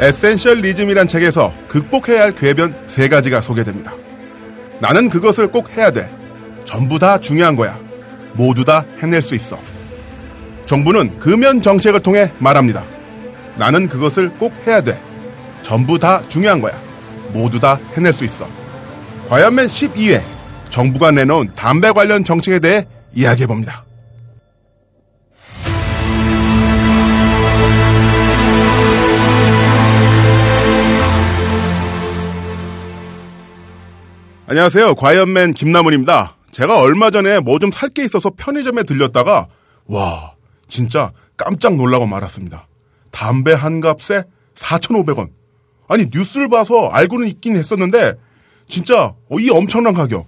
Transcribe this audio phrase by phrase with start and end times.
[0.00, 3.92] 에센셜리즘이란 책에서 극복해야 할 궤변 세 가지가 소개됩니다.
[4.80, 6.10] 나는 그것을 꼭 해야 돼.
[6.64, 7.78] 전부 다 중요한 거야.
[8.32, 9.58] 모두 다 해낼 수 있어.
[10.64, 12.82] 정부는 금연 정책을 통해 말합니다.
[13.56, 14.98] 나는 그것을 꼭 해야 돼.
[15.60, 16.80] 전부 다 중요한 거야.
[17.34, 18.48] 모두 다 해낼 수 있어.
[19.28, 20.22] 과연맨 12회
[20.70, 23.84] 정부가 내놓은 담배 관련 정책에 대해 이야기해 봅니다.
[34.54, 34.96] 안녕하세요.
[34.96, 36.36] 과연맨 김나문입니다.
[36.50, 39.46] 제가 얼마 전에 뭐 좀 살 게 있어서 편의점에 들렸다가
[39.86, 40.32] 와
[40.68, 42.66] 진짜 깜짝 놀라고 말았습니다.
[43.12, 44.24] 담배 한 값에
[44.56, 45.28] 4,500원.
[45.86, 48.14] 아니 뉴스를 봐서 알고는 있긴 했었는데
[48.66, 50.26] 진짜 어, 이 엄청난 가격.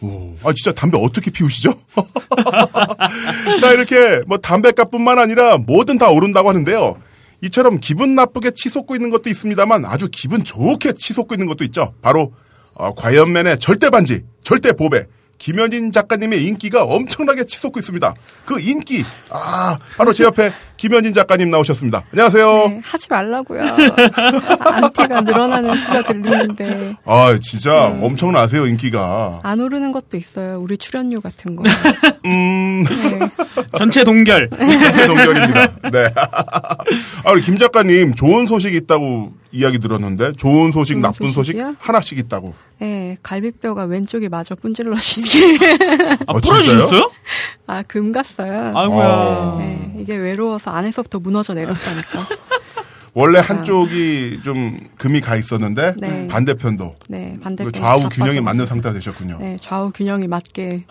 [0.00, 1.74] 오, 아 진짜 담배 어떻게 피우시죠?
[3.60, 7.00] 자 이렇게 뭐 담배값뿐만 아니라 뭐든 다 오른다고 하는데요.
[7.42, 11.94] 이처럼 기분 나쁘게 치솟고 있는 것도 있습니다만 아주 기분 좋게 치솟고 있는 것도 있죠.
[12.00, 12.32] 바로
[12.74, 15.06] 어, 과연맨의 절대 반지, 절대 보배.
[15.40, 18.14] 김현진 작가님의 인기가 엄청나게 치솟고 있습니다.
[18.44, 22.04] 그 인기, 아, 바로 제 옆에 김현진 작가님 나오셨습니다.
[22.12, 22.46] 안녕하세요.
[22.68, 23.62] 네, 하지 말라고요.
[24.60, 26.94] 안티가 늘어나는 수가 들리는데.
[27.06, 28.06] 아, 진짜 네.
[28.06, 29.40] 엄청나세요, 인기가.
[29.42, 30.60] 안 오르는 것도 있어요.
[30.62, 31.64] 우리 출연료 같은 거.
[32.26, 32.84] 음.
[32.84, 33.30] 네.
[33.78, 34.50] 전체 동결.
[34.50, 35.66] 전체 동결입니다.
[35.90, 36.12] 네.
[37.24, 41.66] 아, 우리 김 작가님 좋은 소식이 있다고 이야기 들었는데 좋은 소식, 좋은 나쁜 소식이요?
[41.66, 42.54] 소식 하나씩 있다고.
[42.78, 45.66] 네, 갈비뼈가 왼쪽이 마저 분질러지게.
[45.66, 47.10] 아, 아 부러지셨어요?
[47.66, 48.76] 아, 금 갔어요.
[48.76, 49.56] 아이고야.
[49.58, 52.26] 네, 이게 외로워서 안에서부터 무너져 내렸다니까.
[53.12, 56.28] 원래 한쪽이 좀 금이 가 있었는데 네.
[56.28, 59.38] 반대편도 네, 반대편 좌우 균형이 맞는 상태가 되셨군요.
[59.40, 60.84] 네, 좌우 균형이 맞게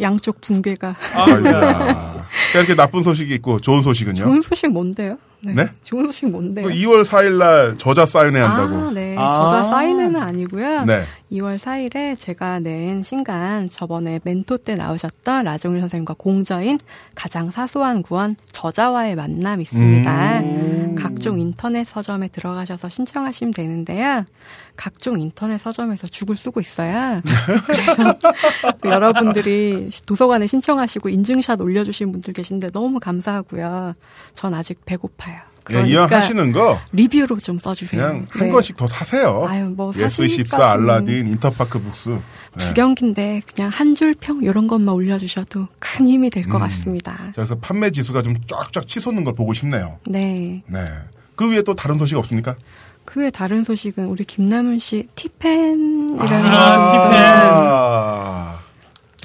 [0.00, 0.94] 양쪽 붕괴가.
[1.14, 4.22] 아, 자, 이렇게 나쁜 소식이 있고 좋은 소식은요?
[4.22, 5.16] 좋은 소식 뭔데요?
[5.44, 5.54] 네.
[5.54, 5.66] 네?
[5.82, 6.66] 좋은 소식 뭔데요?
[6.66, 8.88] 2월 그 4일 날 저자 사인회 한다고.
[8.88, 9.16] 아, 네.
[9.18, 10.84] 아~ 저자 사인회는 아니고요.
[10.84, 11.02] 네.
[11.32, 16.78] 2월 4일에 제가 낸 신간 저번에 멘토 때 나오셨던 라종일 선생님과 공저인
[17.16, 20.40] 가장 사소한 구원 저자와의 만남 있습니다.
[20.40, 24.24] 음~ 각종 인터넷 서점에 들어가셔서 신청하시면 되는데요.
[24.76, 27.20] 각종 인터넷 서점에서 죽을 쓰고 있어요.
[27.66, 28.18] 그래서
[28.84, 33.94] 여러분들이 도서관에 신청하시고 인증샷 올려주신 분들 계신데 너무 감사하고요.
[34.34, 35.31] 전 아직 배고파요.
[35.64, 38.00] 그러니까 예, 이왕 하시는 거 리뷰로 좀 써주세요.
[38.00, 38.50] 그냥 한 네.
[38.50, 39.44] 권씩 더 사세요.
[39.48, 42.18] 아유 뭐 예스24 알라딘 인터파크 북스 네.
[42.58, 46.58] 두 경기인데 그냥 한 줄 평 이런 것만 올려주셔도 큰 힘이 될것 음.
[46.60, 47.30] 같습니다.
[47.34, 49.98] 그래서 판매 지수가 좀 쫙쫙 치솟는 걸 보고 싶네요.
[50.06, 50.62] 네.
[50.66, 50.80] 네.
[51.36, 52.54] 그 위에 또 다른 소식 없습니까?
[53.04, 56.18] 그 외 다른 소식은 우리 김남은 씨 티팬이라는
[56.52, 56.92] 아,
[58.52, 58.61] 티팬.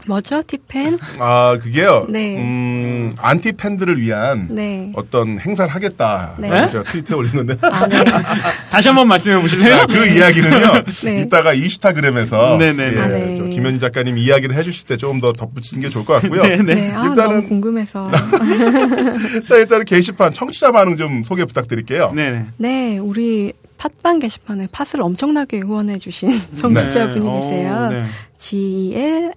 [0.07, 0.17] 아.
[0.17, 0.97] 뭐죠, 티팬?
[1.19, 2.07] 아, 그게요.
[2.09, 2.37] 네.
[2.37, 4.91] 음, 안티 팬들을 위한 네.
[4.95, 6.35] 어떤 행사를 하겠다.
[6.39, 6.69] 네.
[6.71, 7.57] 제가 트위터에 올렸는데.
[7.61, 8.03] 아, 네.
[8.71, 9.75] 다시 한번 말씀해 보실래요?
[9.75, 10.83] 아, 그 이야기는요.
[11.03, 11.21] 네.
[11.21, 13.35] 이따가 이슈타그램에서 예, 아, 네.
[13.35, 16.43] 김현희 작가님 이야기를 해 주실 때 조금 더 덧붙이는 게 좋을 것 같고요.
[16.43, 16.91] 네, 네.
[16.91, 18.09] 아, 일단은 너무 궁금해서.
[19.47, 22.13] 자, 일단은 게시판 청취자 반응 좀 소개 부탁드릴게요.
[22.15, 22.45] 네.
[22.57, 27.39] 네, 우리 팟빵 게시판에 팟을 엄청나게 후원해 주신 청취자분이 네.
[27.39, 27.89] 계세요.
[27.91, 28.03] 네.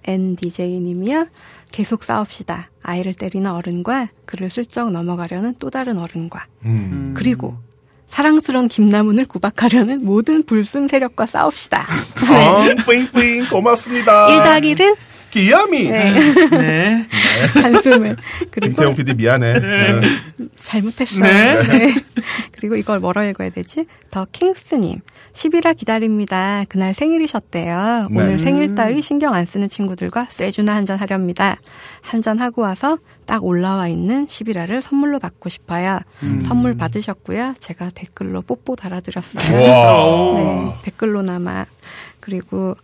[0.03, 1.27] GLNDJ님이요.
[1.71, 2.69] 계속 싸웁시다.
[2.83, 6.45] 아이를 때리는 어른과 그를 슬쩍 넘어가려는 또 다른 어른과.
[6.65, 7.13] 음.
[7.15, 7.55] 그리고
[8.07, 11.85] 사랑스러운 김나문을 구박하려는 모든 불순 세력과 싸웁시다.
[12.65, 12.75] 네.
[12.75, 14.29] 뿌잉뿌잉 고맙습니다.
[14.29, 14.95] 1 더하기 1은
[15.31, 15.89] 귀염이.
[15.89, 16.13] 네.
[16.51, 17.07] 네.
[17.61, 18.17] 한숨을.
[18.51, 19.53] 그리고 김태용 PD 미안해.
[19.59, 20.01] 네.
[20.55, 21.23] 잘못했어요.
[21.23, 21.63] 네.
[21.63, 21.95] 네.
[22.51, 23.85] 그리고 이걸 뭐라 읽어야 되지?
[24.11, 24.99] 더 킹스님.
[25.33, 26.65] 10일을 기다립니다.
[26.67, 28.07] 그날 생일이셨대요.
[28.11, 28.21] 네.
[28.21, 31.57] 오늘 생일 따위 신경 안 쓰는 친구들과 쇠주나 한잔 하렵니다.
[32.01, 35.99] 한잔 하고 와서 딱 올라와 있는 11화를 선물로 받고 싶어요.
[36.23, 36.41] 음.
[36.41, 37.53] 선물 받으셨고요.
[37.59, 39.57] 제가 댓글로 뽀뽀 달아드렸어요.
[40.37, 41.65] 네, 댓글로나마.
[42.21, 42.75] 그리고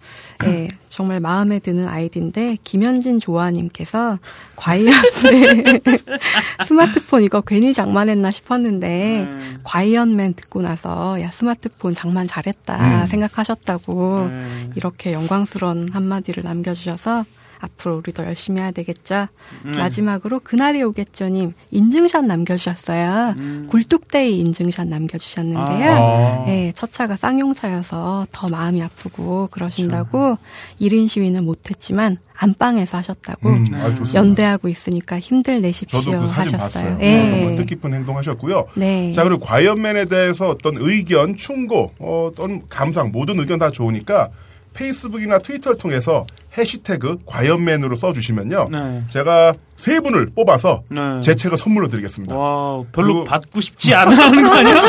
[0.46, 4.20] 예, 정말 마음에 드는 아이디인데 김현진 조아님께서
[4.56, 5.82] 과연 네,
[6.66, 9.60] 스마트폰 이거 괜히 장만했나 싶었는데 음.
[9.64, 13.06] 과이언맨 듣고 나서 야 스마트폰 장만 잘했다 음.
[13.06, 14.74] 생각하셨다고 음.
[14.76, 17.24] 이렇게 영광스러운 한마디를 남겨주셔서
[17.60, 19.28] 앞으로 우리도 열심히 해야 되겠죠.
[19.66, 19.72] 음.
[19.72, 23.36] 마지막으로 그날이 오겠죠님 인증샷 남겨주셨어요.
[23.40, 23.68] 음.
[23.70, 25.92] 굴뚝데이 인증샷 남겨주셨는데요.
[25.92, 26.44] 아.
[26.46, 30.38] 네, 첫 차가 쌍용차여서 더 마음이 아프고 그러신다고 그렇죠.
[30.82, 36.84] 1인 시위는 못했지만 안방에서 하셨다고 음, 아, 연대하고 있으니까 힘들 내십시오 저도 그 사진 하셨어요.
[36.84, 36.98] 봤어요.
[37.00, 37.30] 네.
[37.30, 38.68] 정말 뜻깊은 행동하셨고요.
[38.76, 39.12] 네.
[39.14, 44.30] 자 그리고 과연맨에 대해서 어떤 의견, 충고, 어떤 감상 모든 의견 다 좋으니까
[44.78, 46.26] 페이스북이나 트위터를 통해서
[46.58, 48.68] 해시태그 과연맨으로 써주시면요.
[48.72, 49.04] 네.
[49.10, 51.02] 제가 세 분을 뽑아서 네.
[51.22, 52.36] 제 책을 선물로 드리겠습니다.
[52.36, 54.82] 와, 별로 받고 싶지 않은 거 아니야?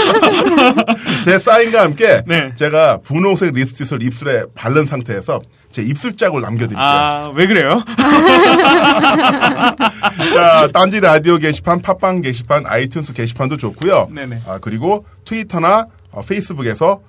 [1.25, 2.55] 제 사인과 함께 네.
[2.55, 5.41] 제가 분홍색 립스틱을 입술에 바른 상태에서
[5.71, 6.79] 제 입술짝을 남겨드릴게요.
[6.83, 7.83] 아, 왜 그래요?
[10.33, 14.09] 자, 딴지 라디오 게시판, 팟빵 게시판, 아이튠스 게시판도 좋고요.
[14.11, 14.41] 네네.
[14.47, 17.01] 아, 그리고 트위터나 어, 페이스북에서 어,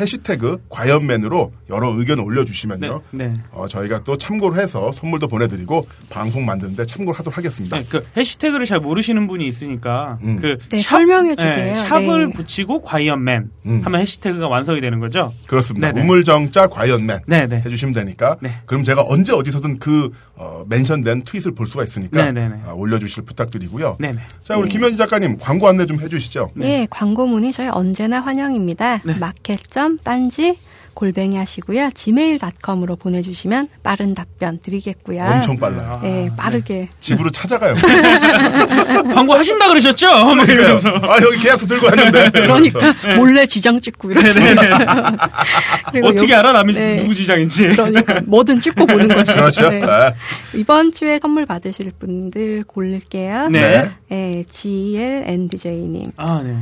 [0.00, 3.02] 해시태그 과연맨으로 여러 의견을 올려주시면요.
[3.12, 3.34] 네, 네.
[3.52, 7.78] 어, 저희가 또 참고를 해서 선물도 보내드리고 방송 만드는데 참고를 하도록 하겠습니다.
[7.78, 10.36] 네, 그 해시태그를 잘 모르시는 분이 있으니까 음.
[10.40, 11.56] 그 네, 설명해 주세요.
[11.56, 12.32] 네, 샵을 네.
[12.32, 13.80] 붙이고 과이언맨 음.
[13.84, 15.32] 하면 해시태그가 완성이 되는 거죠.
[15.46, 15.88] 그렇습니다.
[15.92, 16.02] 네네.
[16.02, 17.62] 우물정자 과연맨 네네.
[17.64, 18.52] 해주시면 되니까 네.
[18.66, 22.32] 그럼 제가 언제 어디서든 그 어, 멘션된 트윗을 볼 수가 있으니까.
[22.66, 23.96] 아, 올려주실 부탁드리고요.
[23.98, 24.18] 네네.
[24.42, 26.52] 자 우리 김현지 작가님 광고 안내 좀 해주시죠.
[26.60, 28.98] 예, 광고 문의 저희 언제나 환영입니다.
[29.04, 29.18] 네.
[29.18, 30.58] 마켓 점 딴지
[30.94, 31.90] 골뱅이 하시고요.
[31.94, 35.22] gmail.com으로 보내주시면 빠른 답변 드리겠고요.
[35.22, 35.92] 엄청 빨라요.
[36.02, 36.88] 예, 빠르게.
[36.98, 37.76] 집으로 찾아가요.
[39.14, 40.08] 광고 하신다 그러셨죠?
[40.34, 40.88] 뭐 이러면서.
[40.88, 42.30] 아 여기 계약서 들고 왔는데.
[42.42, 44.40] 그러니까 몰래 지장 찍고 이러면서.
[45.92, 46.96] 그리고 어떻게 요- 알아 남이 네.
[46.96, 47.68] 누구 지장인지.
[47.68, 49.34] 그러니까 뭐든 찍고 보는 거죠.
[49.34, 49.70] 그렇죠.
[49.70, 49.78] 네.
[49.82, 50.14] 네.
[50.54, 53.50] 이번 주에 선물 받으실 분들 고를게요.
[53.50, 53.88] 네.
[54.10, 56.10] 예, GLNDJ님.
[56.16, 56.56] 아, 네.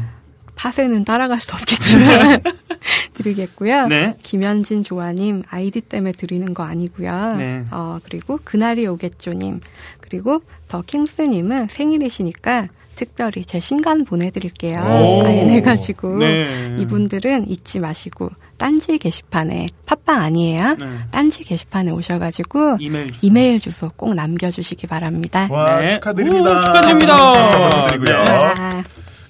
[0.57, 2.43] 팟에는 따라갈 수 없겠지만
[3.15, 3.87] 드리겠고요.
[3.89, 4.15] 네.
[4.23, 7.37] 김현진 조아님 아이디 때문에 드리는 거 아니고요.
[7.37, 7.65] 네.
[7.71, 9.61] 어 그리고 그날이 오겠죠님
[10.01, 14.79] 그리고 더 킹스님은 생일이시니까 특별히 제 신간 보내드릴게요.
[14.81, 15.23] 오.
[15.23, 16.77] 사인 해가지고 네.
[16.79, 20.77] 이분들은 잊지 마시고 딴지 게시판에 팟빵 아니에요?
[20.81, 20.87] 네.
[21.11, 23.27] 딴지 게시판에 오셔가지고 이메일 주소.
[23.27, 25.47] 이메일 주소 꼭 남겨주시기 바랍니다.
[25.51, 25.91] 와 네.
[25.91, 26.51] 축하드립니다.
[26.59, 27.17] 오, 축하드립니다.
[27.35, 28.25] 박수 한번 드리고요.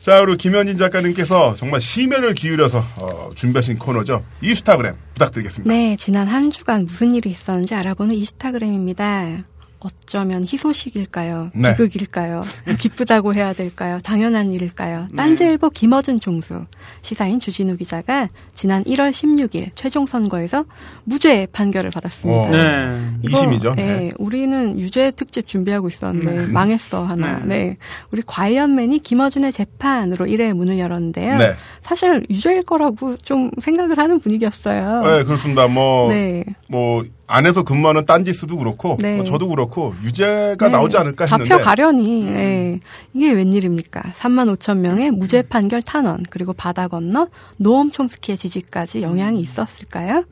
[0.07, 4.23] 자 우리 김현진 작가님께서 정말 심혈을 기울여서 어, 준비하신 코너죠.
[4.41, 5.75] 이스타그램 부탁드리겠습니다.
[5.75, 9.43] 네, 지난 한 주간 무슨 일이 있었는지 알아보는 이스타그램입니다.
[9.87, 11.53] 어쩌면 희소식일까요?
[11.55, 11.77] 네.
[11.77, 12.43] 비극일까요?
[12.79, 13.99] 기쁘다고 해야 될까요?
[14.03, 15.09] 당연한 일일까요?
[15.17, 16.65] 딴지일보 김어준 종수
[17.03, 20.65] 시사인 주진우 기자가 지난 1월 16일 최종 선거에서
[21.05, 22.41] 무죄 판결을 받았습니다.
[22.41, 22.51] 어.
[22.51, 23.19] 네.
[23.23, 23.75] 이거, 이심이죠.
[23.77, 24.13] 네, 네.
[24.19, 27.39] 우리는 유죄 특집 준비하고 있었는데 망했어 하나.
[27.39, 27.47] 네.
[27.47, 27.77] 네.
[28.11, 31.39] 우리 과연맨이 김어준의 재판으로 1회 문을 열었는데요.
[31.39, 31.53] 네.
[31.81, 35.03] 사실 유죄일 거라고 좀 생각을 하는 분위기였어요.
[35.03, 35.69] 네, 그렇습니다.
[35.69, 36.45] 뭐, 네.
[36.69, 39.17] 뭐, 안에서 근무하는 딴지스도 그렇고, 네.
[39.17, 40.69] 뭐 저도 그렇고, 유죄가 네.
[40.71, 41.49] 나오지 않을까 했는데.
[41.49, 42.81] 잡혀가려니 예.
[43.15, 44.13] 이게 웬일입니까?
[44.15, 47.29] 3만 5천 명의 무죄 판결 탄원 그리고 바다 건너
[47.59, 50.25] 노엄 촘스키의 지지까지 영향이 있었을까요?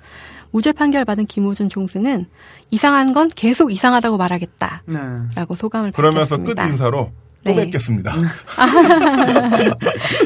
[0.51, 2.27] 무죄 판결 받은 김호준 총수는
[2.71, 5.55] 이상한 건 계속 이상하다고 말하겠다라고 네.
[5.57, 6.69] 소감을 그러면서 끝 밝혔습니다.
[6.69, 7.11] 인사로
[7.45, 7.65] 또 네.
[7.65, 8.15] 뵙겠습니다.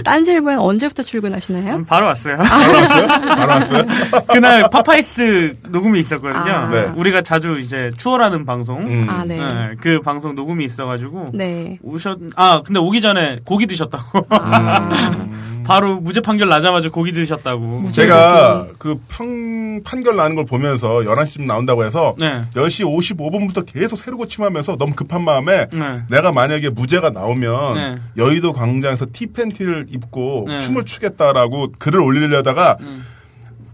[0.04, 1.76] 딴지일보엔 언제부터 출근하시나요?
[1.76, 2.36] 음, 바로 왔어요.
[2.38, 3.06] 바로 왔어요?
[3.08, 3.82] 바로 왔어요?
[4.28, 6.52] 그날 파파이스 녹음이 있었거든요.
[6.52, 6.68] 아.
[6.70, 6.82] 네.
[6.96, 8.78] 우리가 자주 이제 추월하는 방송.
[8.86, 9.06] 음.
[9.08, 9.36] 아, 네.
[9.36, 11.76] 네, 그 방송 녹음이 있어가지고 네.
[11.82, 14.88] 오셨 아 근데 오기 전에 고기 드셨다고 아,
[15.68, 17.82] 바로 무죄 판결 나자마자 고기 드셨다고.
[17.92, 22.42] 제가 그 평, 판결 나는 걸 보면서 11시쯤 나온다고 해서 네.
[22.54, 26.02] 10시 55분부터 계속 새로 고침하면서 너무 급한 마음에 네.
[26.08, 27.98] 내가 만약에 무죄가 나오면 네.
[28.16, 30.60] 여의도 광장에서 티팬티를 입고 네.
[30.60, 33.04] 춤을 추겠다라고 글을 올리려다가 음.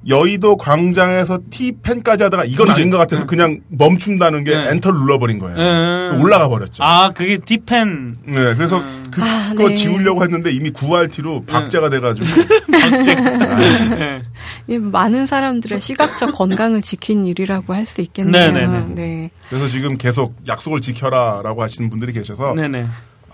[0.08, 2.70] 여의도 광장에서 티팬까지 하다가 이건.
[2.70, 4.70] 아닌 것 같아서 그냥 멈춘다는 게 네.
[4.70, 5.56] 엔터를 눌러버린 거예요.
[5.56, 6.22] 네.
[6.22, 6.82] 올라가 버렸죠.
[6.82, 9.74] 아 그게 디펜 네, 그래서 그거 아, 네.
[9.74, 12.26] 지우려고 했는데 이미 9RT로 박제가 돼가지고
[12.70, 14.22] 박제 네.
[14.66, 18.50] 이 많은 사람들의 시각적 건강을 지킨 일이라고 할 수 있겠네요.
[18.52, 18.84] 네네네.
[18.94, 19.30] 네.
[19.50, 22.86] 그래서 지금 계속 약속을 지켜라라고 하시는 분들이 계셔서 네 네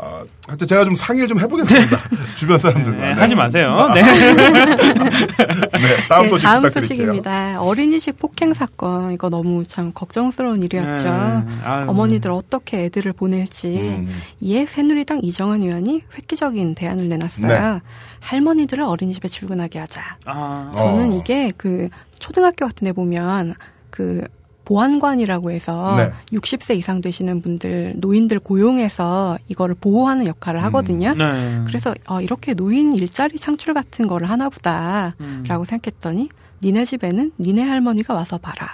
[0.02, 1.98] 아, 하여튼 제가 좀 상의를 좀 해보겠습니다.
[2.34, 2.98] 주변 사람들과.
[2.98, 4.00] 네, 하지 마세요 네.
[4.02, 4.08] 네,
[6.08, 7.06] 다음 네, 소식 다음 부탁드릴게요.
[7.06, 7.60] 소식입니다.
[7.60, 11.04] 어린이집 폭행 사건 이거 너무 참 걱정스러운 일이었죠.
[11.04, 11.90] 네, 아유.
[11.90, 14.08] 어머니들 어떻게 애들을 보낼지 음.
[14.40, 17.46] 이에 새누리당 이정은 의원이 획기적인 대안을 내놨어요.
[17.46, 17.80] 네.
[18.20, 20.00] 할머니들을 어린이집에 출근하게 하자.
[20.26, 21.16] 아, 저는 어.
[21.16, 21.88] 이게 그
[22.18, 23.54] 초등학교 같은 데 보면
[23.90, 24.24] 그
[24.70, 26.38] 보안관이라고 해서 네.
[26.38, 31.12] 60세 이상 되시는 분들 노인들 고용해서 이거를 보호하는 역할을 하거든요.
[31.12, 31.60] 네.
[31.66, 35.64] 그래서 어, 이렇게 노인 일자리 창출 같은 거를 하나보다라고 음.
[35.66, 36.28] 생각했더니
[36.62, 38.68] 니네 집에는 니네 할머니가 와서 봐라.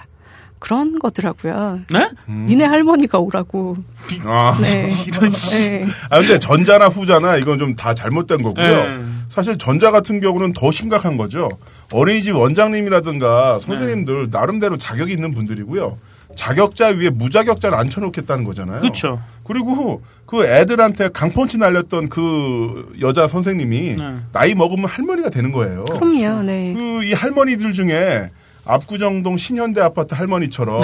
[0.59, 1.81] 그런 거더라고요.
[1.91, 2.09] 네?
[2.27, 3.77] 니네 할머니가 오라고.
[4.23, 4.89] 아, 네.
[5.07, 5.69] 이런 씨.
[5.69, 5.85] 네.
[6.09, 8.83] 아, 근데 전자나 후자나 이건 좀 다 잘못된 거고요.
[8.83, 9.03] 네.
[9.29, 11.49] 사실 전자 같은 경우는 더 심각한 거죠.
[11.91, 15.97] 어린이집 원장님이라든가 선생님들 나름대로 자격이 있는 분들이고요.
[16.35, 18.81] 자격자 위에 무자격자를 앉혀놓겠다는 거잖아요.
[18.81, 19.19] 그쵸.
[19.43, 24.15] 그리고 그 애들한테 강펀치 날렸던 그 여자 선생님이 네.
[24.33, 25.83] 나이 먹으면 할머니가 되는 거예요.
[25.85, 26.43] 그럼요.
[26.43, 26.73] 네.
[26.73, 28.29] 그 이 할머니들 중에
[28.65, 30.81] 압구정동 신현대 아파트 할머니처럼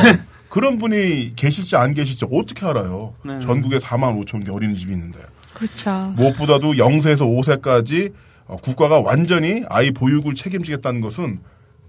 [0.48, 3.13] 그런 분이 계실지 안 계실지 어떻게 알아요?
[3.25, 3.39] 네.
[3.39, 5.19] 전국에 4만 5천 개 어린이집이 있는데.
[5.53, 6.13] 그렇죠.
[6.15, 7.27] 무엇보다도 0세에서
[7.62, 8.13] 5세까지 어,
[8.62, 11.40] 국가가 완전히 아이 보육을 책임지겠다는 것은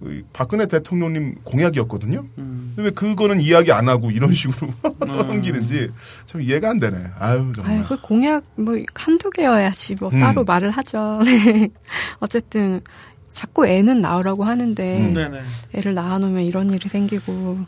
[0.01, 2.25] 그 박근혜 대통령님 공약이었거든요.
[2.39, 2.75] 음.
[2.77, 5.91] 왜 그거는 이야기 안 하고 이런 식으로 떠넘기는지
[6.27, 6.99] 참 이해가 안 되네.
[7.19, 7.73] 아유 정말.
[7.73, 10.19] 아유, 그 공약 뭐 한두 개여야지 뭐 음.
[10.19, 11.21] 따로 말을 하죠.
[11.25, 11.71] 네.
[12.19, 12.81] 어쨌든
[13.29, 15.13] 자꾸 애는 낳으라고 하는데 음.
[15.13, 15.41] 네네.
[15.75, 17.59] 애를 낳아놓으면 이런 일이 생기고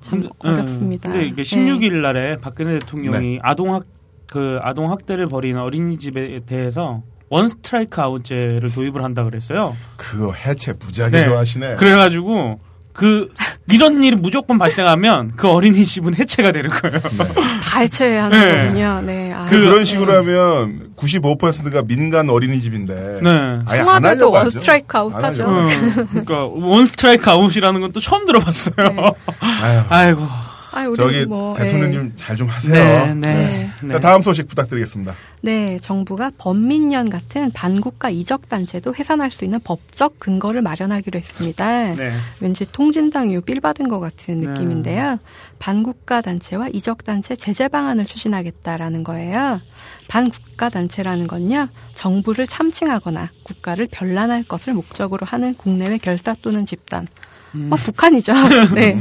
[0.00, 1.10] 참 근데, 어렵습니다.
[1.10, 1.18] 네.
[1.18, 1.56] 근데 이게 네.
[1.56, 3.38] 16일 날에 박근혜 대통령이 네.
[3.42, 3.84] 아동학
[4.26, 9.76] 그 아동 학대를 벌이는 어린이집에 대해서 원 스트라이크 아웃제를 도입을 한다 그랬어요.
[9.96, 11.26] 그거 해체 무지하게 네.
[11.26, 11.74] 좋아하시네.
[11.76, 12.60] 그래가지고
[12.92, 13.28] 그
[13.68, 16.96] 이런 일이 무조건 발생하면 그 어린이집은 해체가 되는 거예요.
[17.00, 18.66] 다 해체해야 하는 네.
[18.68, 19.00] 거군요.
[19.04, 19.32] 네.
[19.32, 19.84] 아, 그, 런 네.
[19.84, 23.38] 식으로 하면 95%가 민간 어린이집인데 네.
[23.68, 24.48] 청와대도 원.
[24.50, 25.42] 스트라이크 아웃 안 하죠.
[25.44, 25.60] 하려고.
[25.60, 28.74] 음, 그러니까 원 스트라이크 아웃이라는 건 또 처음 들어봤어요.
[28.76, 29.82] 네.
[29.88, 30.22] 아이고.
[30.74, 32.74] 아유, 우리 저기 뭐, 대통령님 잘 좀 하세요.
[32.74, 33.32] 네, 네.
[33.32, 33.70] 네.
[33.82, 33.88] 네.
[33.88, 35.14] 자 다음 소식 부탁드리겠습니다.
[35.42, 41.94] 네, 정부가 범민련 같은 반국가 이적 단체도 해산할 수 있는 법적 근거를 마련하기로 했습니다.
[41.94, 42.12] 네.
[42.40, 44.46] 왠지 통진당 이후 feel 받은 것 같은 네.
[44.48, 45.18] 느낌인데요.
[45.58, 49.60] 반국가 단체와 이적 단체 제재 방안을 추진하겠다라는 거예요.
[50.08, 57.06] 반국가 단체라는 건요, 정부를 참칭하거나 국가를 변란할 것을 목적으로 하는 국내외 결사 또는 집단.
[57.54, 57.72] 음.
[57.72, 58.32] 어, 북한이죠.
[58.74, 58.98] 네.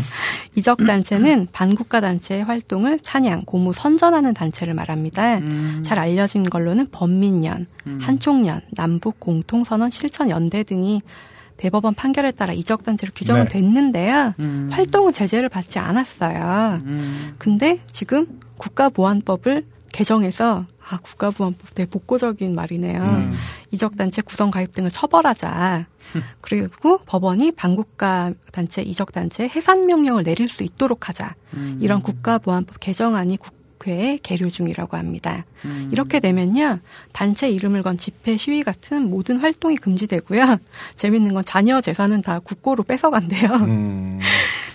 [0.56, 5.40] 이적 단체는 반국가 단체의 활동을 찬양, 고무, 선전하는 단체를 말합니다.
[5.40, 5.82] 음.
[5.84, 7.68] 잘 알려진 걸로는 범민련,
[8.00, 11.02] 한총련, 남북 공통선언 실천 연대 등이
[11.58, 13.50] 대법원 판결에 따라 이적 단체로 규정은 네.
[13.50, 14.34] 됐는데요.
[14.40, 14.70] 음.
[14.72, 16.80] 활동은 제재를 받지 않았어요.
[16.84, 17.34] 음.
[17.38, 23.02] 근데 지금 국가보안법을 개정해서 아 국가보안법 되게 복고적인 말이네요.
[23.02, 23.32] 음.
[23.72, 25.86] 이적 단체 구성 가입 등을 처벌하자.
[26.42, 31.36] 그리고 법원이 반국가 단체 이적 단체 해산 명령을 내릴 수 있도록 하자.
[31.54, 31.78] 음.
[31.80, 35.46] 이런 국가보안법 개정안이 국회에 계류 중이라고 합니다.
[35.64, 35.90] 음.
[35.94, 36.80] 이렇게 되면요
[37.14, 40.58] 단체 이름을 건 집회 시위 같은 모든 활동이 금지되고요.
[40.96, 44.20] 재밌는 건 자녀 재산은 다 국고로 뺏어간대요.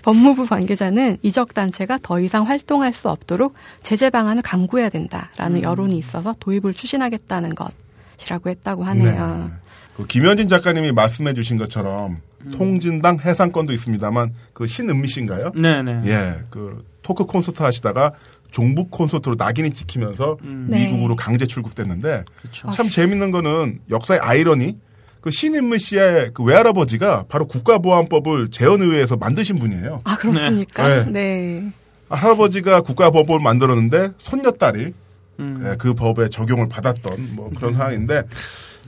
[0.09, 5.97] 음, 법무부 관계자는 이적 단체가 더 이상 활동할 수 없도록 제재 방안을 강구해야 된다라는 여론이
[5.99, 9.49] 있어서 도입을 추진하겠다는 것이라고 했다고 하네요.
[9.50, 9.55] 네.
[9.97, 12.21] 그 김현진 작가님이 말씀해주신 것처럼
[12.53, 15.50] 통진당 해상권도 있습니다만 그 신은미 씨인가요?
[15.53, 16.03] 네네.
[16.07, 18.12] 예, 그 토크 콘서트 하시다가
[18.50, 20.88] 종북 콘서트로 낙인이 찍히면서 네.
[20.88, 22.71] 미국으로 강제 출국됐는데 그렇죠.
[22.71, 24.79] 참 재밌는 거는 역사의 아이러니
[25.21, 30.03] 그 신인무 씨의 그 외할아버지가 바로 국가보안법을 재헌의회에서 만드신 분이에요.
[30.05, 31.05] 아 그렇습니까?
[31.05, 31.11] 네.
[31.11, 31.73] 네.
[32.09, 34.93] 할아버지가 국가보안법을 만들었는데 손녀딸이
[35.41, 35.65] 음.
[35.65, 38.23] 예, 그 법에 적용을 받았던 뭐 그런 상황인데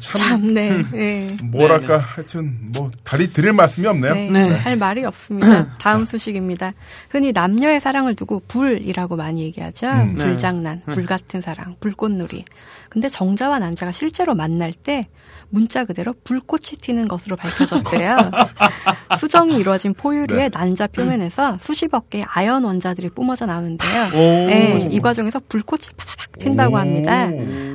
[0.00, 0.83] 참, 참, 네.
[0.90, 1.37] 네.
[1.42, 4.14] 뭐랄까 하여튼 뭐 다리 드릴 말씀이 없네요.
[4.14, 4.49] 네, 네.
[4.49, 5.73] 할 말이 없습니다.
[5.78, 6.73] 다음 소식입니다.
[7.11, 9.88] 흔히 남녀의 사랑을 두고 불이라고 많이 얘기하죠.
[9.88, 10.14] 음.
[10.16, 10.25] 네.
[10.25, 12.45] 불장난, 불 같은 사랑, 불꽃놀이.
[12.88, 15.09] 근데 정자와 난자가 실제로 만날 때
[15.49, 18.30] 문자 그대로 불꽃이 튀는 것으로 밝혀졌대요.
[19.19, 20.59] 수정이 이루어진 포유류의 네.
[20.59, 24.04] 난자 표면에서 수십억 개의 아연 원자들이 뿜어져 나오는데요.
[24.14, 24.16] 오.
[24.16, 26.76] 네, 이 과정에서 불꽃이 팍팍 튄다고 오.
[26.78, 27.28] 합니다.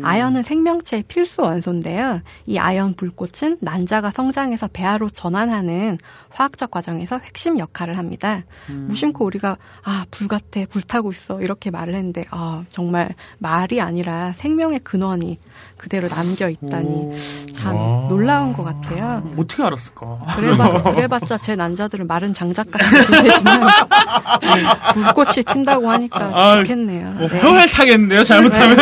[0.03, 2.14] 아연은 생명체의 필수 원소인데요.
[2.45, 5.98] 이 아연 불꽃은 난자가 성장해서 배아로 전환하는
[6.29, 8.41] 화학적 과정에서 핵심 역할을 합니다.
[8.67, 14.79] 무심코 우리가 아, 불 같아, 불타고 있어 이렇게 말을 했는데 아, 정말 말이 아니라 생명의
[14.79, 15.39] 근원이
[15.77, 17.13] 그대로 남겨 있다니 오.
[17.53, 18.07] 참 와.
[18.10, 19.29] 놀라운 것 같아요.
[19.38, 20.25] 어떻게 알았을까?
[20.36, 27.12] 그래봤자, 그래봤자 제 난자들은 마른 장작 같은 기세지만 네, 불꽃이 튄다고 하니까 아, 좋겠네요.
[27.12, 27.39] 뭐 네.
[27.39, 28.77] 혀를 타겠는데요, 잘못하면.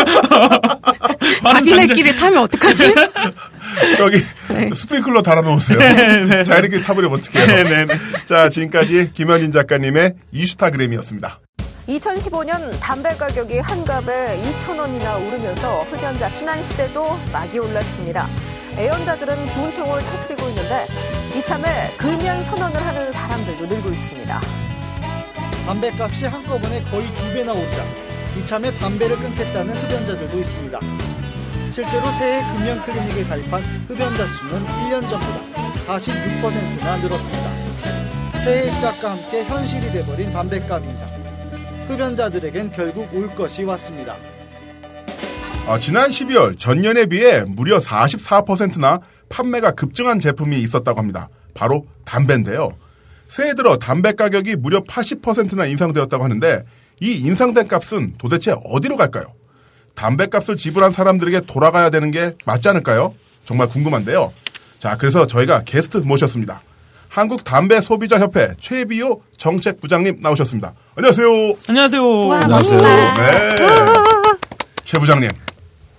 [1.47, 2.93] 자기네끼리 타면 어떡하지?
[3.97, 4.69] 저기 네.
[4.73, 6.43] 스프링클러 달아놓으세요.
[6.43, 7.45] 자 이렇게 타버리면 어떡해요.
[7.47, 7.93] 네네네.
[8.25, 11.39] 자 지금까지 김현진 작가님의 이슈타그램이었습니다.
[11.87, 18.27] 2015년 담배 가격이 한 갑에 2,000원이나 오르면서 흡연자 순환시대도 막이 올랐습니다.
[18.77, 20.87] 애연자들은 분통을 터뜨리고 있는데
[21.35, 24.41] 이참에 금연 선언을 하는 사람들도 늘고 있습니다.
[25.65, 27.85] 담배값이 한꺼번에 거의 두 배나 오르자
[28.37, 30.79] 이참에 담배를 끊겠다는 흡연자들도 있습니다.
[31.71, 38.43] 실제로 새해 금연 클리닉에 가입한 흡연자 수는 1년 전보다 46%나 늘었습니다.
[38.43, 41.07] 새해 시작과 함께 현실이 돼버린 담배값 인상.
[41.87, 44.15] 흡연자들에겐 결국 올 것이 왔습니다.
[45.67, 48.99] 아, 지난 12월 전년에 비해 무려 44%나
[49.29, 51.29] 판매가 급증한 제품이 있었다고 합니다.
[51.53, 52.75] 바로 담배인데요.
[53.27, 56.63] 새해 들어 담배 가격이 무려 80%나 인상되었다고 하는데
[56.99, 59.33] 이 인상된 값은 도대체 어디로 갈까요?
[59.95, 63.13] 담배 값을 지불한 사람들에게 돌아가야 되는 게 맞지 않을까요?
[63.45, 64.33] 정말 궁금한데요.
[64.79, 66.61] 자, 그래서 저희가 게스트 모셨습니다.
[67.09, 70.73] 한국 담배 소비자 협회 최비호 정책 부장님 나오셨습니다.
[70.95, 71.27] 안녕하세요.
[71.69, 72.27] 안녕하세요.
[72.27, 72.77] 와, 안녕하세요.
[72.77, 73.55] 네.
[74.83, 75.29] 최 부장님.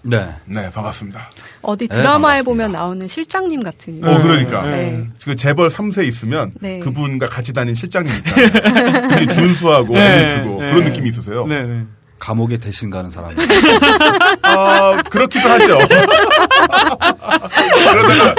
[0.05, 0.29] 네.
[0.45, 1.31] 네, 반갑습니다.
[1.63, 2.45] 어디 네, 드라마에 반갑습니다.
[2.45, 4.05] 보면 나오는 실장님 같은.
[4.05, 4.63] 어, 그러니까.
[4.67, 5.09] 네.
[5.25, 6.79] 그 재벌 3세 있으면 네.
[6.81, 9.27] 그분과 같이 다닌 실장님 있잖아요.
[9.33, 10.71] 준수하고 네, 엘리트고 네.
[10.73, 11.47] 그런 느낌이 있으세요.
[11.47, 11.85] 네, 네.
[12.25, 13.37] 감옥에 대신 가는 사람.
[14.43, 15.77] 아, 그렇기도 하죠.
[17.93, 18.35] 그러다가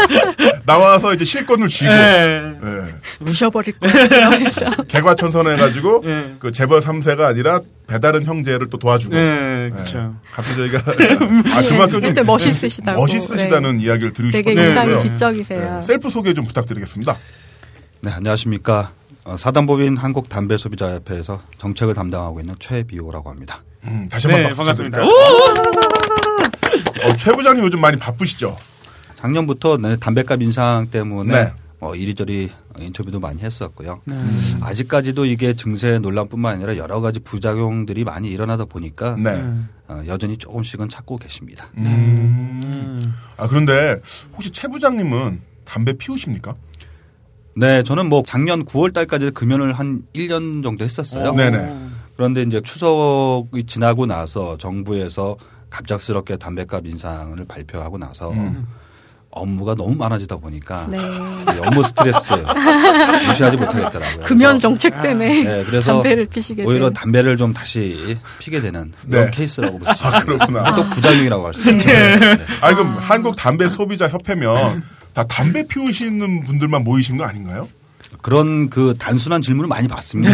[0.65, 2.56] 나와서 이제 실권을 쥐고 네.
[2.63, 3.24] 예.
[3.24, 3.92] 부셔버릴 거야.
[4.06, 4.65] 이러면서.
[4.89, 6.36] 개과천선해가지고 네.
[6.39, 9.70] 그 재벌 3세가 아니라 배다른 형제를 또 도와주고 네, 예.
[9.70, 10.15] 그렇죠.
[10.34, 13.00] 갑자기 저희가 아 그만큼 좀 근데 멋있으시다고.
[13.00, 14.68] 멋있으시다는 이야기를 드리고 되게 싶었고요.
[14.70, 14.98] 인상이 네.
[14.98, 15.82] 지적이세요.
[15.84, 17.15] 셀프 소개 좀 부탁드리겠습니다.
[18.01, 18.94] 네, 안녕하십니까.
[19.25, 23.63] 어, 사단법인 한국 담배 소비자 협회에서 정책을 담당하고 있는 최비호라고 합니다.
[23.86, 25.03] 음, 다시 한번 네, 박수 반갑습니다.
[25.03, 25.10] 어,
[27.17, 28.55] 최 부장님 요즘 많이 바쁘시죠?
[29.15, 31.51] 작년부터 네, 담배값 인상 때문에 네.
[31.79, 34.01] 어, 이리저리 인터뷰도 많이 했었고요.
[34.05, 34.15] 네.
[34.62, 39.44] 아직까지도 이게 증세 논란뿐만 아니라 여러 가지 부작용들이 많이 일어나다 보니까 네.
[39.88, 41.65] 어, 여전히 조금씩은 찾고 계십니다.
[41.77, 43.01] 음.
[43.38, 44.00] 아 그런데
[44.34, 46.53] 혹시 최 부장님은 담배 피우십니까?
[47.55, 51.33] 네, 저는 뭐 작년 9월 달까지 금연을 한 1년 정도 했었어요.
[51.33, 51.74] 네네.
[52.15, 55.38] 그런데 이제 추석이 지나고 나서 정부에서
[55.69, 58.67] 갑작스럽게 담배값 인상을 발표하고 나서 음.
[59.31, 60.97] 업무가 너무 많아지다 보니까 네.
[60.97, 62.31] 이 업무 스트레스
[63.27, 64.25] 무시하지 못하겠더라고요.
[64.25, 66.93] 금연 그래서 정책 때문에 네, 그래서 담배를 피시게 오히려 된.
[66.93, 69.31] 담배를 좀 다시 피게 되는 이런 네.
[69.31, 70.17] 케이스라고 볼수 있습니다.
[70.17, 70.75] 아 그렇구나.
[70.75, 71.85] 또 부작용이라고 할 수 있죠.
[71.89, 72.17] 네.
[72.19, 72.38] 네.
[72.62, 74.83] 아 그럼 한국 담배 소비자 협회면
[75.15, 77.69] 다 담배 피우시는 분들만 모이신 거 아닌가요?
[78.22, 80.34] 그런 그 단순한 질문을 많이 받습니다.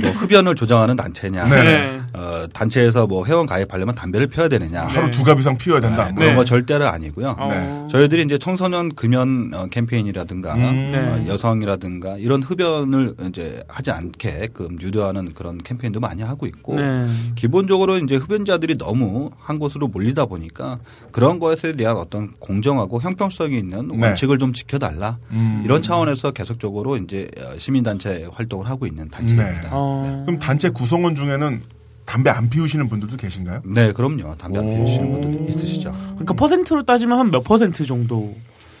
[0.00, 2.00] 뭐 흡연을 조장하는 단체냐, 네.
[2.12, 6.06] 어, 단체에서 뭐 회원 가입하려면 담배를 피워야 되느냐, 하루 두갑 이상 피워야 된다.
[6.06, 6.20] 네, 뭐.
[6.20, 7.36] 그런 거 절대로 아니고요.
[7.38, 7.88] 어.
[7.90, 10.88] 저희들이 이제 청소년 금연 어, 캠페인이라든가 음.
[10.90, 10.98] 네.
[10.98, 17.06] 어, 여성이라든가 이런 흡연을 이제 하지 않게끔 유도하는 그런 캠페인도 많이 하고 있고 네.
[17.34, 20.78] 기본적으로 이제 흡연자들이 너무 한 곳으로 몰리다 보니까
[21.12, 24.06] 그런 것에 대한 어떤 공정하고 형평성이 있는 네.
[24.06, 25.62] 원칙을 좀 지켜달라 음.
[25.64, 26.69] 이런 차원에서 계속적으로
[27.04, 29.60] 이제 어, 시민단체 활동을 하고 있는 단체입니다.
[29.62, 29.68] 네.
[29.70, 30.22] 어.
[30.26, 31.62] 그럼 단체 구성원 중에는
[32.04, 33.62] 담배 안 피우시는 분들도 계신가요?
[33.64, 34.34] 네, 그럼요.
[34.36, 34.74] 담배 안 오.
[34.76, 35.92] 피우시는 분들도 있으시죠.
[36.10, 38.34] 그러니까 퍼센트로 따지면 한 몇 퍼센트 정도?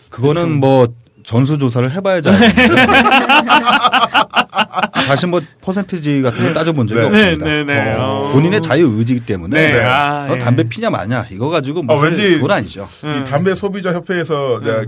[0.08, 0.88] 그거는 뭐
[1.22, 2.86] 전수 조사를 해봐야지 알겠는데
[5.06, 7.06] 사실 뭐 퍼센티지 같은 거 따져본 적이 네.
[7.06, 7.44] 없습니다.
[7.46, 7.92] 네, 네, 네.
[7.92, 8.06] 어.
[8.08, 8.32] 어.
[8.32, 9.80] 본인의 자유 의지이기 때문에 네.
[9.80, 10.38] 아, 너 예.
[10.38, 12.88] 담배 피냐 마냐 이거 가지고 뭐 아, 왠지 그건 아니죠.
[13.04, 13.20] 음.
[13.24, 14.86] 이 담배 소비자 협회에서 내가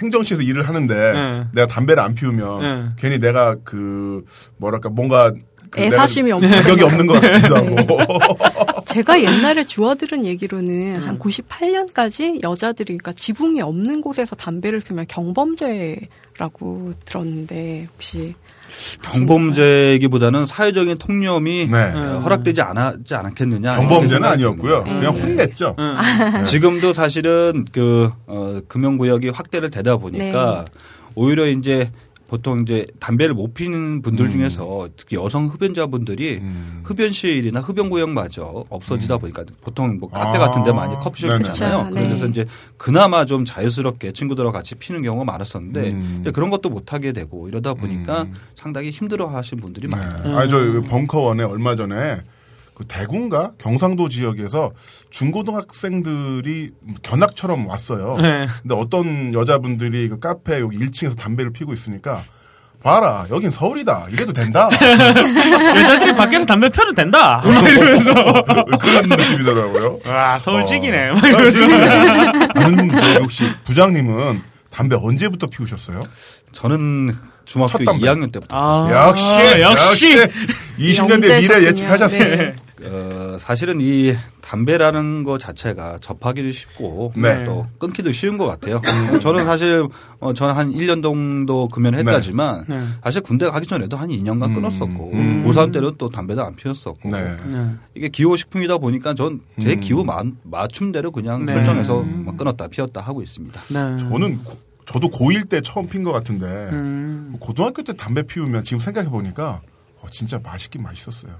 [0.00, 1.46] 행정시에서 일을 하는데 네.
[1.52, 2.88] 내가 담배를 안 피우면 네.
[2.96, 4.24] 괜히 내가 그
[4.56, 5.38] 뭐랄까 뭔가 그
[5.76, 8.82] 애사심이 엄청 자격이 없는 것 같기도 하고.
[8.84, 11.02] 제가 옛날에 주워들은 얘기로는 음.
[11.02, 18.34] 한 98년까지 여자들이 그러니까 지붕이 없는 곳에서 담배를 피우면 경범죄라고 들었는데 혹시
[19.02, 21.78] 경범죄이기보다는 사회적인 통념이 네.
[21.94, 23.76] 어, 허락되지 않았지 않았겠느냐.
[23.76, 24.76] 경범죄는 아니었고요.
[24.84, 25.26] 생각이 그냥 듭니다.
[25.42, 25.76] 혼냈죠.
[25.78, 25.94] 응.
[26.32, 26.44] 네.
[26.44, 30.80] 지금도 사실은 그 어, 금융구역이 확대를 되다 보니까 네.
[31.14, 31.90] 오히려 이제
[32.32, 34.30] 보통 이제 담배를 못 피는 분들 음.
[34.30, 36.80] 중에서 특히 여성 흡연자분들이 음.
[36.82, 40.46] 흡연실이나 흡연구역마저 없어지다 보니까 보통 뭐 카페 아.
[40.46, 41.48] 같은 데 많이 커피숍 네네.
[41.48, 41.90] 있잖아요.
[41.90, 42.08] 그렇죠.
[42.08, 42.30] 그래서 네.
[42.30, 42.46] 이제
[42.78, 46.18] 그나마 좀 자유스럽게 친구들과 같이 피는 경우가 많았었는데 음.
[46.22, 48.34] 이제 그런 것도 못 하게 되고 이러다 보니까 음.
[48.54, 49.94] 상당히 힘들어 하신 분들이 네.
[49.94, 50.38] 많아요.
[50.38, 52.22] 아니, 저 벙커원에 얼마 전에
[52.82, 54.72] 그 대구인가 경상도 지역에서
[55.10, 56.70] 중고등학생들이
[57.02, 58.16] 견학처럼 왔어요.
[58.20, 58.46] 네.
[58.62, 62.22] 근데 어떤 여자분들이 그 카페 여기 1층에서 담배를 피고 있으니까
[62.82, 67.40] 봐라 여긴 서울이다 이래도 된다 여자들이 밖에서 담배 펴도 된다.
[67.44, 68.12] 막 이러면서.
[68.80, 70.00] 그런 느낌이더라고요.
[70.04, 71.10] 와, 서울 찍이네.
[71.10, 71.14] 어.
[71.14, 76.02] 막 아, 아는 저 혹시 부장님은 담배 언제부터 피우셨어요?
[76.50, 77.14] 저는
[77.44, 78.06] 중학교 첫 담배.
[78.06, 80.16] 2학년 때부터 아, 역시 역시.
[80.78, 81.66] 20년 대 미래 영재셨군요.
[81.68, 82.36] 예측하셨어요.
[82.36, 82.54] 네.
[82.84, 87.44] 어, 사실은 이 담배라는 거 자체가 접하기도 쉽고 네.
[87.44, 88.80] 또 끊기도 쉬운 것 같아요.
[89.20, 89.86] 저는 사실
[90.20, 92.84] 어, 저는 한 1년 정도 금연했다지만 네.
[93.02, 94.54] 사실 군대 가기 전에도 한 2년간 음.
[94.54, 95.44] 끊었었고 음.
[95.46, 97.36] 고3 때는 또 담배도 안 피웠었고 네.
[97.46, 97.74] 네.
[97.94, 99.80] 이게 기호식품이다 보니까 전제 음.
[99.80, 101.54] 기호 마, 맞춤대로 그냥 네.
[101.54, 102.24] 설정해서 음.
[102.26, 103.60] 막 끊었다 피웠다 하고 있습니다.
[103.68, 103.74] 네.
[103.98, 107.36] 저는 고- 저도 고1 때 처음 핀 것 같은데 음.
[107.38, 109.60] 고등학교 때 담배 피우면 지금 생각해 보니까
[110.00, 111.32] 어, 진짜 맛있긴 맛있었어요.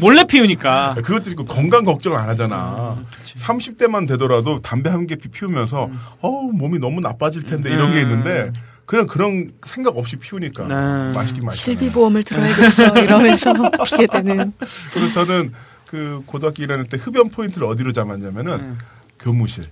[0.00, 0.96] 몰래 피우니까.
[1.04, 2.96] 그것도 있고 건강 걱정 안 하잖아.
[2.98, 3.04] 음,
[3.36, 5.90] 30대만 되더라도 담배 한 개 피우면서
[6.20, 8.02] 어우 몸이 너무 나빠질 텐데 이런 게 음.
[8.02, 8.52] 있는데
[8.86, 11.14] 그냥 그런 생각 없이 피우니까 네.
[11.14, 11.76] 맛있긴 맛있어요.
[11.78, 13.52] 실비보험을 들어야겠어 이러면서
[13.86, 14.52] 피게 되는
[14.92, 15.52] 그래서 저는
[15.86, 18.78] 그 고등학교 1학년 때 흡연 포인트를 어디로 잡았냐면은 음.
[19.18, 19.64] 교무실.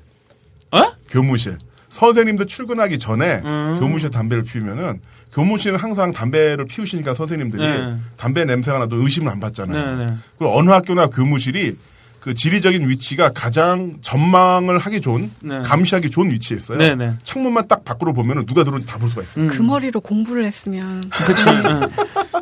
[0.72, 0.82] 어?
[1.10, 1.56] 교무실.
[1.90, 3.76] 선생님도 출근하기 전에 음.
[3.80, 5.00] 교무실 담배를 피우면은
[5.32, 7.94] 교무실은 항상 담배를 피우시니까 선생님들이 네.
[8.16, 9.96] 담배 냄새가 나도 의심을 안 받잖아요.
[9.96, 10.12] 네, 네.
[10.38, 11.76] 그리고 어느 학교나 교무실이
[12.20, 15.60] 그 지리적인 위치가 가장 전망을 하기 좋은 네.
[15.62, 16.78] 감시하기 좋은 위치에 있어요.
[16.78, 17.12] 네, 네.
[17.22, 19.44] 창문만 딱 밖으로 보면 누가 들어온지 다 볼 수가 있어요.
[19.44, 19.48] 음.
[19.48, 21.44] 그 머리로 공부를 했으면 그치.
[21.48, 21.80] 응.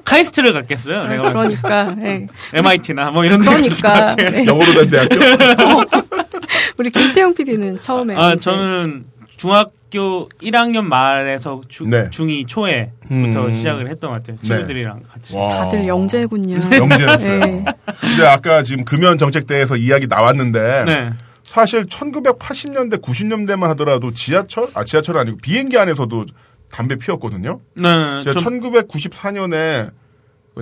[0.04, 1.06] 카이스트를 갔겠어요.
[1.08, 1.60] 내가 봤을 때.
[1.62, 2.26] 그러니까 예.
[2.54, 4.46] MIT나 뭐 이런 데 그러니까 예.
[4.46, 5.16] 영어로 된 대학교.
[6.78, 9.04] 우리 김태형 PD는 처음에 아, 이제 저는
[9.36, 12.10] 중학 교 1학년 말에서 주, 네.
[12.10, 13.54] 중2 초에부터 음.
[13.54, 14.36] 시작을 했던 것 같아요.
[14.36, 15.34] 친구들이랑 같이.
[15.34, 15.48] 와.
[15.48, 16.56] 다들 영재군요.
[16.76, 17.40] 영재였어요.
[17.40, 17.64] 예.
[18.00, 21.10] 근데 아까 지금 금연 정책대에서 이야기 나왔는데 네.
[21.44, 26.26] 사실 1980년대 90년대만 하더라도 지하철 아 지하철 아니고 비행기 안에서도
[26.70, 27.60] 담배 피웠거든요.
[27.76, 28.22] 네.
[28.24, 29.90] 제가 좀, 1994년에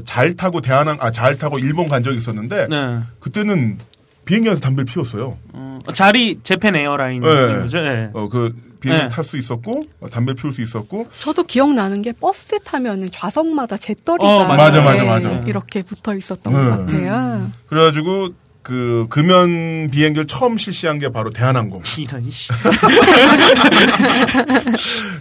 [0.04, 2.98] 잘 타고 대한항 아 잘 타고 일본 간 적이 있었는데 네.
[3.18, 3.78] 그때는
[4.26, 5.38] 비행기 안에서 담배를 피웠어요.
[5.52, 7.28] 어, 자리 재팬 에어라인 네.
[7.28, 7.80] 거죠.
[7.80, 8.10] 네.
[8.12, 9.08] 어그 비행기 네.
[9.08, 14.44] 탈수 있었고 어, 담배 피울 수 있었고 저도 기억나는 게 버스 타면은 좌석마다 재떨이가 어,
[14.44, 15.30] 맞아, 맞아, 예, 맞아.
[15.46, 16.58] 이렇게 붙어 있었던 네.
[16.58, 17.50] 것 같아요.
[17.68, 18.28] 그래가지고
[18.62, 21.82] 그 금연 비행기를 처음 실시한 게 바로 대한항공.
[21.98, 22.50] 이런 씨.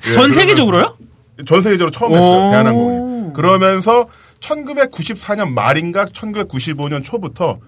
[0.08, 0.98] 예, 전 세계적으로요?
[1.46, 2.48] 전 세계적으로 처음 했어요.
[2.48, 2.52] 오.
[2.52, 3.34] 대한항공이.
[3.34, 4.08] 그러면서
[4.40, 7.60] 1994년 말인가 1995년 초부터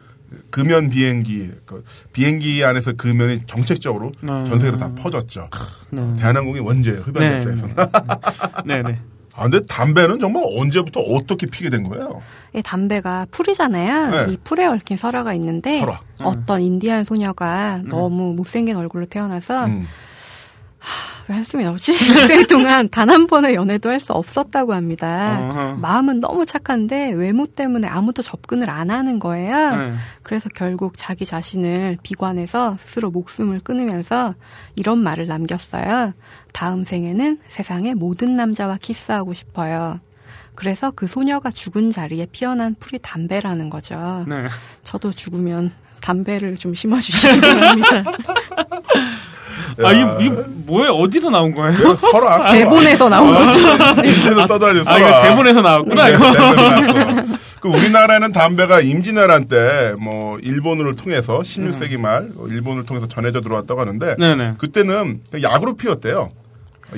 [0.49, 1.83] 금연 비행기 그
[2.13, 4.43] 비행기 안에서 금연이 정책적으로 네.
[4.45, 5.49] 전 세계로 다 퍼졌죠.
[5.91, 6.15] 네.
[6.17, 7.01] 대한항공이 원제예요.
[7.01, 7.75] 흡연업자에서는.
[8.65, 8.99] 네, 네.
[9.37, 12.21] 아, 근데 담배는 정말 언제부터 어떻게 피게 된 거예요?
[12.53, 14.27] 이 담배가 풀이잖아요.
[14.27, 14.33] 네.
[14.33, 15.99] 이 풀에 얽힌 설화가 있는데 설화.
[16.23, 19.85] 어떤 인디안 소녀가 너무 못생긴 얼굴로 태어나서 음.
[21.27, 21.91] 왜 한숨이 나오지?
[21.93, 25.49] 일생 동안 단 한 번의 연애도 할 수 없었다고 합니다.
[25.51, 25.75] 어허.
[25.77, 29.75] 마음은 너무 착한데 외모 때문에 아무도 접근을 안 하는 거예요.
[29.75, 29.93] 네.
[30.23, 34.35] 그래서 결국 자기 자신을 비관해서 스스로 목숨을 끊으면서
[34.75, 36.13] 이런 말을 남겼어요.
[36.53, 39.99] 다음 생에는 세상의 모든 남자와 키스하고 싶어요.
[40.53, 44.25] 그래서 그 소녀가 죽은 자리에 피어난 풀이 담배라는 거죠.
[44.27, 44.45] 네.
[44.83, 48.03] 저도 죽으면 담배를 좀 심어주시기 바랍니다.
[49.83, 50.91] 아, 이거, 이거 뭐예요?
[50.93, 51.71] 어디서 나온 거예요?
[51.73, 52.39] 이거 설화.
[52.39, 52.51] 설화.
[52.53, 53.59] 대본에서 나온 거죠.
[54.03, 54.99] 인제서 떠다니 아, 설화.
[55.09, 56.31] 이거 대본에서 나왔구나, 네, 이거.
[56.31, 57.35] 대본에서 나왔어.
[57.61, 64.15] 그 우리나라는 담배가 임진왜란 때 뭐 일본을 통해서 16세기 말 일본을 통해서 전해져 들어왔다고 하는데
[64.17, 64.55] 네네.
[64.57, 66.29] 그때는 야구로 피웠대요.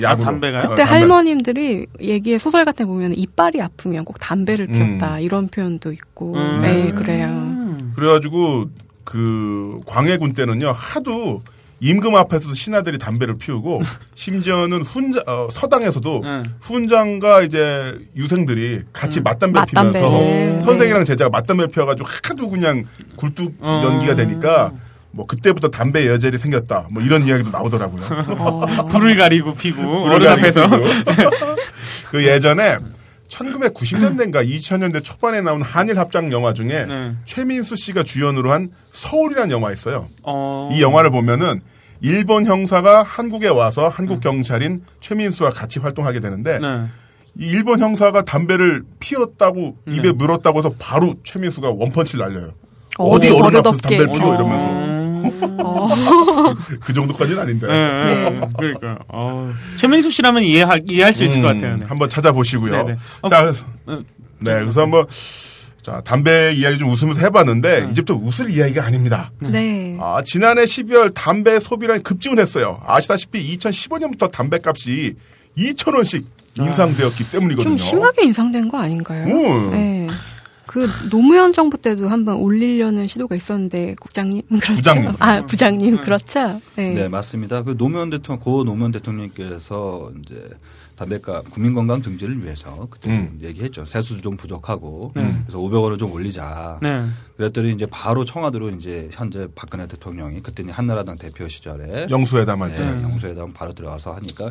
[0.02, 0.24] 야구로.
[0.24, 0.58] 담배가요?
[0.64, 0.98] 어, 그때 담배.
[0.98, 5.20] 할머님들이 얘기에 소설 같은 데 보면 이빨이 아프면 꼭 담배를 피웠다 음.
[5.20, 6.60] 이런 표현도 있고 음.
[6.62, 7.26] 네 그래요.
[7.28, 7.92] 음.
[7.96, 8.66] 그래가지고
[9.04, 11.40] 그 광해군 때는요 하도
[11.80, 13.82] 임금 앞에서도 신하들이 담배를 피우고
[14.14, 16.42] 심지어는 훈장 어, 서당에서도 네.
[16.60, 20.00] 훈장과 이제 유생들이 같이 맞담배 맞담배를.
[20.08, 20.60] 피면서 네.
[20.60, 22.84] 선생이랑 제자가 맞담배 피워가지고 하도 그냥
[23.16, 23.82] 굴뚝 어.
[23.84, 24.72] 연기가 되니까
[25.10, 28.02] 뭐 그때부터 담배 여젤이 생겼다 뭐 이런 이야기도 나오더라고요.
[28.38, 28.66] 어.
[28.90, 30.68] 불을 가리고 피고 어른 앞에서
[32.10, 32.76] 그 예전에
[33.28, 37.12] 1990년대인가 2000년대 초반에 나온 한일 합작 영화 중에 네.
[37.24, 40.08] 최민수 씨가 주연으로 한 서울이라는 영화 있어요.
[40.22, 40.70] 어.
[40.72, 41.60] 이 영화를 보면은
[42.00, 46.86] 일본 형사가 한국에 와서 한국 경찰인 최민수와 같이 활동하게 되는데 네.
[47.38, 52.52] 이 일본 형사가 담배를 피웠다고 입에 물었다고 해서 바로 최민수가 원펀치를 날려요.
[52.98, 53.76] 어, 어디 어른 앞에서.
[53.76, 54.66] 담배를 피워 이러면서
[55.62, 55.88] 어.
[56.80, 58.40] 그 정도까지는 아닌데 네, 네.
[58.58, 59.52] 그러니까 어.
[59.76, 61.76] 최민수 씨라면 이해할 이해할 수 있을 것 같아요.
[61.76, 61.84] 네.
[61.84, 62.72] 음, 한번 찾아보시고요.
[62.72, 62.98] 네네.
[63.22, 64.04] 어, 자, 그래서, 음,
[64.38, 65.06] 네, 그래서 한번
[65.82, 69.30] 자 담배 이야기 좀 웃으면서 해봤는데 이제부터 웃을 이야기가 아닙니다.
[69.40, 69.96] 네.
[70.00, 72.80] 아, 지난해 12월 담배 소비량이 급증을 했어요.
[72.86, 75.14] 아시다시피 2015년부터 담배 값이
[75.56, 76.24] 2,000원씩
[76.56, 77.76] 인상되었기 때문이거든요.
[77.76, 79.24] 좀 심하게 인상된 거 아닌가요?
[79.26, 79.70] 음.
[79.70, 80.08] 네.
[80.68, 84.74] 그 노무현 정부 때도 한번 올리려는 시도가 있었는데 국장님 그렇죠?
[84.74, 85.10] 부장님.
[85.18, 86.60] 아 부장님 그렇죠?
[86.76, 86.92] 네.
[86.92, 87.64] 네, 맞습니다.
[87.64, 90.50] 그 노무현 대통령, 고 노무현 대통령께서 이제
[90.98, 93.38] 담배값 국민 건강 증진을 위해서 그때 음.
[93.40, 93.86] 얘기했죠.
[93.86, 95.22] 세수도 좀 부족하고 네.
[95.46, 96.80] 그래서 500원을 좀 올리자.
[96.82, 97.04] 네.
[97.36, 102.74] 그랬더니 이제 바로 청와대로 이제 현재 박근혜 대통령이 그때 는 한나라당 대표 시절에 영수회담 할
[102.74, 102.84] 때.
[102.84, 104.50] 네, 영수회담 바로 들어가서 하니까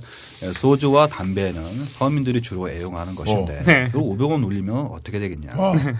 [0.54, 3.90] 소주와 담배는 서민들이 주로 애용하는 것인데 네.
[3.92, 5.54] 그걸 500원 올리면 어떻게 되겠냐.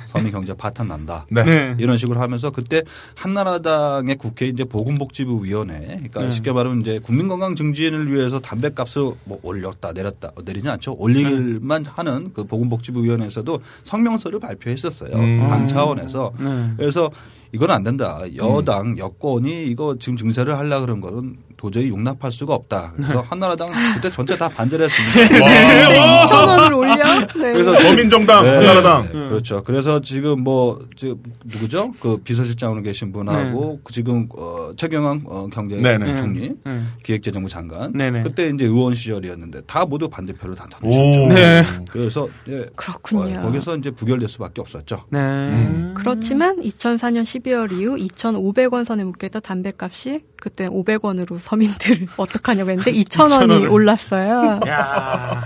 [0.08, 1.26] 서민 경제 파탄 난다.
[1.30, 1.44] 네.
[1.44, 1.76] 네.
[1.78, 2.84] 이런 식으로 하면서 그때
[3.16, 6.32] 한나라당의 국회 이제 보건복지부 위원회 그러니까 네.
[6.32, 10.96] 쉽게 말하면 이제 국민건강 증진을 위해서 담배값을 뭐 올렸다 내렸다 어, 내리지 않죠.
[10.98, 15.16] 올리기만 하는 그 보건복지부 위원회에서도 성명서를 발표했었어요.
[15.16, 15.48] 음.
[15.48, 16.34] 당 차원에서.
[16.40, 16.74] 네.
[16.78, 17.10] 그래서
[17.52, 18.22] 이건 안 된다.
[18.36, 24.10] 여당 여권이 이거 지금 증세를 하려 그런 거는 도저히 용납할 수가 없다 그래서 한나라당 그때
[24.10, 25.38] 전체 다 반대를 했습니다.
[25.44, 26.96] 네, 2천 원을 올려.
[26.96, 27.54] 네.
[27.54, 29.64] 그래서 더민정당 네, 한나라당 네, 그렇죠.
[29.64, 31.08] 그래서 지금 뭐 저,
[31.46, 31.94] 누구죠?
[32.00, 36.16] 그 비서실장으로 계신 분하고 그 지금 어, 최경환 어, 경제 네네.
[36.16, 36.82] 총리, 네.
[37.04, 37.92] 기획재정부 장관.
[37.92, 38.22] 네네.
[38.22, 40.90] 그때 이제 의원 시절이었는데 다 모두 반대표를 다 오.
[40.90, 41.34] 던지셨죠.
[41.34, 41.64] 네.
[41.92, 43.40] 그래서 예, 그렇군요.
[43.40, 45.04] 어, 거기서 이제 부결될 수밖에 없었죠.
[45.10, 45.20] 네.
[45.20, 45.94] 음.
[45.96, 53.72] 그렇지만 2004년 12월 이후 2,500원 선에 묶여있던 담배값이 그때 500원으로 서민들 어떡하냐고 했는데 2,000원이 2,000원.
[53.72, 54.60] 올랐어요.
[54.68, 55.46] 야.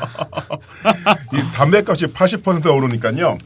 [1.34, 3.38] 이 담배값이 80% 오르니까요.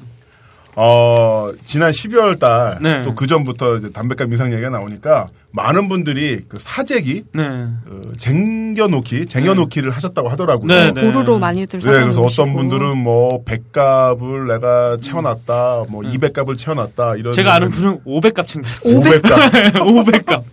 [0.77, 3.03] 어, 지난 12월 달, 네.
[3.05, 7.43] 또그 전부터 이제 담배값 인상 얘기가 나오니까 많은 분들이 그 사재기, 네.
[7.43, 10.67] 어, 쟁겨놓기, 쟁여놓기를 하셨다고 하더라고요.
[10.67, 11.01] 네, 네.
[11.01, 11.01] 네.
[11.01, 17.31] 보루로 많이들 그래서 사놓으시고 어떤 분들은 뭐 100값을 내가 채워놨다, 뭐 200값을 채워놨다, 이런.
[17.31, 18.99] 제가 아는 분은 500값 챙겼어요.
[18.99, 19.71] 500값.
[19.75, 20.43] 500값.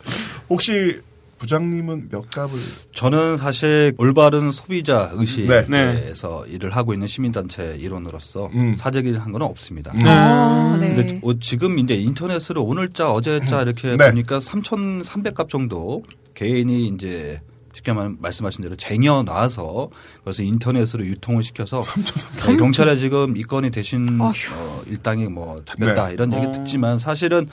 [0.51, 1.01] 혹시
[1.43, 2.57] 부장님은 몇 값을?
[2.95, 6.53] 저는 사실 올바른 소비자 의식에서 네.
[6.55, 8.77] 일을 하고 있는 시민단체 일원으로서 음.
[8.77, 9.91] 사재기를 한 건 없습니다.
[9.93, 10.07] 음.
[10.07, 10.95] 어, 네.
[10.95, 14.11] 근데 어, 지금 이제 인터넷으로 오늘자 어제자 이렇게 네.
[14.11, 16.03] 보니까 3,300값 정도
[16.35, 17.41] 개인이 이제
[17.75, 19.89] 쉽게 말- 말씀하신 대로 쟁여 놔서
[20.23, 21.81] 그래서 인터넷으로 유통을 시켜서
[22.47, 24.31] 네, 경찰에 지금 입건이 대신 아휴.
[24.31, 26.13] 어, 일당이 뭐 잡혔다 네.
[26.13, 26.53] 이런 얘기 어.
[26.53, 27.49] 듣지만 사실은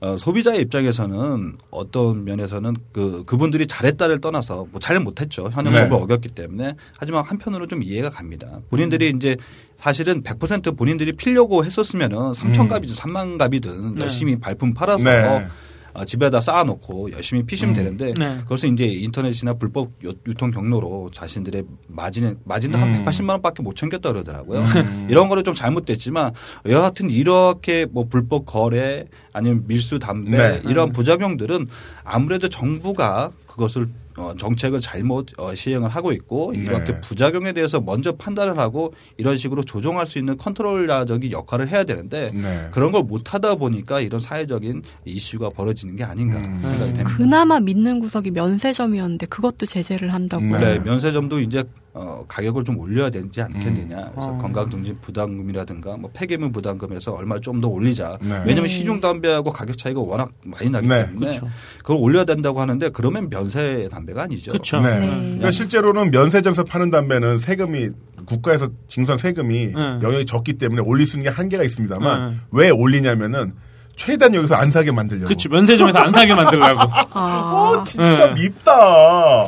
[0.00, 5.94] 어, 소비자의 입장에서는 어떤 면에서는 그 그분들이 잘했다를 떠나서 뭐 잘 못했죠 현행법을 네.
[5.94, 8.60] 어겼기 때문에 하지만 한편으로 좀 이해가 갑니다.
[8.70, 9.36] 본인들이 이제
[9.76, 14.00] 사실은 100% 본인들이 필려고 했었으면은 3천 값이든 3만 값이든 네.
[14.00, 15.46] 열심히 발품 팔아서 네.
[15.92, 18.38] 어, 집에다 쌓아놓고 열심히 피시면 되는데 네.
[18.42, 23.04] 그것을 이제 인터넷이나 불법 유- 유통 경로로 자신들의 마진을 마진도 한 음.
[23.04, 24.64] 180만 원밖에 못 챙겼다 그러더라고요.
[25.08, 26.32] 이런 거는 좀 잘못됐지만
[26.68, 30.62] 여하튼 이렇게 뭐 불법 거래 아니면 밀수 담배 네.
[30.66, 31.66] 이런 부작용들은
[32.04, 33.88] 아무래도 정부가 그것을
[34.20, 37.00] 어, 정책을 잘못 어, 시행을 하고 있고 이렇게 네.
[37.00, 42.68] 부작용에 대해서 먼저 판단을 하고 이런 식으로 조정할 수 있는 컨트롤러적인 역할을 해야 되는데 네.
[42.70, 46.60] 그런 걸 못하다 보니까 이런 사회적인 이슈가 벌어지는 게 아닌가 음.
[46.60, 47.04] 생각이 됩니다.
[47.16, 50.44] 그나마 믿는 구석이 면세점이었는데 그것도 제재를 한다고.
[50.44, 50.58] 네.
[50.58, 54.10] 네, 면세점도 이제 어, 가격을 좀 올려야 되지 않겠느냐.
[54.12, 54.38] 그래서 어.
[54.38, 58.16] 건강증진 부담금이라든가 뭐 폐기물 부담금에서 얼마 좀 더 올리자.
[58.22, 58.28] 네.
[58.46, 58.68] 왜냐하면 네.
[58.68, 61.06] 시중 담배하고 가격 차이가 워낙 많이 나기 네.
[61.06, 61.48] 때문에 그렇죠.
[61.78, 64.52] 그걸 올려야 된다고 하는데 그러면 면세 담배가 아니죠.
[64.52, 64.80] 그렇죠.
[64.80, 65.00] 네.
[65.00, 65.06] 네.
[65.08, 67.88] 그러니까 실제로는 면세점에서 파는 담배는 세금이
[68.24, 69.98] 국가에서 징수한 세금이 네.
[70.02, 72.36] 영역이 적기 때문에 올릴 수 있는 게 한계가 있습니다만 네.
[72.52, 73.54] 왜 올리냐면은
[73.96, 75.26] 최대한 여기서 안 사게 만들려고.
[75.26, 75.48] 그렇죠.
[75.50, 76.80] 면세점에서 안 사게 만들려고.
[77.12, 78.42] 아, 어, 진짜 네.
[78.44, 79.44] 밉다.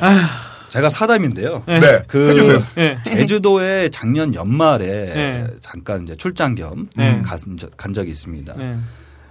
[0.73, 1.63] 제가 사담인데요.
[1.67, 1.81] 네.
[1.81, 2.03] 네.
[2.07, 2.63] 그 해주세요.
[2.77, 2.97] 네.
[3.05, 5.47] 제주도에 작년 연말에 네.
[5.61, 7.21] 잠깐 이제 출장 겸 네.
[7.23, 8.55] 간, 적- 간 적이 있습니다.
[8.57, 8.77] 네.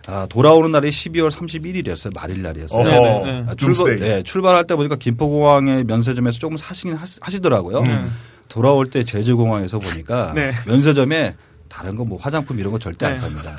[0.07, 2.13] 아, 돌아오는 날이 12월 31일이었어요.
[2.13, 2.87] 말일 날이었어요.
[2.87, 3.25] 어허.
[3.25, 3.45] 네.
[3.47, 3.97] 아, 출발.
[3.99, 8.03] 네, 출발할 때 보니까 김포공항의 면세점에서 조금 사시긴 하시, 더라고요 네.
[8.47, 10.51] 돌아올 때 제주공항에서 보니까 네.
[10.67, 11.35] 면세점에
[11.71, 13.17] 다른 거 뭐 화장품 이런 거 절대 안 네.
[13.17, 13.55] 삽니다.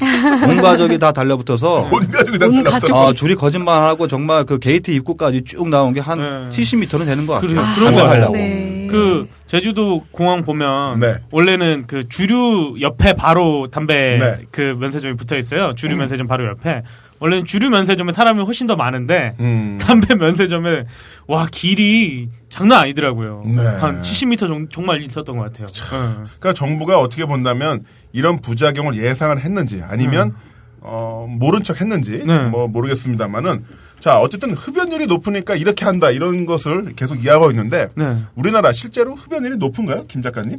[0.47, 2.71] 온 가족이 다 달려붙어서 온 가족이 다.
[2.71, 2.95] 가족.
[2.95, 6.57] 아, 줄이 거짓말하고 정말 그 게이트 입구까지 쭉 나온 게한 네.
[6.57, 7.59] 70m는 되는 것 같아요.
[7.61, 8.35] 아, 그런 거 하려고.
[8.35, 8.87] 네.
[8.91, 11.15] 그 제주도 공항 보면 네.
[11.31, 14.37] 원래는 그 주류 옆에 바로 담배 네.
[14.51, 15.73] 그 면세점이 붙어 있어요.
[15.75, 16.83] 주류 면세점 바로 옆에.
[17.23, 19.79] 원래는 주류 면세점에 사람이 훨씬 더 많은데 음.
[19.81, 20.87] 담배 면세점에
[21.29, 23.45] 와 길이 장난 아니더라고요.
[23.47, 23.65] 네.
[23.65, 25.69] 한 70m 정, 정말 있었던 것 같아요.
[25.69, 26.25] 네.
[26.25, 30.35] 그러니까 정부가 어떻게 본다면 이런 부작용을 예상을 했는지 아니면
[30.81, 32.49] 어, 모른 척 했는지 네.
[32.49, 33.67] 뭐 모르겠습니다만은
[34.01, 38.17] 자 어쨌든 흡연율이 높으니까 이렇게 한다 이런 것을 계속 이야기하고 있는데 네.
[38.35, 40.57] 우리나라 실제로 흡연율이 높은가요, 김 작가님?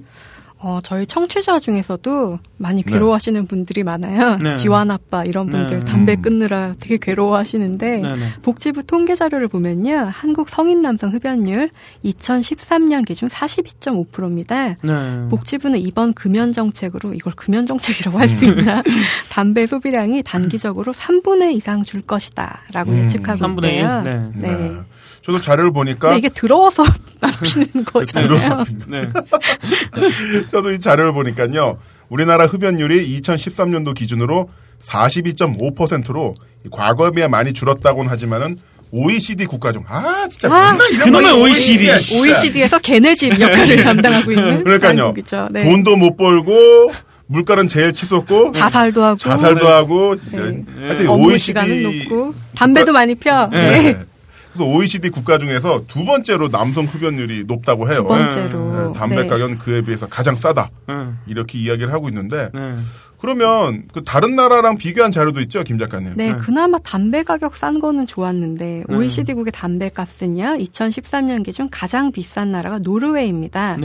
[0.66, 4.38] 어, 저희 청취자 중에서도 많이 괴로워하시는 분들이 많아요.
[4.38, 4.56] 네.
[4.56, 5.86] 지환 아빠 이런 분들 네.
[5.86, 6.22] 담배 음.
[6.22, 8.30] 끊느라 되게 괴로워하시는데 네, 네.
[8.44, 10.10] 복지부 통계 자료를 보면요.
[10.14, 11.70] 한국 성인 남성 흡연율
[12.06, 14.76] 2013년 기준 42.5%입니다.
[14.82, 15.28] 네.
[15.30, 18.82] 복지부는 이번 금연 정책으로 이걸 금연 정책이라고 할 수 있나
[19.30, 22.98] 담배 소비량이 단기적으로 3분의 이상 줄 것이다라고 음.
[23.04, 23.74] 예측하고 3분의 일?
[23.74, 24.32] 있대요.
[24.36, 24.72] 네.
[25.24, 25.26] 네.
[25.26, 26.84] 저도 자료를 보니까 이게 더러워서
[27.20, 28.64] 남기는 거잖아요.
[28.88, 29.02] 네.
[30.52, 31.78] 저도 이 자료를 보니까요.
[32.10, 34.50] 우리나라 흡연율이 2013년도 기준으로
[34.82, 36.36] 42.5%로
[36.72, 38.58] 과거에 비해 많이 줄었다고는 하지만은
[38.92, 41.90] OECD 국가 중 아 진짜 아, 그놈의 거 OECD.
[41.90, 45.14] OECD에서 걔네 집 역할을 담당하고 있는 그러니까요.
[45.52, 45.64] 네.
[45.64, 46.92] 돈도 못 벌고
[47.26, 50.64] 물가는 제일 치솟고 자살도 하고 자살도 하고 네.
[50.80, 53.48] 하여튼 업무 OECD 시간은 높고 담배도 많이 펴.
[53.48, 53.98] 네.
[54.54, 54.66] 네.
[54.66, 58.02] 그래서 OECD 국가 중에서 두 번째로 남성 흡연율이 높다고 해요.
[58.02, 58.88] 두 번째로.
[58.88, 59.28] 네, 담배 네.
[59.28, 60.70] 가격은 그에 비해서 가장 싸다.
[60.88, 60.94] 네.
[61.28, 62.76] 이렇게 이야기를 하고 있는데 네.
[63.18, 66.16] 그러면 그 다른 나라랑 비교한 자료도 있죠, 김 작가님.
[66.18, 66.38] 네, 네.
[66.38, 68.96] 그나마 담배 가격 싼 거는 좋았는데 네.
[68.96, 70.58] OECD국의 담배 값은요.
[70.58, 73.78] 2013년 기준 가장 비싼 나라가 노르웨이입니다.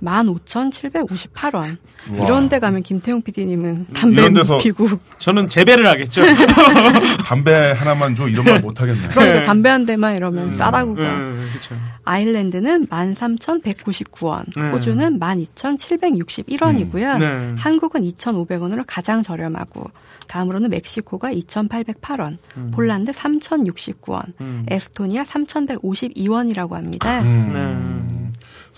[0.00, 0.10] 네.
[0.10, 1.76] 15,758원.
[2.24, 6.22] 이런 데 가면 김태용 PD님은 담배 이런 데서- 피고 저는 재배를 하겠죠.
[7.26, 9.08] 담배 하나만 줘 이런 말 못 하겠네.
[9.08, 11.02] 그러니까 담배 한 대만 이러면 싸다고 가.
[11.02, 11.76] 그렇죠.
[12.04, 14.70] 아일랜드는 13,199원, 네.
[14.70, 17.18] 호주는 12,761원이고요.
[17.18, 17.54] 네.
[17.58, 19.84] 한국은 2,500원으로 가장 저렴하고
[20.26, 22.38] 다음으로는 멕시코가 2,808원,
[22.72, 24.64] 폴란드 3,069원, 음.
[24.70, 27.20] 에스토니아 3,152원이라고 합니다.
[27.22, 27.76] 네.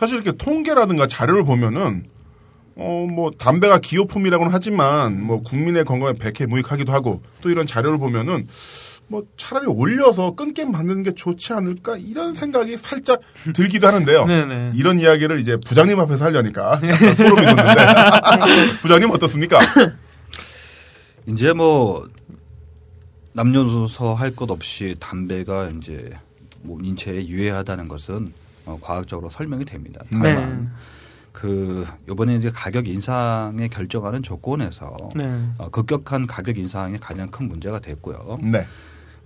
[0.00, 2.04] 사실 이렇게 통계라든가 자료를 보면은
[2.76, 8.46] 어 뭐 담배가 기호품이라고는 하지만 뭐 국민의 건강에 백해 무익하기도 하고 또 이런 자료를 보면은
[9.08, 13.20] 뭐 차라리 올려서 끊게 만드는 게 좋지 않을까 이런 생각이 살짝
[13.54, 14.24] 들기도 하는데요.
[14.24, 14.72] 네네.
[14.76, 17.74] 이런 이야기를 이제 부장님 앞에서 하려니까 약간 소름이 돋는데
[18.80, 19.58] 부장님 어떻습니까?
[21.26, 22.08] 이제 뭐
[23.32, 26.12] 남녀노소 할 것 없이 담배가 이제
[26.62, 28.32] 뭐 인체에 유해하다는 것은
[28.66, 30.02] 어, 과학적으로 설명이 됩니다.
[30.10, 30.34] 네.
[30.34, 30.70] 다만
[31.32, 35.24] 그 이번에 이제 가격 인상에 결정하는 조건에서 네.
[35.58, 38.38] 어, 급격한 가격 인상이 가장 큰 문제가 됐고요.
[38.42, 38.66] 네.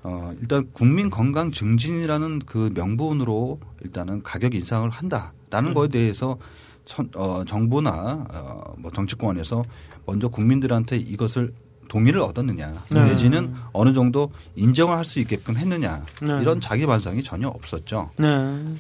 [0.03, 5.75] 어, 일단 국민 건강 증진이라는 그 명분으로 일단은 가격 인상을 한다라는 음.
[5.75, 6.37] 거에 대해서
[6.85, 9.65] 천- 어, 정부나 어, 뭐 정치권에서
[10.05, 11.55] 먼저 국민들한테 이것을
[11.89, 13.05] 동의를 얻었느냐 네.
[13.05, 16.39] 내지는 어느 정도 인정을 할 수 있게끔 했느냐 네.
[16.41, 18.11] 이런 자기 반성이 전혀 없었죠.
[18.17, 18.27] 네.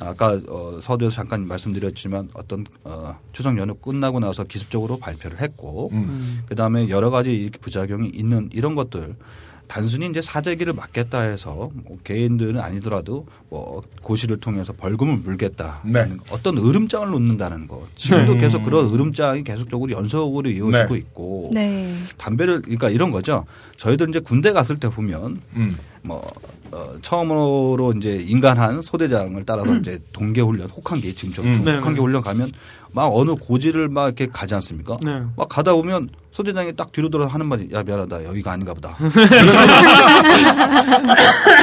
[0.00, 6.42] 아까 어, 서두에서 잠깐 말씀드렸지만 어떤 어, 추석 연휴 끝나고 나서 기습적으로 발표를 했고 음.
[6.48, 9.16] 그 다음에 여러 가지 이렇게 부작용이 있는 이런 것들
[9.66, 15.80] 단순히 이제 사재기를 막겠다 해서 뭐 개인들은 아니더라도 뭐 고시를 통해서 벌금을 물겠다.
[15.84, 16.08] 네.
[16.30, 17.86] 어떤 으름장을 놓는다는 거.
[17.96, 18.40] 지금도 네.
[18.40, 20.98] 계속 그런 으름장이 계속적으로 연속으로 이어지고 네.
[20.98, 21.94] 있고 네.
[22.16, 23.44] 담배를 그러니까 이런 거죠.
[23.76, 25.76] 저희들 이제 군대 갔을 때 보면 음.
[26.02, 26.22] 뭐
[26.70, 31.64] 어, 처음으로 이제 인간한 소대장을 따라서 이제 동계 훈련 혹한기 지금 저 음.
[31.64, 32.00] 네, 혹한기 네.
[32.00, 32.52] 훈련 가면
[32.92, 34.96] 막 어느 고지를 막 이렇게 가지 않습니까?
[35.04, 35.22] 네.
[35.36, 38.96] 막 가다 보면 소대장이 딱 뒤로 돌아서 하는 말이 야 미안하다 여기가 아닌가 보다.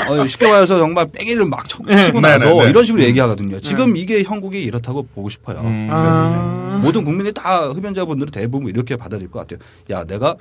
[0.10, 2.70] 어, 쉽게 말해서 정말 빼기를 막 쳐- 치고 네, 나서 네, 네.
[2.70, 3.60] 이런 식으로 얘기하거든요.
[3.60, 5.60] 지금 이게 형국이 이렇다고 보고 싶어요.
[5.60, 5.90] 음.
[5.92, 6.80] 아.
[6.82, 9.60] 모든 국민이 다 흡연자분들은 대부분 이렇게 받아들일 것 같아요.
[9.90, 10.36] 야 내가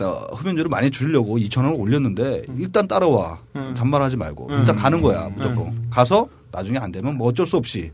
[0.00, 3.74] 어, 흡연료를 많이 줄이려고 2천 원을 올렸는데 일단 따라와 음.
[3.76, 4.60] 잔말하지 말고 음.
[4.60, 7.90] 일단 가는 거야 무조건 가서 나중에 안 되면 뭐 어쩔 수 없이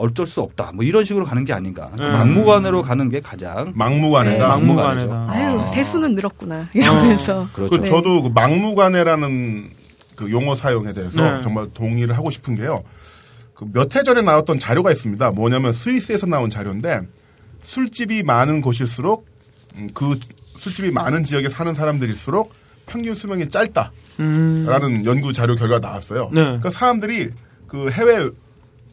[0.00, 2.12] 어쩔 수 없다 뭐 이런 식으로 가는 게 아닌가 음.
[2.12, 4.38] 막무가내로 가는 게 가장 막무가내다.
[4.44, 4.48] 네.
[4.48, 5.08] 막무가내죠.
[5.08, 5.32] 막무가내다.
[5.48, 5.66] 아유, 아.
[5.66, 6.68] 세수는 늘었구나.
[6.74, 7.48] 이러면서.
[7.52, 7.78] 그렇죠.
[7.80, 9.70] 그 저도 그 막무가내라는
[10.16, 11.40] 그 용어 사용에 대해서 네.
[11.42, 12.82] 정말 동의를 하고 싶은 게요.
[13.54, 15.30] 그 몇 해 전에 나왔던 자료가 있습니다.
[15.32, 17.00] 뭐냐면 스위스에서 나온 자료인데
[17.62, 19.26] 술집이 많은 곳일수록
[19.76, 20.18] 음, 그
[20.56, 22.52] 술집이 많은 지역에 사는 사람들일수록
[22.86, 25.02] 평균 수명이 짧다라는 음.
[25.04, 26.30] 연구 자료 결과가 나왔어요.
[26.32, 26.40] 네.
[26.42, 27.30] 그러니까 사람들이
[27.66, 28.30] 그 해외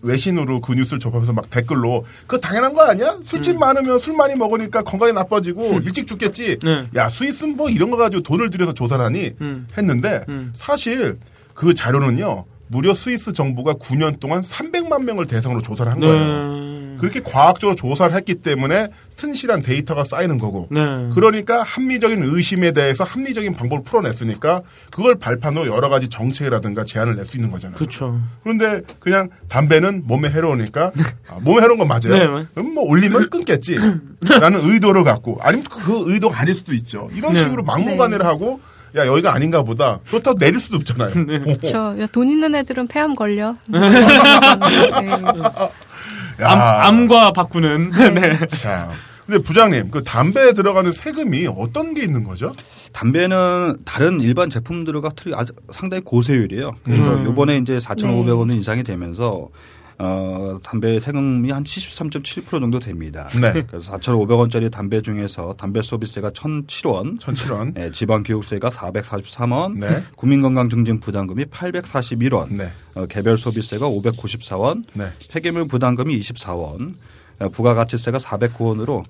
[0.02, 3.18] 외신으로 그 뉴스를 접하면서 막 댓글로 그거 당연한 거 아니야?
[3.24, 3.60] 술집 음.
[3.60, 6.60] 많으면 술 많이 먹으니까 건강이 나빠지고 일찍 죽겠지.
[6.64, 6.88] 네.
[6.96, 9.68] 야 스위스는 뭐 이런 거 가지고 돈을 들여서 조사를 하니 음.
[9.78, 10.54] 했는데 음.
[10.56, 11.18] 사실
[11.54, 16.16] 그 자료는요 무려 스위스 정부가 9년 동안 300만 명을 대상으로 조사를 한 거예요.
[16.16, 16.98] 네.
[17.00, 20.80] 그렇게 과학적으로 조사를 했기 때문에 튼실한 데이터가 쌓이는 거고 네.
[21.14, 27.36] 그러니까 합리적인 의심에 대해서 합리적인 방법을 풀어냈으니까 그걸 발판으로 여러 가지 정책이라든가 제안을 낼 수
[27.36, 27.76] 있는 거잖아요.
[27.76, 28.22] 그렇죠.
[28.44, 30.92] 그런데 그냥 담배는 몸에 해로우니까
[31.30, 32.14] 아, 몸에 해로운 건 맞아요.
[32.14, 32.46] 네, 네.
[32.54, 33.78] 그럼 뭐 올리면 끊겠지.
[34.40, 37.10] 라는 의도를 갖고 아니면 그 의도가 아닐 수도 있죠.
[37.14, 37.42] 이런 네.
[37.42, 38.62] 식으로 막무가내를 하고
[38.96, 40.00] 야 여기가 아닌가 보다.
[40.08, 41.10] 그렇다고 내릴 수도 없잖아요.
[41.26, 41.40] 네.
[41.40, 41.96] 그렇죠.
[42.00, 43.56] 야, 돈 있는 애들은 폐암 걸려.
[43.68, 43.78] 네.
[46.42, 46.60] 야, 암,
[47.02, 47.92] 암과 바꾸는.
[47.92, 48.38] 네.
[48.48, 48.92] 참.
[49.28, 52.54] 근데 부장님 그 담배에 들어가는 세금이 어떤 게 있는 거죠?
[52.94, 56.76] 담배는 다른 일반 제품들과 틀리 아주 상당히 고세율이에요.
[56.84, 57.26] 그래서 음.
[57.26, 58.56] 요번에 이제 4,500원은 네.
[58.56, 59.50] 인상이 되면서
[60.00, 63.28] 어, 담배 세금이 한 73.7% 정도 됩니다.
[63.42, 63.64] 네.
[63.68, 67.78] 그래서 4,500원짜리 담배 중에서 담배 서비스세가 1,007원, 1,007원.
[67.80, 70.04] 예, 지방 교육세가 443원, 네.
[70.16, 72.72] 국민건강증진 부담금이 841원, 네.
[72.94, 75.12] 어, 개별 소비세가 594원, 네.
[75.30, 76.94] 폐기물 부담금이 24원, 어,
[77.52, 79.04] 부가가치세가 409 원으로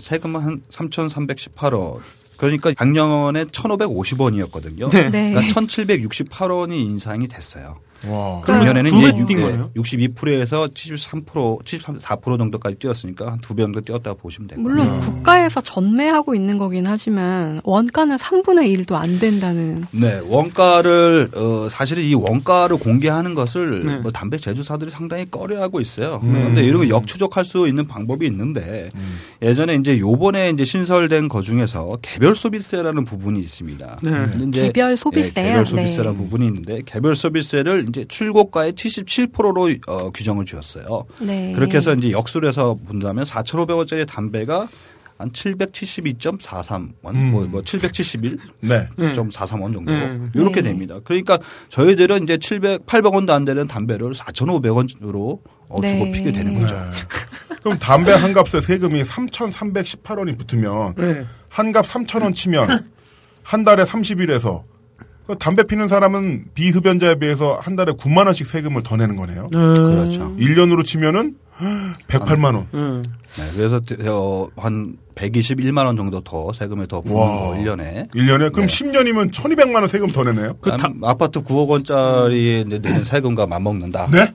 [0.00, 2.00] 세금은 한 3,318원.
[2.36, 4.90] 그러니까 작년에 1,550원이었거든요.
[4.90, 5.10] 네.
[5.10, 5.30] 네.
[5.32, 7.76] 그러니까 1,768원이 인상이 됐어요.
[8.06, 8.40] 와.
[8.42, 9.70] 금년에는 이제 뛴 거네요?
[9.76, 14.68] 62%에서 73%, 74% 정도까지 뛰었으니까 한 두 배 정도 뛰었다고 보시면 됩니다.
[14.68, 19.84] 물론 국가에서 전매하고 있는 거긴 하지만 원가는 3분의 1도 안 된다는.
[19.90, 23.96] 네, 원가를 어 사실은 이 원가를 공개하는 것을 네.
[23.98, 26.20] 뭐 담배 제조사들이 상당히 꺼려하고 있어요.
[26.24, 26.32] 음.
[26.32, 28.88] 그런데 이런 거 역추적할 수 있는 방법이 있는데
[29.42, 33.98] 예전에 이제 요번에 이제 신설된 것 중에서 개별 소비세라는 부분이 있습니다.
[34.02, 34.10] 네.
[34.48, 35.46] 이제 개별 소비세요?
[35.46, 36.24] 예, 개별 소비세라는 네.
[36.24, 41.04] 부분이 있는데 개별 소비세를 이제 출고가의 77%로 어, 규정을 지었어요.
[41.20, 41.52] 네.
[41.54, 44.68] 그렇게 해서 이제 역수로 해서 본다면 4,500원짜리 담배가
[45.16, 47.30] 한 772.43원, 음.
[47.30, 48.88] 뭐, 뭐 771, 네.
[48.96, 49.12] 네.
[49.12, 50.18] 43원 정도 네.
[50.34, 50.70] 이렇게 네.
[50.70, 50.98] 됩니다.
[51.04, 56.12] 그러니까 저희들은 이제 700, 800원도 안 되는 담배를 4,500원으로 어, 주고 네.
[56.12, 56.74] 피게 되는 거죠.
[56.74, 56.90] 네.
[57.62, 61.24] 그럼 담배 한 값에 세금이 3,318원이 붙으면 네.
[61.48, 62.86] 한값 3,000원 치면
[63.42, 64.64] 한 달에 30일에서
[65.26, 69.48] 그 담배 피는 사람은 비흡연자에 비해서 한 달에 9만 원씩 세금을 더 내는 거네요.
[69.50, 70.34] 그렇죠.
[70.36, 71.36] 1년으로 치면은
[72.08, 72.66] 108만 원.
[72.74, 73.02] 음.
[73.36, 77.26] 네, 그래서 어, 한 121만 원 정도 더 세금을 더 부는 와.
[77.26, 78.10] 거 1년에.
[78.10, 78.66] 1년에 그럼 네.
[78.66, 80.54] 10년이면 1,200만 원 세금 더 내네요.
[80.60, 84.08] 그 다- 아파트 9억 원짜리 내는 세금과 맞먹는다.
[84.10, 84.26] 네?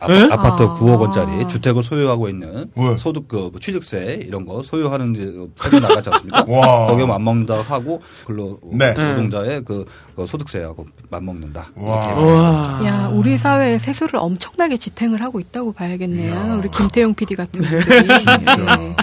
[0.00, 0.28] 아파, 네?
[0.30, 0.74] 아파트 아.
[0.76, 2.96] 9억 원짜리 주택을 소유하고 있는 왜?
[2.98, 6.44] 소득 그 취득세 이런 거 소유하는 세금 나가지 않습니까?
[6.46, 6.86] 와.
[6.86, 8.92] 거기에 맞먹는다 하고 근로 네.
[8.92, 9.84] 노동자의 그,
[10.18, 11.68] 그 소득세하고 맞먹는다.
[11.76, 12.80] 와.
[12.84, 16.56] 야, 우리 사회에 세수를 엄청나게 지탱을 하고 있다고 봐야겠네요.
[16.58, 17.84] 우리 김태용 PD 같은 분들이.
[18.04, 18.96] 네.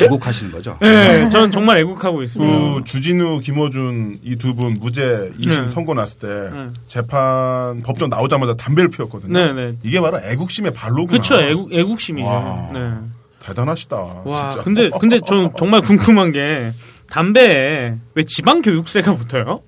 [0.00, 0.78] 왜곡하시는 거죠.
[0.80, 2.74] 네, 저는 정말 애국하고 있습니다.
[2.74, 5.68] 그 주진우, 김어준 이 두 분 무죄 2심 네.
[5.72, 6.68] 선고 났을 때 네.
[6.86, 9.32] 재판 법정 나오자마자 담배를 피웠거든요.
[9.34, 9.76] 네, 네.
[9.82, 11.06] 이게 바로 애국심의 발로구나.
[11.18, 12.26] 그쵸, 애국, 애국심이죠.
[12.26, 12.70] 와.
[12.72, 12.92] 네.
[13.40, 13.96] 대단하시다.
[14.24, 14.64] 와, 진짜.
[14.64, 16.72] 근데, 근데 저는 정말 궁금한 게,
[17.10, 19.60] 담배에 왜 지방 교육세가 붙어요?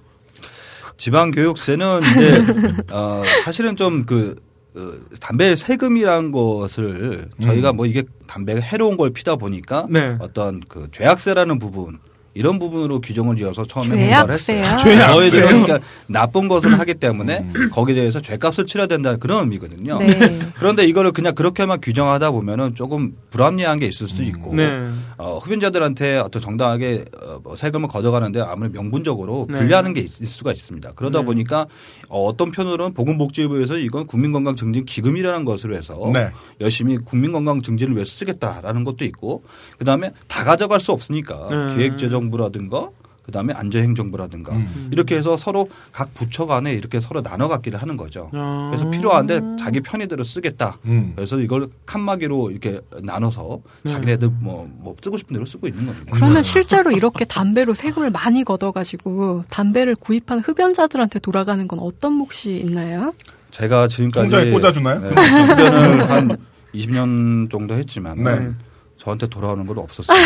[0.99, 2.43] 지방 교육세는 이제
[2.93, 4.37] 어, 사실은 좀그
[4.77, 10.17] 어, 담배 세금이란 것을 저희가 뭐 이게 담배가 해로운 걸 피다 보니까 네.
[10.21, 11.99] 어떤 그 죄악세라는 부분
[12.39, 13.89] 이런 부분으로 규정을 지어서 처음에?
[13.89, 14.65] 공부를 했어요.
[14.77, 15.47] 죄악세요?
[15.67, 19.99] 그러니까 나쁜 것을 하기 때문에 거기에 대해서 죄값을 치러야 된다는 그런 의미거든요.
[19.99, 20.39] 네.
[20.57, 24.85] 그런데 이거를 그냥 그렇게만 규정하다 보면은 조금 불합리한 게 있을 수도 있고 네.
[25.17, 29.59] 어, 흡연자들한테 어떤 정당하게 어, 뭐 세금을 걷어가는데 아무래도 명분적으로 네.
[29.59, 30.93] 불리하는 게 있을 수가 있습니다.
[30.95, 31.25] 그러다 네.
[31.25, 31.67] 보니까
[32.09, 36.31] 어, 어떤 편으로는 보건복지부에서 이건 국민건강증진 기금이라는 것으로 해서 네.
[36.61, 39.43] 열심히 국민건강 증진을 위해서 쓰겠다라는 것도 있고
[39.79, 41.75] 그다음에 다 가져갈 수 없으니까 네.
[41.75, 42.91] 기획재정 부라든가
[43.29, 44.89] 그다음에 안전행정부라든가 음.
[44.91, 48.31] 이렇게 해서 서로 각 부처 간에 이렇게 서로 나눠 갖기를 하는 거죠.
[48.33, 48.71] 아.
[48.71, 50.79] 그래서 필요한데 자기 편의대로 쓰겠다.
[50.87, 51.13] 음.
[51.15, 53.93] 그래서 이걸 칸막이로 이렇게 나눠서 네.
[53.93, 56.11] 자기네들 뭐, 뭐 쓰고 싶은 대로 쓰고 있는 겁니다.
[56.15, 63.13] 그러면 실제로 이렇게 담배로 세금을 많이 걷어가지고 담배를 구입한 흡연자들한테 돌아가는 건 어떤 몫이 있나요?
[63.51, 65.01] 제가 지금까지 통장에 꽂아주나요?
[65.01, 66.37] 네, 흡연을 한
[66.75, 68.51] 20년 정도 했지만 네.
[68.97, 70.17] 저한테 돌아오는 건 없었어요.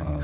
[0.00, 0.20] 어,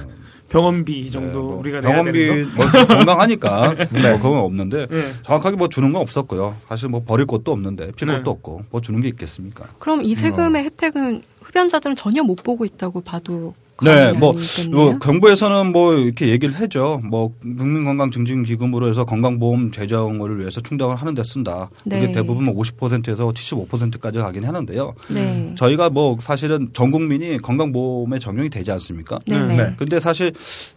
[0.53, 2.63] 병원비 정도 네, 뭐 우리가 내야 병원비 되는 거?
[2.63, 4.03] 뭐 건강하니까 네.
[4.03, 5.13] 뭐 그건 없는데 네.
[5.25, 6.55] 정확하게 뭐 주는 건 없었고요.
[6.69, 8.19] 사실 뭐 버릴 것도 없는데 필 네.
[8.19, 9.65] 것도 없고 뭐 주는 게 있겠습니까?
[9.79, 14.35] 그럼 이 세금의 혜택은 흡연자들은 전혀 못 보고 있다고 봐도 네, 뭐.
[14.71, 17.01] 뭐 정부에서는 뭐 이렇게 얘기를 해죠.
[17.09, 21.71] 뭐 국민건강증진기금으로 해서 건강보험 재정을 위해서 충당을 하는데 쓴다.
[21.87, 22.13] 이게 네.
[22.13, 24.95] 대부분 뭐 50%에서 75%까지 가긴 하는데요.
[25.13, 25.55] 네.
[25.57, 29.19] 저희가 뭐 사실은 전 국민이 건강보험에 적용이 되지 않습니까?
[29.27, 29.57] 네네.
[29.57, 29.75] 네.
[29.77, 30.33] 근데 사실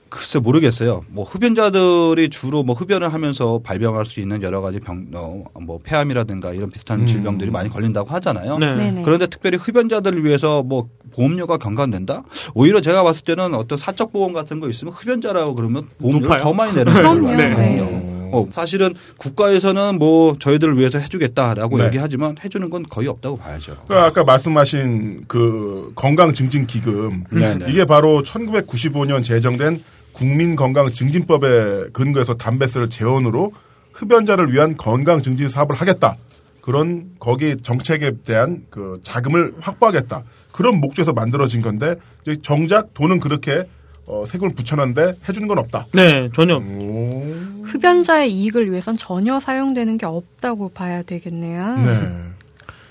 [0.09, 1.01] 글쎄 모르겠어요.
[1.09, 6.53] 뭐 흡연자들이 주로 뭐 흡연을 하면서 발병할 수 있는 여러 가지 병, 어, 뭐 폐암이라든가
[6.53, 7.07] 이런 비슷한 음.
[7.07, 8.57] 질병들이 많이 걸린다고 하잖아요.
[8.57, 8.75] 네.
[8.75, 9.01] 네네.
[9.03, 12.21] 그런데 특별히 흡연자들을 위해서 뭐 보험료가 경감된다?
[12.53, 16.37] 오히려 제가 봤을 때는 어떤 사적 보험 같은 거 있으면 흡연자라고 그러면 보험료를.
[16.37, 16.93] 더 많이 내는.
[16.93, 17.49] 걸로 알고 네.
[17.49, 18.15] 있거든요.
[18.31, 21.85] 어, 사실은 국가에서는 뭐 저희들을 위해서 해주겠다라고 네.
[21.85, 23.77] 얘기하지만 해주는 건 거의 없다고 봐야죠.
[23.87, 27.65] 그 아까 말씀하신 그 건강 증진 기금 네, 네.
[27.69, 29.81] 이게 바로 1995년 제정된
[30.15, 33.51] 국민건강증진법에 근거해서 담배세를 재원으로
[33.93, 36.17] 흡연자를 위한 건강 증진 사업을 하겠다.
[36.61, 40.23] 그런 거기 정책에 대한 그 자금을 확보하겠다.
[40.51, 43.65] 그런 목적에서 만들어진 건데 이제 정작 돈은 그렇게
[44.07, 45.87] 어, 세금을 붙여놨는데 해주는 건 없다.
[45.93, 46.57] 네, 전혀.
[46.57, 47.23] 오.
[47.63, 51.77] 흡연자의 이익을 위해선 전혀 사용되는 게 없다고 봐야 되겠네요.
[51.77, 52.35] 네.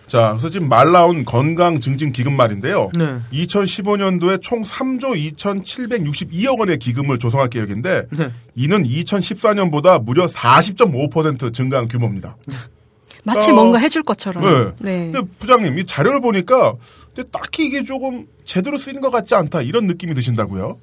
[0.08, 2.88] 자, 그래서 지금 말 나온 건강 증진 기금 말인데요.
[2.96, 3.18] 네.
[3.32, 8.30] 2015년도에 총 3조 2,762억 원의 기금을 조성할 계획인데 네.
[8.54, 12.36] 이는 2014년보다 무려 40.5% 증가한 규모입니다.
[13.24, 13.54] 마치 어.
[13.54, 14.44] 뭔가 해줄 것처럼.
[14.44, 14.72] 네.
[14.80, 15.10] 네.
[15.12, 16.74] 근데 부장님 이 자료를 보니까
[17.14, 20.78] 근데 딱히 이게 조금 제대로 쓰이는 것 같지 않다 이런 느낌이 드신다고요?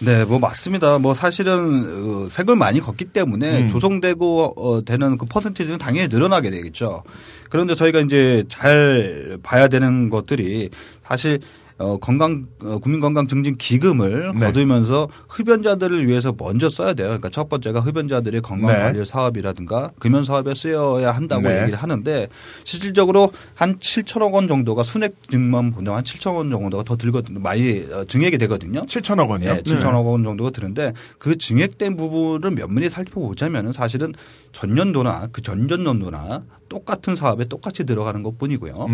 [0.00, 0.98] 네, 뭐 맞습니다.
[0.98, 3.68] 뭐 사실은 어, 색을 많이 걷기 때문에 음.
[3.68, 7.02] 조성되고 어, 되는 그 퍼센티지는 당연히 늘어나게 되겠죠.
[7.50, 10.70] 그런데 저희가 이제 잘 봐야 되는 것들이
[11.04, 11.40] 사실
[11.82, 14.46] 어, 건강 어, 국민건강증진 기금을 네.
[14.46, 17.08] 거두면서 흡연자들을 위해서 먼저 써야 돼요.
[17.08, 18.78] 그러니까 첫 번째가 흡연자들의 건강 네.
[18.78, 21.62] 관리 사업이라든가 금연 사업에 쓰여야 한다고 네.
[21.62, 22.28] 얘기를 하는데
[22.62, 27.40] 실질적으로 한 7천억 원 정도가 순액 증만 보면 한 7천억 원 정도가 더 들거든요.
[27.40, 28.82] 많이 어, 증액이 되거든요.
[28.82, 29.54] 7천억 원이요.
[29.54, 34.14] 네, 7천억 원 정도가 드는데 그 증액된 부분을 면밀히 살펴보자면은 사실은
[34.52, 38.86] 전년도나 그 전전년도나 똑같은 사업에 똑같이 들어가는 것 뿐이고요.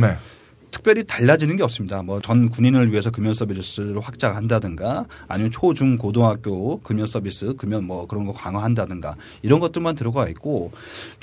[0.68, 0.70] 네.
[0.70, 2.02] 특별히 달라지는 게 없습니다.
[2.02, 8.06] 뭐 전 군인을 위해서 금연 서비스를 확장한다든가 아니면 초, 중, 고등학교 금연 서비스, 금연 뭐
[8.06, 10.72] 그런 거 강화한다든가 이런 것들만 들어가 있고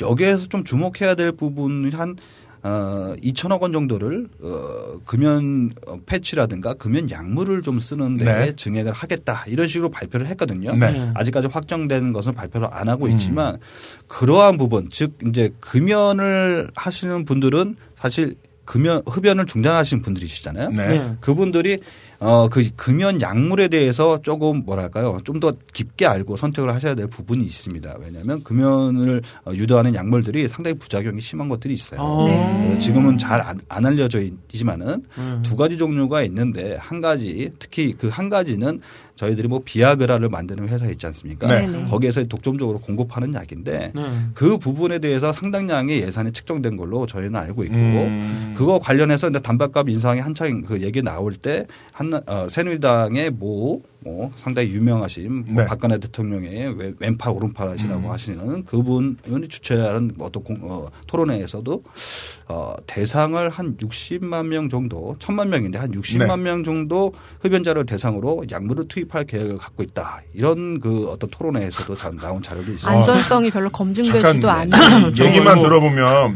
[0.02, 2.16] 여기에서 좀 주목해야 될 부분이 한
[2.64, 8.56] 어, 2천억 원 정도를 어, 금연 어, 패치라든가 금연 약물을 좀 쓰는 데 네.
[8.56, 10.76] 증액을 하겠다 이런 식으로 발표를 했거든요.
[10.76, 11.12] 네.
[11.14, 13.12] 아직까지 확정된 것은 발표를 안 하고 음.
[13.12, 13.60] 있지만
[14.08, 18.36] 그러한 부분 즉 이제 금연을 하시는 분들은 사실
[18.66, 20.72] 금연 흡연을 중단하신 분들이시잖아요.
[20.72, 20.88] 네.
[20.88, 21.16] 네.
[21.22, 21.80] 그분들이
[22.20, 27.98] 어그 금연 약물에 대해서 조금 뭐랄까요 좀 더 깊게 알고 선택을 하셔야 될 부분이 있습니다.
[28.00, 32.00] 왜냐하면 금연을 어, 유도하는 약물들이 상당히 부작용이 심한 것들이 있어요.
[32.02, 32.26] 아.
[32.26, 32.64] 네.
[32.68, 35.42] 그래서 지금은 잘안 알려져 있지만은 음.
[35.44, 38.80] 두 가지 종류가 있는데 한 가지 특히 그 한 가지는
[39.16, 41.48] 저희들이 뭐 비아그라를 만드는 회사 있지 않습니까?
[41.48, 41.66] 네.
[41.66, 41.86] 네네.
[41.86, 44.02] 거기에서 독점적으로 공급하는 약인데 네.
[44.34, 48.54] 그 부분에 대해서 상당량의 예산이 측정된 걸로 저희는 알고 있고 음.
[48.58, 54.30] 그거 관련해서 근데 단백값 인상이 한창 그 얘기 나올 때 한 어, 새누리당의 모 뭐
[54.36, 55.66] 상당히 유명하신 뭐 네.
[55.68, 58.12] 박근혜 대통령의 왼- 왼팔 오른팔이라고 음.
[58.12, 61.84] 하시는 그분이 주최하는 뭐 어떤 공, 어, 토론회에서도
[62.48, 66.44] 어, 대상을 한 60만 명 정도, 1000만 명인데 한 60만 네.
[66.44, 70.22] 명 정도 흡연자를 대상으로 약물을 투입할 계획을 갖고 있다.
[70.36, 72.98] 이런 그 어떤 토론회에서도 자- 나온 자료도 있어요.
[72.98, 74.70] 안전성이 별로 검증되지도 않은
[75.16, 75.26] 네.
[75.26, 76.36] 얘기만 뭐- 들어보면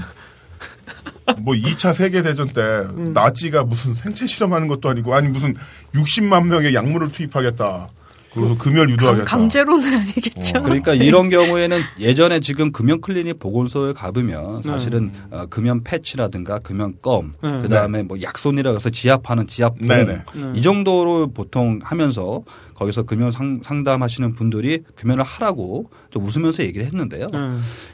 [1.41, 3.13] 뭐 2차 세계 대전 때 음.
[3.13, 5.55] 나치가 무슨 생체 실험하는 것도 아니고 아니 무슨
[5.93, 7.89] 60만 명의 약물을 투입하겠다.
[8.33, 9.25] 그래서 금연 강, 유도하겠다.
[9.25, 10.61] 강제로는 아니겠죠.
[10.63, 17.33] 그러니까 이런 경우에는 예전에 지금 금연 클리닉 보건소에 가보면 사실은 어, 금연 패치라든가 금연 껌,
[17.41, 17.59] 네.
[17.59, 20.21] 그 다음에 뭐 약손이라고 해서 지압하는 지압봉 네네.
[20.53, 22.43] 이 정도로 보통 하면서
[22.79, 27.27] 거기서 금연 상, 상담하시는 분들이 금연을 하라고 좀 웃으면서 얘기를 했는데요.
[27.31, 27.37] 네.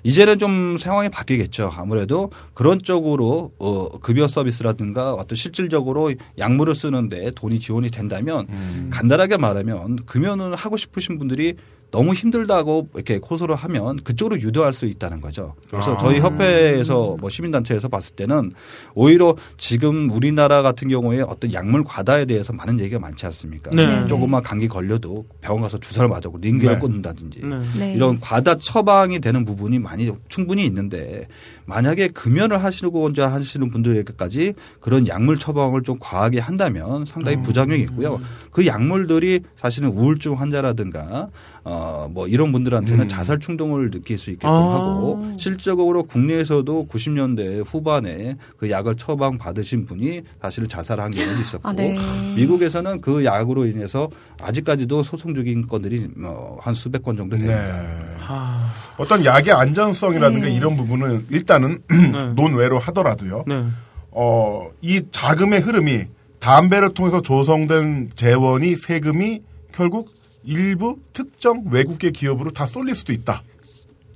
[0.03, 1.71] 이제는 좀 상황이 바뀌겠죠.
[1.75, 8.91] 아무래도 그런 쪽으로 어, 급여 서비스라든가 어떤 실질적으로 약물을 쓰는데 돈이 지원이 된다면 음.
[8.93, 11.55] 간단하게 말하면 금연을 하고 싶으신 분들이
[11.91, 15.55] 너무 힘들다고 이렇게 호소를 하면 그쪽으로 유도할 수 있다는 거죠.
[15.69, 15.97] 그래서 아.
[15.97, 18.51] 저희 협회에서 뭐 시민단체에서 봤을 때는
[18.93, 23.71] 오히려 지금 우리나라 같은 경우에 어떤 약물 과다에 대해서 많은 얘기가 많지 않습니까?
[23.73, 24.05] 네.
[24.07, 26.79] 조금만 감기 걸려도 병원 가서 주사를 맞고 링겔을 네.
[26.79, 27.61] 꽂는다든지 네.
[27.77, 27.93] 네.
[27.93, 31.27] 이런 과다 처방이 되는 부분이 많이 충분히 있는데
[31.65, 38.19] 만약에 금연을 하시고자 하시는 분들에게까지 그런 약물 처방을 좀 과하게 한다면 상당히 부작용이 있고요.
[38.51, 41.29] 그 약물들이 사실은 우울증 환자라든가
[41.63, 43.09] 어뭐 이런 분들한테는 음.
[43.09, 44.75] 자살 충동을 느낄 수 있게끔 아.
[44.75, 51.73] 하고 실적으로 국내에서도 90년대 후반에 그 약을 처방 받으신 분이 사실 자살한 경우도 있었고 아,
[51.73, 51.97] 네.
[52.35, 54.09] 미국에서는 그 약으로 인해서
[54.41, 57.45] 아직까지도 소송 중인 건들이 뭐한 수백 건 정도 네.
[57.45, 57.83] 됩니다.
[58.27, 60.53] 아, 어떤 약의 안전성이라든가 네.
[60.53, 61.79] 이런 부분은 일단은
[62.35, 63.43] 논외로 하더라도요.
[63.47, 63.65] 네.
[64.11, 66.05] 어, 이 자금의 흐름이
[66.39, 70.13] 담배를 통해서 조성된 재원이 세금이 결국
[70.43, 73.43] 일부 특정 외국계 기업으로 다 쏠릴 수도 있다.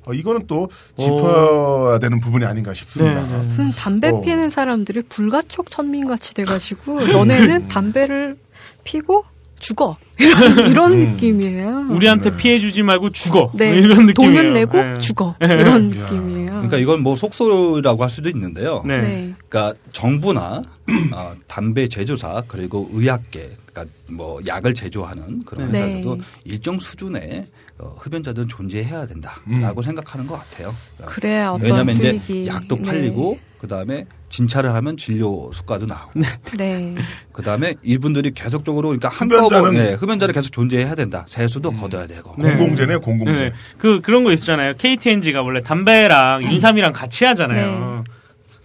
[0.06, 3.22] 어, 이거는 또 짚어야 되는 부분이 아닌가 싶습니다.
[3.22, 3.46] 네, 네.
[3.46, 4.22] 무슨 담배 어.
[4.22, 8.38] 피는 사람들이 불가촉 천민같이 돼가지고 너네는 담배를
[8.84, 9.26] 피고
[9.60, 11.00] 죽어 이런, 이런 음.
[11.12, 11.88] 느낌이에요.
[11.90, 13.52] 우리한테 피해 주지 말고 죽어.
[13.54, 14.36] 네, 뭐 이런 느낌이에요.
[14.36, 14.98] 돈은 내고 네.
[14.98, 16.04] 죽어 이런 이야.
[16.04, 16.48] 느낌이에요.
[16.48, 18.84] 그러니까 이건 뭐 속소라고 할 수도 있는데요.
[18.86, 19.02] 네.
[19.02, 19.34] 네.
[19.48, 20.62] 그러니까 정부나
[21.14, 25.82] 어, 담배 제조사 그리고 의학계 그러니까 뭐 약을 제조하는 그런 네.
[25.82, 26.22] 회사들도 네.
[26.46, 27.48] 일정 수준의
[27.80, 29.84] 어, 흡연자들은 존재해야 된다라고 음.
[29.84, 30.74] 생각하는 것 같아요.
[30.96, 32.82] 그러니까 그래야 어떤 왜냐하면 수익이 이제 약도 네.
[32.82, 36.12] 팔리고 그 다음에 진찰을 하면 진료 수가도 나오고
[36.58, 36.96] 네.
[37.34, 41.26] 그 다음에 이분들이 계속적으로 그러니까 흡연자는- 한꺼번에 네, 흡연자를 계속 존재해야 된다.
[41.28, 42.34] 세수도 걷어야 되고.
[42.38, 42.50] 네.
[42.56, 43.44] 공공재네, 공공재.
[43.46, 43.54] 네.
[43.78, 44.74] 그 그런 거 있었잖아요.
[44.78, 48.02] KTNG가 원래 담배랑 인삼이랑 같이 하잖아요.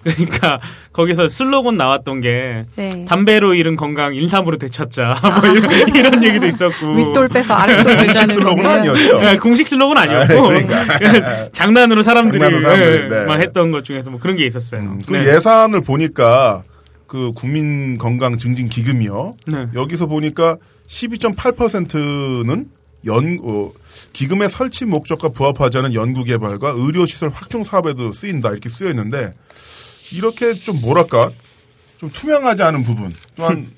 [0.05, 0.61] 그러니까
[0.93, 3.05] 거기서 슬로건 나왔던 게 네.
[3.09, 8.67] 담배로 잃은 건강 인삼으로 되찾자 뭐 이런, 이런 얘기도 있었고 윗돌 빼서 아랫돌 들자는 슬로건.
[8.67, 9.19] 아니었죠.
[9.21, 11.49] 네, 공식 슬로건 아니었고 아, 그러니까.
[11.53, 13.27] 장난으로 사람들이 장난으로 사람들이, 예, 네.
[13.27, 14.81] 막 했던 것 중에서 뭐 그런 게 있었어요.
[14.81, 15.35] 음, 그 네.
[15.35, 16.63] 예산을 보니까
[17.07, 19.37] 그 국민 건강 증진 기금이요.
[19.47, 19.67] 네.
[19.75, 20.57] 여기서 보니까
[20.89, 22.67] 12.8%는
[23.07, 23.71] 연 어,
[24.13, 29.33] 기금의 설치 목적과 부합하지 않은 연구 개발과 의료 시설 확충 사업에도 쓰인다 이렇게 쓰여 있는데
[30.13, 31.31] 이렇게 좀 뭐랄까
[31.99, 33.69] 좀 투명하지 않은 부분 또한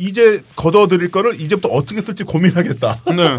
[0.00, 3.00] 이제 걷어들일 거를 이제부터 어떻게 쓸지 고민하겠다.
[3.16, 3.36] 네.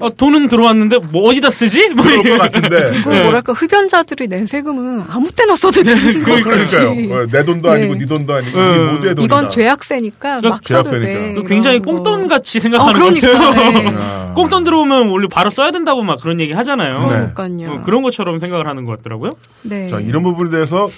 [0.00, 1.88] 아, 돈은 들어왔는데 뭐 어디다 쓰지?
[1.90, 3.02] 뭐 그럴 것 같은데.
[3.02, 6.76] 그 뭐랄까 흡연자들이 낸 세금은 아무 때나 써도 되는 그- 거지.
[6.76, 7.14] 그러니까요.
[7.22, 7.98] 어, 내 돈도 아니고 네.
[7.98, 8.64] 네 돈도 아니고 네.
[8.76, 9.24] 우리 모두의 돈이다.
[9.40, 11.06] 이건 죄악세니까 막 써도 죄악세니까.
[11.20, 11.32] 돼.
[11.34, 11.92] 그 굉장히 이런 거.
[11.94, 13.50] 꽁돈 같이 어, 생각하는 것 그러니까.
[13.50, 13.72] 같아요.
[13.72, 13.94] 네.
[13.98, 14.32] 아.
[14.38, 17.00] 꽁돈 들어오면 원래 바로 써야 된다고 막 그런 얘기 하잖아요.
[17.08, 17.32] 네.
[17.34, 17.72] 그러니까요.
[17.80, 19.32] 어, 그런 것처럼 생각을 하는 것 같더라고요.
[19.62, 19.88] 네.
[19.88, 20.88] 자 이런 부분에 대해서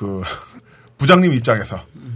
[0.00, 0.22] 그
[0.96, 2.10] 부장님 입장에서 네.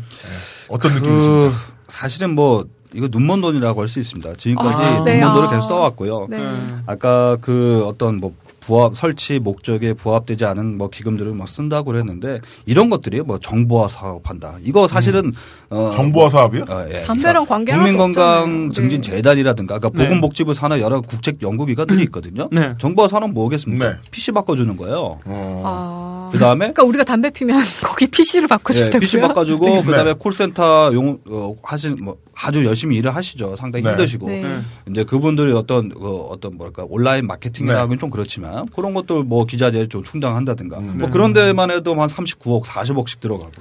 [0.68, 1.50] 어떤 느낌이십니까?
[1.50, 2.64] 그 사실은 뭐
[2.94, 4.34] 이거 눈먼 돈이라고 할 수 있습니다.
[4.34, 5.20] 지금까지 아, 눈먼 네.
[5.20, 5.50] 돈을 아.
[5.50, 6.28] 계속 써왔고요.
[6.30, 6.38] 네.
[6.86, 8.34] 아까 그 어떤 뭐
[8.64, 14.56] 부합 설치 목적에 부합되지 않은 뭐 기금들을 막 쓴다고 그랬는데 이런 것들이 뭐 정보화 사업한다.
[14.62, 15.32] 이거 사실은
[15.68, 16.64] 어, 정보화 사업이요?
[16.68, 17.02] 어, 예.
[17.02, 18.72] 담배랑 관계 하나도 국민건강 없잖아요.
[18.72, 19.10] 증진 네.
[19.16, 20.08] 재단이라든가 그러니까 네.
[20.08, 22.48] 보건복지부 산하 여러 국책 연구기관들이 있거든요.
[22.52, 22.74] 네.
[22.78, 23.90] 정보화 산업 뭐겠습니까?
[23.90, 23.96] 네.
[24.10, 25.20] PC 바꿔주는 거예요.
[25.24, 25.62] 어.
[25.64, 26.30] 아.
[26.32, 29.00] 그 다음에 그러니까 우리가 담배 피면 거기 PC를 예, 바꿔준다고요?
[29.00, 29.82] PC 바꿔주고 네.
[29.84, 33.56] 그다음에 콜센터 용 어, 하신 뭐 아주 열심히 일을 하시죠.
[33.56, 33.90] 상당히 네.
[33.90, 34.60] 힘드시고 네.
[34.90, 40.02] 이제 그분들이 어떤 그 어떤 뭐랄까 온라인 마케팅이라고는 좀 그렇지만 그런 것들 뭐 기자재 좀
[40.02, 43.54] 충당한다든가 뭐 그런 데만 해도 한 39억 40억씩 들어가고요.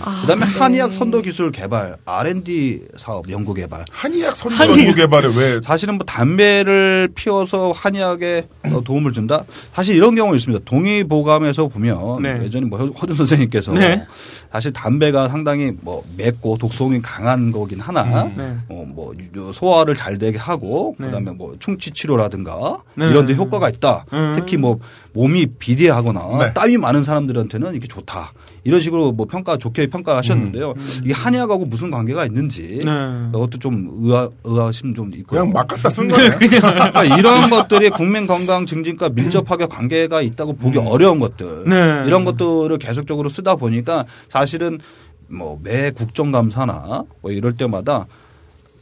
[0.00, 0.52] 아, 그다음에 네.
[0.58, 4.80] 한의학 선도 기술 개발 R&D 사업 연구 개발 한의학 선도 한의학.
[4.80, 9.44] 연구 개발에 왜 사실은 뭐 담배를 피워서 한의학에 어, 도움을 준다.
[9.72, 10.64] 사실 이런 경우 있습니다.
[10.64, 12.40] 동의 보감에서 보면 네.
[12.44, 14.06] 예전에 뭐 허준 선생님께서 네.
[14.52, 18.56] 사실 담배가 상당히 뭐 맵고 독성이 강한 거긴 하나 네.
[18.68, 19.14] 어, 뭐
[19.52, 21.06] 소화를 잘 되게 하고 네.
[21.06, 23.08] 그다음에 뭐 충치 치료라든가 네.
[23.08, 24.04] 이런 데 효과가 있다.
[24.12, 24.32] 음.
[24.36, 24.78] 특히 뭐
[25.12, 26.52] 몸이 비대하거나 네.
[26.54, 28.32] 땀이 많은 사람들한테는 이게 좋다.
[28.64, 30.74] 이런 식으로 뭐 평가 좋게 평가하셨는데요.
[31.04, 33.30] 이게 한의학하고 무슨 관계가 있는지 네.
[33.32, 36.08] 그것도 좀 의아, 의아심 좀 있고 그냥 막 갖다 쓴.
[36.10, 42.04] 그러니까 이런 것들이 국민 건강 증진과 밀접하게 관계가 있다고 보기 어려운 것들 네.
[42.06, 44.80] 이런 것들을 계속적으로 쓰다 보니까 사실은
[45.28, 48.06] 뭐 매 국정감사나 뭐 이럴 때마다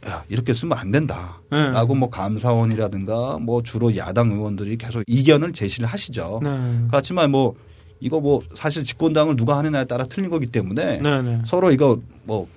[0.07, 1.99] 야, 이렇게 쓰면 안 된다라고 네.
[1.99, 6.41] 뭐 감사원이라든가 뭐 주로 야당 의원들이 계속 이견을 제시를 하시죠.
[6.43, 6.49] 네.
[6.89, 7.55] 그렇지만 뭐
[7.99, 11.21] 이거 뭐 사실 집권당을 누가 하느냐에 따라 틀린 거기 때문에 네.
[11.23, 11.41] 네.
[11.45, 12.47] 서로 이거 뭐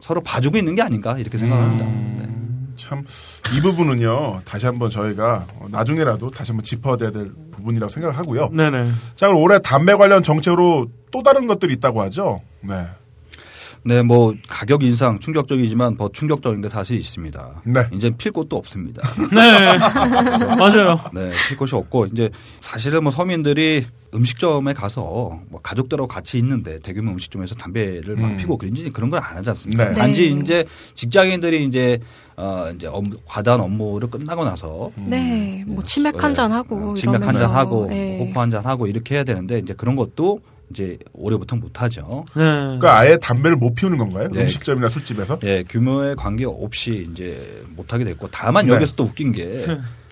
[0.00, 1.84] 서로 봐주고 있는 게 아닌가 이렇게 생각합니다.
[1.84, 2.16] 음.
[2.20, 2.74] 네.
[2.76, 7.10] 참이 부분은요 다시 한번 저희가 어, 나중에라도 다시 한번 짚어야 될
[7.50, 8.48] 부분이라고 생각을 하고요.
[8.50, 8.90] 네네.
[9.14, 12.40] 자 그럼 올해 담배 관련 정책으로 또 다른 것들이 있다고 하죠.
[12.60, 12.86] 네.
[13.84, 17.62] 네, 뭐 가격 인상 충격적이지만 더 충격적인 게 사실 있습니다.
[17.64, 17.80] 네.
[17.92, 19.02] 이제 필 곳도 없습니다.
[19.34, 19.78] 네.
[20.56, 20.98] 맞아요.
[21.12, 22.28] 네, 필 곳이 없고 이제
[22.60, 28.36] 사실은 뭐 서민들이 음식점에 가서 뭐 가족들하고 같이 있는데 대규모 음식점에서 담배를 막 음.
[28.38, 29.86] 피고 그런지 그런 걸안 하지 않습니까?
[29.88, 29.92] 네.
[29.92, 30.40] 단지 네.
[30.40, 30.64] 이제
[30.94, 31.98] 직장인들이 이제
[32.36, 37.34] 어 이제 업, 과다한 업무를 끝나고 나서 네, 뭐 치맥 한 잔 하고 치맥 한.
[37.34, 38.18] 잔 하고 네.
[38.18, 40.40] 호프 한잔 하고 이렇게 해야 되는데 이제 그런 것도
[40.70, 42.24] 이제 올해부터 못 하죠.
[42.34, 42.42] 네.
[42.42, 44.28] 그러니까 아예 담배를 못 피우는 건가요?
[44.28, 44.42] 네.
[44.42, 45.38] 음식점이나 술집에서?
[45.44, 48.74] 예, 규모에 관계 없이 이제 못 하게 됐고 다만 네.
[48.74, 49.66] 여기서 또 웃긴 게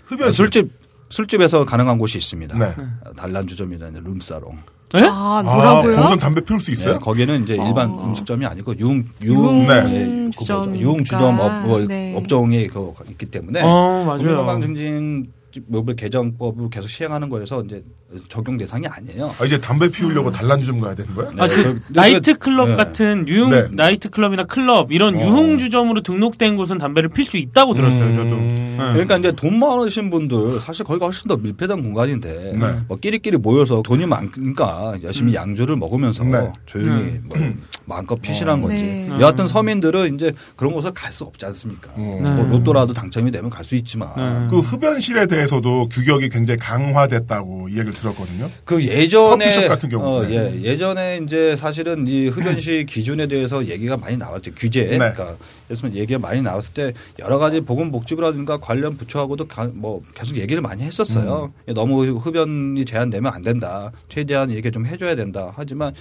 [0.07, 0.35] 흡연실.
[0.35, 0.71] 술집
[1.09, 2.59] 술집에서 가능한 곳이 있습니다.
[2.59, 2.75] 네.
[3.17, 4.59] 단란주점이라는 룸살롱.
[4.95, 5.03] 네?
[5.03, 5.97] 아, 아, 뭐라고요?
[5.97, 6.95] 거기선 담배 피울 수 있어요?
[6.95, 8.07] 네, 거기는 이제 일반 어.
[8.07, 10.31] 음식점이 아니고 융, 융 융, 네.
[10.31, 10.73] 그거죠.
[10.77, 12.15] 융 주점 업, 뭐 네.
[12.17, 14.19] 업종이 그 있기 때문에 어, 맞아요.
[14.19, 15.27] 국민건강 증진
[15.61, 17.83] 법 개정법을 계속 시행하는 거에서 이제
[18.29, 19.33] 적용 대상이 아니에요.
[19.41, 21.29] 아, 이제 담배 피우려고 단란주 점 가야 되는 거야?
[21.39, 22.75] 아, 네, 그 그- 나이트 클럽 네.
[22.77, 23.69] 같은 유흥 네.
[23.73, 25.21] 나이트 클럽이나 클럽 이런 어.
[25.21, 28.15] 유흥 주점으로 등록된 곳은 담배를 필 수 있다고 들었어요, 음.
[28.15, 28.37] 저도.
[28.37, 28.77] 네.
[28.93, 32.79] 그러니까 이제 돈 많으신 분들 사실 거기가 훨씬 더 밀폐된 공간인데 네.
[32.89, 36.51] 뭐 끼리끼리 모여서 돈이 많으니까 열심히 양주를 먹으면서 네.
[36.67, 37.37] 조용히 뭐
[37.87, 38.69] 마음껏 피시라는 어.
[38.69, 38.83] 거지.
[38.85, 39.09] 네.
[39.21, 41.91] 여하튼 서민들은 이제 그런 곳을 갈 수 없지 않습니까?
[41.95, 42.21] 어.
[42.23, 42.35] 네.
[42.35, 44.47] 뭐 로또라도 당첨이 되면 갈 수 있지만 네.
[44.51, 48.51] 그 흡연실에 대해 서도 규격이 굉장히 강화됐다고 이야기를 들었거든요.
[48.65, 50.29] 그 예전에 같은 경우는.
[50.29, 54.53] 어, 예, 예전에 이제 사실은 이 흡연실 기준에 대해서 얘기가 많이 나왔죠.
[54.57, 54.85] 규제.
[54.85, 54.99] 네.
[54.99, 55.37] 그러니까
[55.67, 60.83] 그래서 얘기가 많이 나왔을 때 여러 가지 보건복지부라든가 관련 부처하고도 가- 뭐 계속 얘기를 많이
[60.83, 61.51] 했었어요.
[61.69, 61.75] 음.
[61.75, 63.91] 너무 흡연이 제한되면 안 된다.
[64.09, 65.53] 최대한 얘기 좀 해줘야 된다.
[65.57, 65.93] 하지만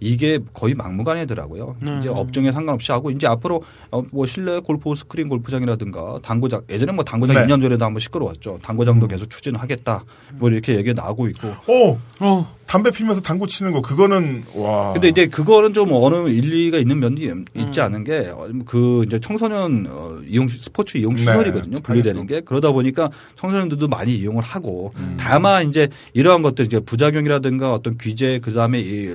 [0.00, 1.76] 이게 거의 막무가내더라고요.
[1.82, 1.98] 음.
[1.98, 7.04] 이제 업종에 상관없이 하고 이제 앞으로 어, 뭐 실내 골프 스크린 골프장이라든가 당구장 예전에 뭐
[7.04, 7.46] 당구장 네.
[7.46, 8.58] 2년 전에도 한번 시끄러웠죠.
[8.62, 10.04] 당구장도 계속 추진하겠다.
[10.34, 14.92] 뭐 이렇게 얘기가 나오고 있고 어, 어, 담배 피면서 당구 치는 거 그거는 와.
[14.92, 18.30] 근데 이제 그거는 좀 어느 일리가 있는 면이 있지 않은 게
[18.64, 21.22] 그 이제 청소년 어, 이용 스포츠 이용 네.
[21.22, 21.80] 시설이거든요.
[21.80, 27.98] 분리되는 게 그러다 보니까 청소년들도 많이 이용을 하고 다만 이제 이러한 것들 이제 부작용이라든가 어떤
[27.98, 29.10] 규제 그 다음에 이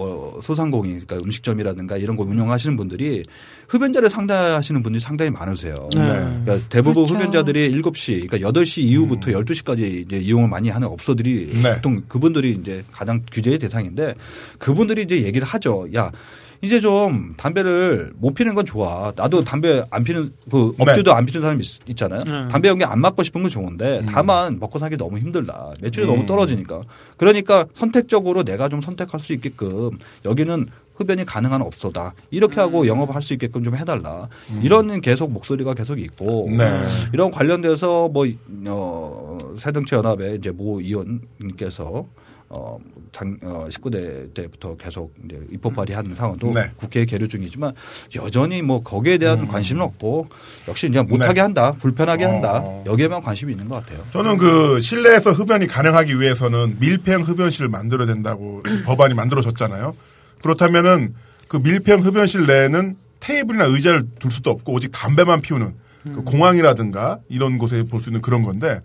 [0.00, 3.24] 뭐 소상공인 그러니까 음식점이라든가 이런 거 운영하시는 분들이
[3.68, 5.74] 흡연자를 상대하시는 분들이 상당히 많으세요.
[5.94, 6.00] 네.
[6.00, 7.14] 그러니까 대부분 그렇죠.
[7.16, 11.74] 흡연자들이 7시 그러니까 8시 이후부터 12시까지 이제 이용을 많이 하는 업소들이 네.
[11.74, 14.14] 보통 그분들이 이제 가장 규제의 대상인데
[14.58, 15.86] 그분들이 이제 얘기를 하죠.
[15.94, 16.12] 야
[16.60, 19.10] 이제 좀 담배를 못 피는 건 좋아.
[19.16, 20.84] 나도 담배 안 피는 그 네.
[20.84, 22.48] 업주도 안 피는 사람이 있, 잖아요 네.
[22.48, 23.50] 담배 연기 안 맞고 싶은 건 음.
[23.50, 25.70] 좋은데 다만 먹고 살기 너무 힘들다.
[25.80, 26.82] 매출이 너무 떨어지니까.
[27.16, 29.92] 그러니까 선택적으로 내가 좀 선택할 수 있게끔
[30.26, 32.12] 여기는 흡연이 가능한 업소다.
[32.30, 32.60] 이렇게 음.
[32.60, 34.28] 하고 영업을 할수 있게끔 좀 해달라.
[34.62, 36.82] 이런 계속 목소리가 계속 있고 네.
[37.14, 38.26] 이런 관련돼서 뭐
[38.66, 42.04] 어, 새정치 연합의 이제 모 의원님께서
[42.52, 42.78] 어,
[43.12, 46.72] 장, 어, 19대 때부터 계속 이제 입법 발의하는 상황도 네.
[46.76, 47.72] 국회에 계류 중이지만
[48.16, 50.28] 여전히 뭐 거기에 대한 관심은 없고
[50.66, 51.34] 역시 이제 못하게 음.
[51.34, 51.40] 네.
[51.42, 52.82] 한다, 불편하게 한다 어.
[52.86, 54.04] 여기에만 관심이 있는 것 같아요.
[54.12, 59.94] 저는 그 실내에서 흡연이 가능하기 위해서는 밀폐형 흡연실을 만들어야 된다고 법안이 만들어졌잖아요.
[60.42, 61.14] 그렇다면은
[61.46, 67.58] 그 밀폐형 흡연실 내에는 테이블이나 의자를 둘 수도 없고 오직 담배만 피우는 그 공항이라든가 이런
[67.58, 68.80] 곳에 볼 수 있는 그런 건데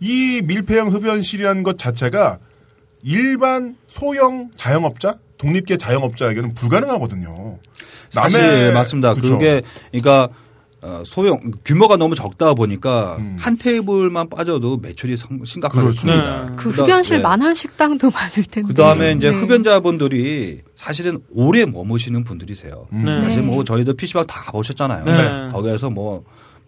[0.00, 2.38] 이 밀폐형 흡연실이라는 것 자체가
[3.04, 7.58] 일반 소형 자영업자, 독립계 자영업자에게는 불가능하거든요.
[8.10, 9.14] 사실 남의- 맞습니다.
[9.14, 9.32] 그쵸.
[9.32, 9.60] 그게
[9.92, 10.28] 그러니까
[10.82, 13.36] 어, 소형 규모가 너무 적다 보니까 음.
[13.40, 16.02] 한 테이블만 빠져도 매출이 성- 심각하게 그렇죠.
[16.06, 16.46] 큽니다.
[16.46, 16.52] 네.
[16.56, 18.62] 그 그다- 흡연실만한 식당도 많을 텐데.
[18.68, 19.36] 그 다음에 이제 네.
[19.36, 22.86] 흡연자분들이 사실은 오래 머무시는 분들이세요.
[22.92, 23.16] 네.
[23.16, 23.46] 사실 네.
[23.46, 25.04] 뭐 저희도 PC방 다 가보셨잖아요.
[25.06, 25.52] 네.
[25.52, 26.24] 거기에서 뭐,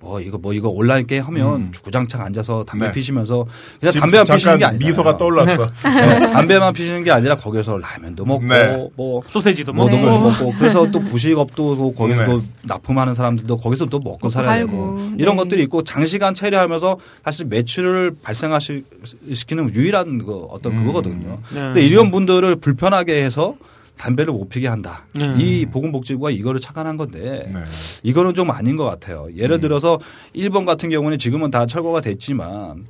[0.07, 2.89] 뭐 이거 뭐 이거 온라인 게임 하면 주구장창 앉아서 담배 음.
[2.89, 2.93] 네.
[2.93, 3.45] 피시면서
[3.81, 5.67] 그냥 담배만 피시는 게 아니라 미소가 떠올랐어.
[5.67, 8.89] 담배만 피시는 게 아니라 거기서 라면도 먹고 네.
[8.97, 10.21] 뭐 소세지도 뭐도 먹고.
[10.21, 12.27] 먹고 그래서 또 부식업도 또 거기서 네.
[12.27, 14.59] 또 납품하는 사람들도 거기서 또 먹고, 살아야.
[14.59, 15.43] 되고 이런 네.
[15.43, 21.41] 것들이 있고 장시간 체류하면서 사실 매출을 발생시키는 유일한 그 어떤 그거거든요.
[21.53, 21.61] 네.
[21.61, 23.57] 근데 이런 분들을 불편하게 해서
[23.97, 25.07] 담배를 못 피게 한다.
[25.15, 25.35] 네.
[25.39, 27.61] 이 보건복지부가 이거를 착안한 건데 네.
[28.03, 29.27] 이거는 좀 아닌 것 같아요.
[29.31, 29.37] 음.
[29.37, 29.99] 예를 들어서
[30.33, 32.87] 일본 같은 경우는 지금은 다 철거가 됐지만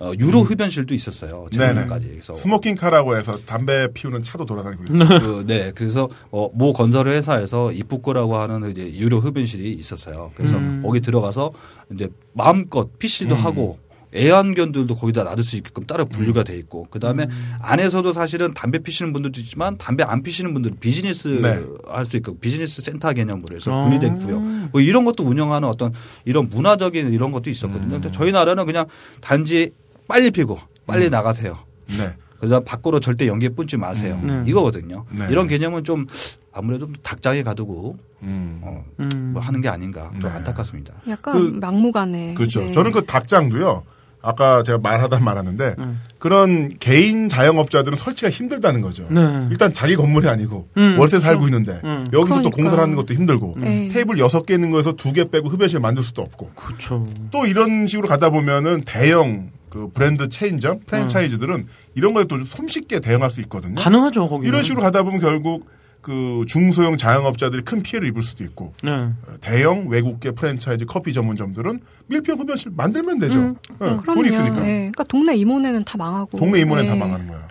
[0.00, 1.46] 어, 유료 흡연실도 있었어요.
[1.52, 1.56] 음.
[1.56, 2.08] 작년까지.
[2.08, 5.18] 그래서 smoking car라고 해서 담배 피우는 차도 돌아다니고 있죠.
[5.18, 10.30] 그, 네, 그래서 어, 모 건설 회사에서 이쁘코라고 하는 이제 유료 흡연실이 있었어요.
[10.34, 10.82] 그래서 음.
[10.82, 11.52] 거기 들어가서
[11.94, 13.40] 이제 마음껏 피시기도 음.
[13.40, 13.78] 하고
[14.14, 17.54] 애완견들도 거기다 놔둘 수 있게끔 따로 분류가 돼 있고 그 다음에 음.
[17.60, 21.64] 안에서도 사실은 담배 피시는 분들도 있지만 담배 안 피시는 분들은 비즈니스 네.
[21.88, 23.80] 할수 있고 비즈니스 센터 개념으로 해서 아.
[23.80, 24.42] 분리된 구역
[24.72, 25.92] 뭐 이런 것도 운영하는 어떤
[26.24, 27.96] 이런 문화적인 이런 것도 있었거든요.
[27.96, 28.00] 음.
[28.00, 28.86] 근데 저희 나라는 그냥
[29.20, 29.72] 단지
[30.08, 31.10] 빨리 피고 빨리 음.
[31.10, 31.58] 나가세요.
[31.98, 32.14] 네.
[32.40, 34.18] 그다음 밖으로 절대 연기 뿜지 마세요.
[34.24, 34.44] 음.
[34.46, 35.04] 이거거든요.
[35.10, 35.26] 네.
[35.30, 36.06] 이런 개념은 좀
[36.52, 38.60] 아무래도 닭장에 가두고 음.
[38.62, 39.30] 어, 음.
[39.34, 40.36] 뭐 하는 게 아닌가 좀 네.
[40.36, 40.94] 안타깝습니다.
[41.08, 42.34] 약간 그- 막무가내.
[42.34, 42.60] 그렇죠.
[42.62, 42.70] 네.
[42.70, 43.84] 저는 그 닭장도요.
[44.22, 46.00] 아까 제가 말하다 말았는데 음.
[46.18, 49.06] 그런 개인 자영업자들은 설치가 힘들다는 거죠.
[49.10, 49.20] 네.
[49.50, 51.24] 일단 자기 건물이 아니고 음, 월세 그렇죠.
[51.26, 52.06] 살고 있는데 음.
[52.12, 52.56] 여기서 또 그러니까.
[52.56, 53.88] 공사를 하는 것도 힘들고 네.
[53.88, 57.06] 테이블 여섯 개 있는 거에서 두 개 빼고 흡연실 만들 수도 없고 그렇죠.
[57.30, 63.30] 또 이런 식으로 가다 보면은 대형 그 브랜드 체인점 프랜차이즈들은 이런 거에 또 손쉽게 대응할
[63.30, 63.74] 수 있거든요.
[63.76, 64.46] 가능하죠 거기.
[64.48, 65.66] 이런 식으로 가다 보면 결국
[66.00, 69.10] 그 중소형 자영업자들이 큰 피해를 입을 수도 있고 네.
[69.40, 73.38] 대형 외국계 프랜차이즈 커피 전문점들은 밀폐형 흡연실 만들면 되죠.
[73.38, 73.56] 음.
[73.78, 74.24] 네, 돈 그럼요.
[74.24, 74.60] 있으니까.
[74.60, 74.76] 네.
[74.92, 76.38] 그러니까 동네 이모네는 다 망하고.
[76.38, 76.98] 동네 이모네 다 네.
[76.98, 77.48] 망하는 거야.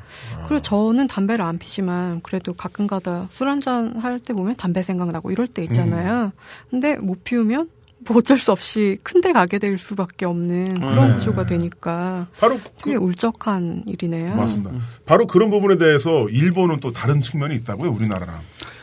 [0.48, 5.48] 그리고 저는 담배를 안 피지만 그래도 가끔가다 술 한잔 할 때 보면 담배 생각나고 이럴
[5.48, 6.26] 때 있잖아요.
[6.26, 6.32] 음.
[6.70, 7.68] 근데 못 피우면 뭐
[8.16, 11.14] 어쩔 수 없이 큰 데 가게 될 수밖에 없는 그런 네.
[11.16, 14.34] 구조가 되니까 바로 되게 그, 울적한 일이네요.
[14.36, 14.72] 맞습니다.
[15.06, 18.40] 바로 그런 부분에 대해서 일본은 또 다른 측면이 있다고요, 우리나라랑.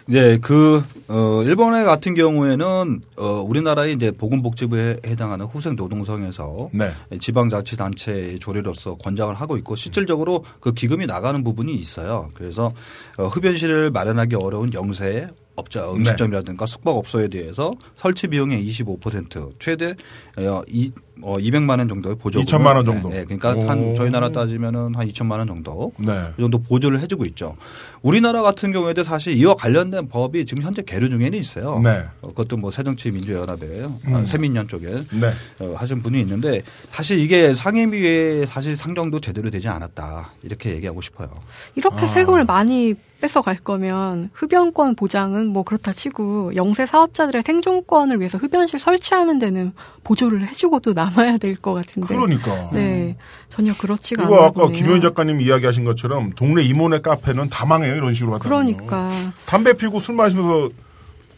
[0.08, 6.92] 네, 그, 어, 일본의 같은 경우에는, 어, 우리나라의 이제 보건복지부에 해당하는 후생 노동성에서 네.
[7.18, 12.28] 지방자치단체의 조례로서 권장을 하고 있고 실질적으로 그 기금이 나가는 부분이 있어요.
[12.34, 12.70] 그래서
[13.16, 19.94] 어, 흡연실을 마련하기 어려운 영세 업자 음식점이라든가 숙박업소에 대해서 설치 비용의 25% 최대
[20.38, 20.92] 어, 이,
[21.22, 23.08] 어, 200만 원 정도의 보조 2천만 원 정도.
[23.08, 23.24] 네, 네.
[23.24, 23.66] 그러니까 오.
[23.66, 26.12] 한 저희 나라 따지면은 한 2천만 원 정도 네.
[26.36, 27.56] 이 정도 보조를 해주고 있죠.
[28.02, 31.80] 우리나라 같은 경우에도 사실 이와 관련된 법이 지금 현재 계류 중에는 있어요.
[31.82, 32.04] 네.
[32.20, 34.14] 어, 그것도 뭐 새정치민주연합에 음.
[34.14, 35.32] 아, 세민연 쪽에 네.
[35.60, 41.30] 어, 하신 분이 있는데 사실 이게 상임위에 사실 상정도 제대로 되지 않았다 이렇게 얘기하고 싶어요.
[41.76, 42.06] 이렇게 아.
[42.06, 48.78] 세금을 많이 뺏어 갈 거면 흡연권 보장은 뭐 그렇다 치고 영세 사업자들의 생존권을 위해서 흡연실
[48.78, 49.72] 설치하는 데는
[50.04, 52.06] 보조를 해주고도 남아야 될 것 같은데.
[52.06, 52.70] 그러니까.
[52.72, 53.16] 네.
[53.48, 54.36] 전혀 그렇지가 않아요.
[54.36, 59.10] 이거 아까 김효인 작가님 이야기하신 것처럼 동네 이모네 카페는 다 망해요 이런 식으로 하다 그러니까.
[59.46, 60.68] 담배 피고 술 마시면서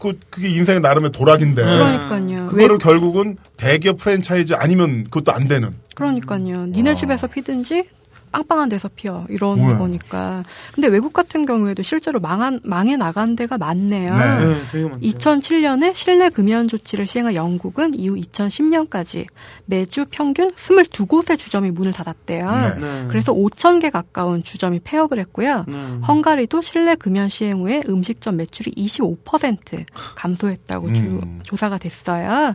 [0.01, 2.47] 그 그게 인생의 나름의 도락인데 그러니까요.
[2.47, 6.67] 그거를 왜- 결국은 대기업 프랜차이즈 아니면 그것도 안 되는 그러니까요.
[6.67, 7.89] 니네 집에서 피든지
[8.31, 9.77] 빵빵한 데서 피어 이런 네.
[9.77, 10.45] 거니까.
[10.75, 14.15] 근데 외국 같은 경우에도 실제로 망한 망해 나간 데가 많네요.
[14.15, 14.47] 네.
[14.47, 15.01] 네, 되게 많죠.
[15.01, 19.27] 2007년에 실내 금연 조치를 시행한 영국은 이후 2010년까지
[19.67, 22.51] 매주 평균 22곳의 주점이 문을 닫았대요.
[22.51, 22.79] 네.
[22.81, 23.07] 네.
[23.09, 25.65] 그래서 5천 개 가까운 주점이 폐업을 했고요.
[25.69, 25.75] 네.
[26.07, 29.85] 헝가리도 실내 금연 시행 후에 음식점 매출이 25%
[30.17, 31.41] 감소했다고 주- 음.
[31.43, 32.55] 조사가 됐어요.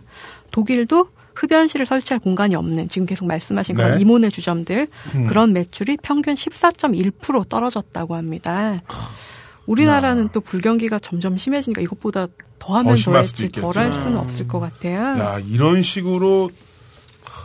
[0.51, 4.01] 독일도 흡연실을 설치할 공간이 없는 지금 계속 말씀하신 그런 네.
[4.01, 5.27] 이모네 주점들 음.
[5.27, 8.81] 그런 매출이 평균 14.1% 떨어졌다고 합니다.
[9.65, 12.27] 우리나라는 또 불경기가 점점 심해지니까 이것보다
[12.59, 13.71] 더하면 더했지 있겠죠.
[13.71, 14.99] 덜할 수는 없을 것 같아요.
[15.19, 16.51] 야 이런 식으로
[17.23, 17.41] 하,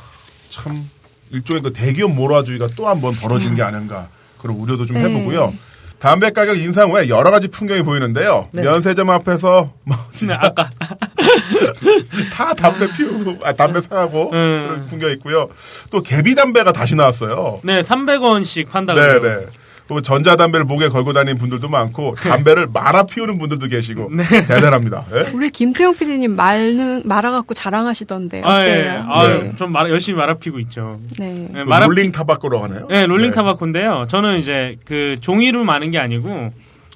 [0.50, 0.88] 참
[1.30, 4.08] 일종의 그 대기업 몰아주기가 또 한 번 벌어진 게 아닌가
[4.38, 5.04] 그런 우려도 좀 네.
[5.04, 5.54] 해보고요.
[5.98, 8.48] 담배 가격 인상 후에 여러 가지 풍경이 보이는데요.
[8.52, 10.70] 면세점 앞에서 뭐 네, 진짜 아까
[12.32, 14.66] 다 담배 피우고 아 담배 사고 음.
[14.68, 15.48] 그런 풍경 있고요.
[15.90, 17.56] 또 개비 담배가 다시 나왔어요.
[17.64, 19.00] 네 300원씩 판다고.
[19.00, 19.20] 네.
[19.20, 19.46] 네.
[19.88, 24.22] 또 전자담배를 목에 걸고 다니는 분들도 많고 담배를 말아 피우는 분들도 계시고 네.
[24.46, 25.04] 대단합니다.
[25.14, 25.30] 예?
[25.34, 28.82] 우리 김태용 PD님 말는 말아갖고 자랑하시던데 아, 예.
[28.82, 29.06] 어때요?
[29.08, 29.52] 아, 네.
[29.56, 31.00] 좀 말, 열심히 말아 피고 있죠.
[31.18, 31.32] 네.
[31.32, 32.86] 네, 그 말아- rolling tobacco라고 하나요?
[32.90, 33.34] 네, rolling 네.
[33.34, 34.04] tobacco인데요.
[34.08, 36.52] 저는 이제 그 종이로 마는 게 아니고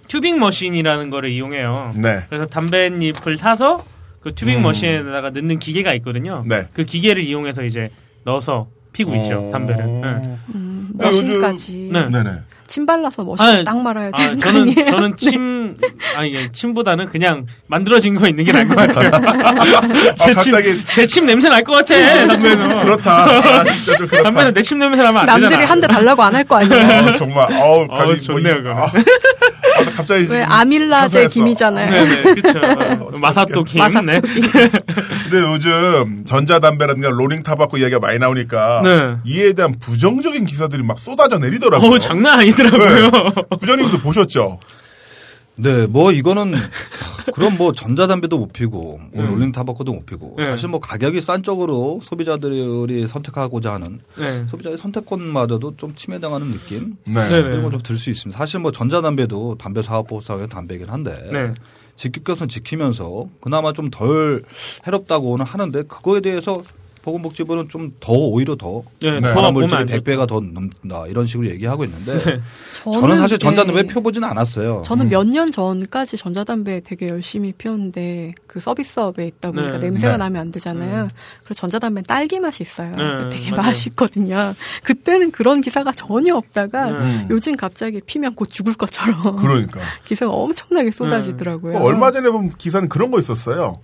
[0.09, 1.95] tubing machine이라는 거를 이용해요.
[1.97, 2.25] 네.
[2.29, 3.83] 그래서 담배잎을 사서
[4.21, 4.63] 그 tubing 음.
[4.65, 6.45] machine에다가 넣는 기계가 있거든요.
[6.47, 6.69] 네.
[6.75, 7.89] 그 기계를 이용해서 이제
[8.25, 9.51] 넣어서 피고 있죠, 어.
[9.51, 9.85] 담배를.
[9.87, 10.37] 네.
[10.55, 12.11] 음, 아, 요즘- machine까지 네.
[12.11, 12.31] 네네.
[12.73, 14.91] 침 발라서 아니, 딱 말아야 아, 되는 거 저는 아니에요?
[14.93, 15.77] 저는 침
[16.17, 19.11] 아니 예, 침보다는 그냥 만들어진 거 있는 게 나을 것 같아요.
[19.13, 19.53] 아,
[20.19, 22.79] 갑자기 제침 냄새 날 것 같아 담배에서.
[22.83, 23.25] 그렇다.
[23.25, 24.23] 아, 진짜 좀 그렇다.
[24.31, 25.67] 담배는 내 침 냄새 나면 안 남들이 되잖아.
[25.71, 26.83] 한대 달라고 안 할 거 아니에요?
[26.83, 28.73] 아, 정말 어우 가지 좋네요, 뭐.
[28.73, 29.42] 아, 아, 나
[29.97, 31.29] 갑자기 왜 아밀라제.
[31.29, 31.91] 김이잖아요.
[31.91, 32.61] 네네 그렇죠.
[33.21, 33.79] 마사토 김.
[33.81, 34.21] 마사토 네.
[34.21, 39.17] 근데 요즘 전자담배라든가 롤링 타바코 이야기가 많이 나오니까 네.
[39.25, 41.89] 이에 대한 부정적인 기사들이 막 쏟아져 내리더라고요.
[41.91, 43.11] 어우 장난 아니더라고요.
[43.61, 44.59] 부장님도 보셨죠?
[45.57, 46.53] 네, 뭐 이거는
[47.35, 49.31] 그럼 뭐 전자담배도 못 피고 뭐 음.
[49.33, 50.45] 롤링 타바코도 못 피고 네.
[50.51, 54.45] 사실 뭐 가격이 싼 쪽으로 소비자들이 선택하고자 하는 네.
[54.49, 57.29] 소비자의 선택권마저도 좀 침해당하는 느낌 네.
[57.29, 57.39] 네.
[57.39, 58.37] 이런 건좀들 수 있습니다.
[58.37, 61.55] 사실 뭐 전자담배도 담배 사업법상의 담배긴 한데 네.
[61.97, 64.43] 지킬 것은 지키면서 그나마 좀 덜
[64.87, 66.63] 해롭다고는 하는데 그거에 대해서
[67.03, 69.29] 보건복지부는 좀 더 오히려 더 네, 네.
[69.29, 69.55] 안
[69.87, 70.01] 돼요.
[70.01, 72.41] 100배가 더 넘는다 이런 식으로 얘기하고 있는데 네.
[72.83, 73.83] 저는, 사실 전자담배 예.
[73.85, 74.83] 펴보지는 않았어요.
[74.85, 79.91] 저는 몇년 전까지 전자담배 되게 열심히 피웠는데 그 서비스업에 있다 보니까 네.
[79.91, 80.19] 냄새가 네.
[80.19, 81.09] 나면 안 되잖아요.
[81.45, 82.91] 그래서 전자담배는 딸기 맛이 있어요.
[82.97, 83.69] 네, 되게 맞아요.
[83.69, 84.55] 맛있거든요.
[84.83, 86.97] 그때는 그런 기사가 전혀 없다가 네.
[86.99, 87.27] 음.
[87.31, 89.81] 요즘 갑자기 피면 곧 죽을 것처럼 그러니까.
[90.05, 91.79] 기사가 엄청나게 쏟아지더라고요.
[91.79, 93.81] 얼마 전에 본 기사는 그런 거 있었어요.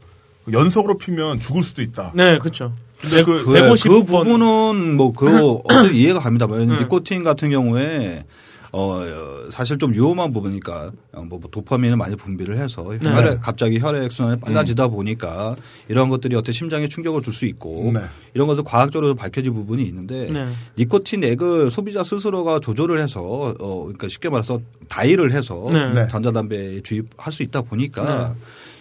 [0.51, 2.13] 연속으로 피면 죽을 수도 있다.
[2.15, 2.73] 네, 그렇죠.
[3.01, 4.25] 근데 그, 그, 150그 번.
[4.25, 6.47] 부분은 뭐그 어떤 이해가 갑니다.
[6.47, 6.77] 뭐 네.
[6.81, 8.25] 니코틴 같은 경우에
[8.71, 9.03] 어
[9.49, 13.11] 사실 좀 위험한 부분이니까 어, 뭐 도파민을 많이 분비를 해서 네.
[13.11, 15.57] 혈액 갑자기 혈액 순환이 빨라지다 보니까
[15.89, 18.01] 이런 것들이 어떤 심장에 충격을 줄 수 있고 네.
[18.35, 20.47] 이런 것도 과학적으로 밝혀진 부분이 있는데 네.
[20.77, 25.93] 니코틴 액을 소비자 스스로가 조절을 해서 어 그러니까 쉽게 말해서 다이를 해서 네.
[25.93, 26.09] 네.
[26.09, 28.35] 전자담배에 주입할 수 있다 보니까 네.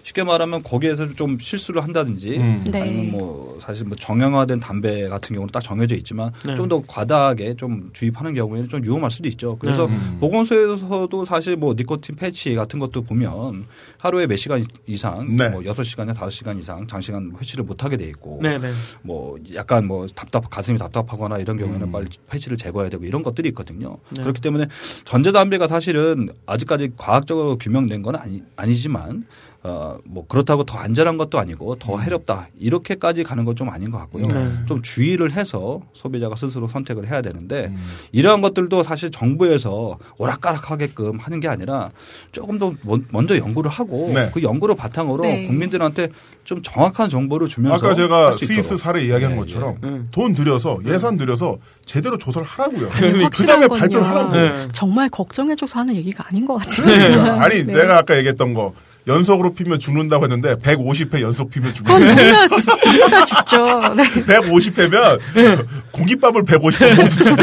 [0.08, 2.64] 쉽게 말하면 거기에서 좀 실수를 한다든지 음.
[2.72, 2.82] 네.
[2.82, 6.55] 아니면 뭐 사실 뭐 정형화된 담배 같은 경우는 딱 정해져 있지만 네.
[6.55, 9.58] 좀더 과다하게 좀 주입하는 경우에는 좀 위험할 수도 있죠.
[9.58, 9.93] 그래서 네.
[9.93, 10.18] 음.
[10.22, 13.66] 보건소에서도 사실 뭐 니코틴 패치 같은 것도 보면
[13.97, 15.49] 하루에 몇 시간 이상 네.
[15.49, 18.72] 뭐 6시간이나 5시간 이상 장시간 회치를 못 하게 돼 있고 네, 네.
[19.01, 21.91] 뭐 약간 뭐 답답 가슴이 답답하거나 이런 경우에는 음.
[21.91, 23.97] 빨리 폐치를 제거해야 되고 이런 것들이 있거든요.
[24.16, 24.24] 네.
[24.24, 24.68] 그렇기 때문에
[25.03, 29.26] 전자담배가 사실은 아직까지 과학적으로 규명된 건 아니, 아니지만
[29.68, 33.97] 어, 뭐 그렇다고 더 안전한 것도 아니고 더 해롭다 이렇게까지 가는 건 좀 아닌 것
[33.97, 34.24] 같고요.
[34.32, 34.57] 음.
[34.59, 34.65] 네.
[34.68, 37.78] 좀 주의를 해서 소비자가 스스로 선택을 해야 되는데 음.
[38.11, 41.89] 이러한 것들도 사실 정부에서 오락가락하게끔 하는 게 아니라
[42.32, 44.30] 조금 더 먼- 먼저 연구를 하고 네.
[44.34, 45.47] 그 연구를 바탕으로 네.
[45.47, 46.09] 국민들한테
[46.43, 48.78] 좀 정확한 정보를 주면서 아까 제가 스위스.
[48.78, 49.88] 사례 이야기한 예, 것처럼 예.
[49.88, 50.07] 음.
[50.11, 52.89] 돈 들여서 예산 들여서 제대로 조사를 하라고요.
[52.89, 54.07] 네, 그 다음에 발표를.
[54.07, 54.36] 하라고.
[54.36, 54.65] 네.
[54.72, 56.86] 정말 걱정해줘서 하는 얘기가 아닌 것 같아요.
[57.09, 57.43] 그러니까.
[57.43, 57.74] 아니 네.
[57.74, 58.74] 내가 아까 얘기했던 거
[59.08, 61.99] 연속으로 피면 죽는다고 했는데 150회 연속 피면 죽는다.
[62.14, 62.45] 누구나,
[62.93, 63.93] 누구나 죽죠.
[63.95, 64.03] 네.
[64.03, 67.36] 150회면 공깃밥을 150회 먹어도 죽어.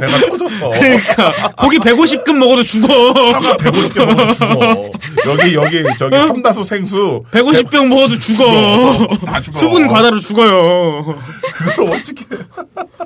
[0.00, 0.70] 배가 터졌어.
[0.70, 3.32] 그러니까 고기 150근 먹어도 죽어.
[3.32, 4.90] 사과 150개 먹어도 죽어.
[5.26, 9.06] 여기 여기 저기 삼다수 생수 150병 먹어도 죽어.
[9.24, 9.58] 다 죽어.
[9.58, 11.18] 수분 과다로 죽어요.
[11.54, 12.24] 그걸 어떻게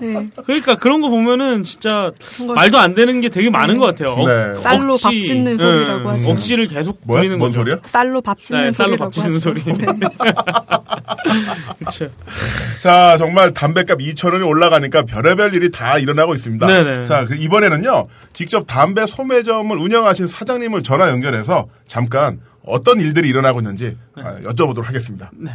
[0.01, 0.27] 네.
[0.45, 2.13] 그러니까 그런 거 보면은 진짜
[2.55, 4.13] 말도 안 되는 게 되게 많은 것 같아요.
[4.13, 4.55] 억- 네.
[4.63, 6.31] 쌀로 밥 짓는 소리라고 하죠.
[6.33, 7.21] 억지를 계속 뭐야?
[7.21, 7.61] 부리는 뭔 거죠.
[7.61, 7.77] 소리야?
[7.85, 9.41] 쌀로 밥 짓는 네, 쌀로 소리라고 밥 짓는 하죠.
[9.41, 9.63] 소리.
[9.65, 9.73] 네.
[11.81, 12.09] 그렇죠.
[12.83, 16.67] 자, 정말 담배값 2,000원이 올라가니까 별의별 일이 다 일어나고 있습니다.
[16.67, 17.03] 네네.
[17.05, 23.97] 자, 그 이번에는요, 직접 담배 소매점을 운영하신 사장님을 전화 연결해서 잠깐 어떤 일들이 일어나고 있는지
[24.17, 25.31] 아, 여쭤보도록 하겠습니다.
[25.35, 25.53] 네.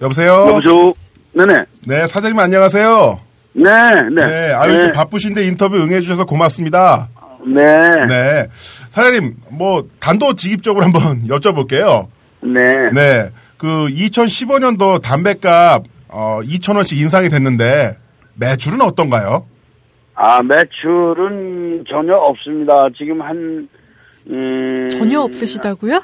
[0.00, 0.32] 여보세요?
[0.48, 0.92] 여보세요?
[1.34, 1.54] 네네.
[1.86, 3.20] 네, 사장님 안녕하세요.
[3.52, 3.64] 네,
[4.14, 4.24] 네.
[4.24, 7.08] 네, 아유, 이렇게 바쁘신데 인터뷰 응해주셔서 고맙습니다.
[7.46, 7.64] 네.
[8.06, 8.46] 네.
[8.90, 12.08] 사장님, 뭐, 단도직입적으로 한번 여쭤볼게요.
[12.42, 12.90] 네.
[12.92, 13.30] 네.
[13.56, 17.96] 그 2015년도 담배값 어 2,000원씩 인상이 됐는데
[18.34, 19.46] 매출은 어떤가요?
[20.14, 22.88] 아, 매출은 전혀 없습니다.
[22.96, 23.68] 지금 한,
[24.28, 24.88] 음.
[24.90, 25.94] 전혀 없으시다고요?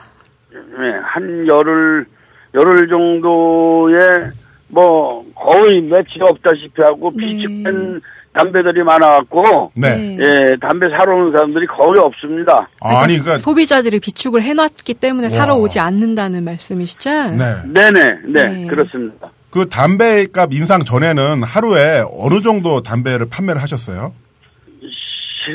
[0.51, 2.07] 네, 한 열흘,
[2.55, 4.31] 열흘 정도에
[4.69, 7.27] 뭐 거의 매출이 없다시피 하고 네.
[7.27, 8.01] 비축된
[8.37, 10.19] 담배들이 많아갖고, 네.
[10.21, 12.69] 예, 담배 사러 오는 사람들이 거의 없습니다.
[12.81, 17.11] 아니 그러니까 소비자들이 비축을 해놨기 때문에 사러 오지 않는다는 말씀이시죠?
[17.31, 17.55] 네.
[17.73, 18.67] 네네, 네, 네.
[18.67, 19.31] 그렇습니다.
[19.51, 24.13] 그 담배값 인상 전에는 하루에 어느 정도 담배를 판매를 하셨어요?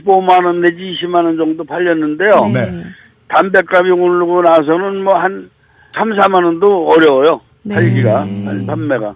[0.04, 2.46] 15만 원 내지 20만 원 정도 팔렸는데요.
[2.54, 2.84] 네.
[3.28, 5.50] 담배값이 오르고 나서는 뭐 한
[5.94, 7.42] 3, 4만 원도 어려워요.
[7.64, 7.76] 네.
[7.76, 8.26] 팔기가,
[8.66, 9.14] 판매가.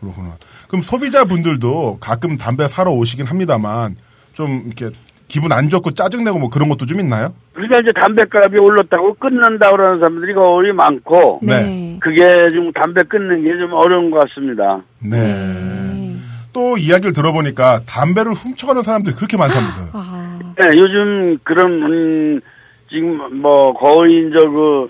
[0.00, 0.34] 그렇구나.
[0.68, 3.96] 그럼 소비자분들도 가끔 담배 사러 오시긴 합니다만
[4.32, 4.90] 좀 이렇게
[5.28, 7.34] 기분 안 좋고 짜증내고 뭐 그런 것도 좀 있나요?
[7.52, 11.98] 그러니까 이제 담배값이 올랐다고 끊는다 그러는 사람들이 거의 많고, 네.
[12.00, 14.82] 그게 좀 담배 끊는 게 좀 어려운 것 같습니다.
[15.00, 15.16] 네.
[15.18, 16.16] 네.
[16.52, 19.88] 또 이야기를 들어보니까 담배를 훔쳐가는 사람들이 그렇게 많다면서요.
[19.94, 22.40] 아, 네, 요즘 그런, 음,
[22.88, 24.88] 지금 뭐 거의 이제 그,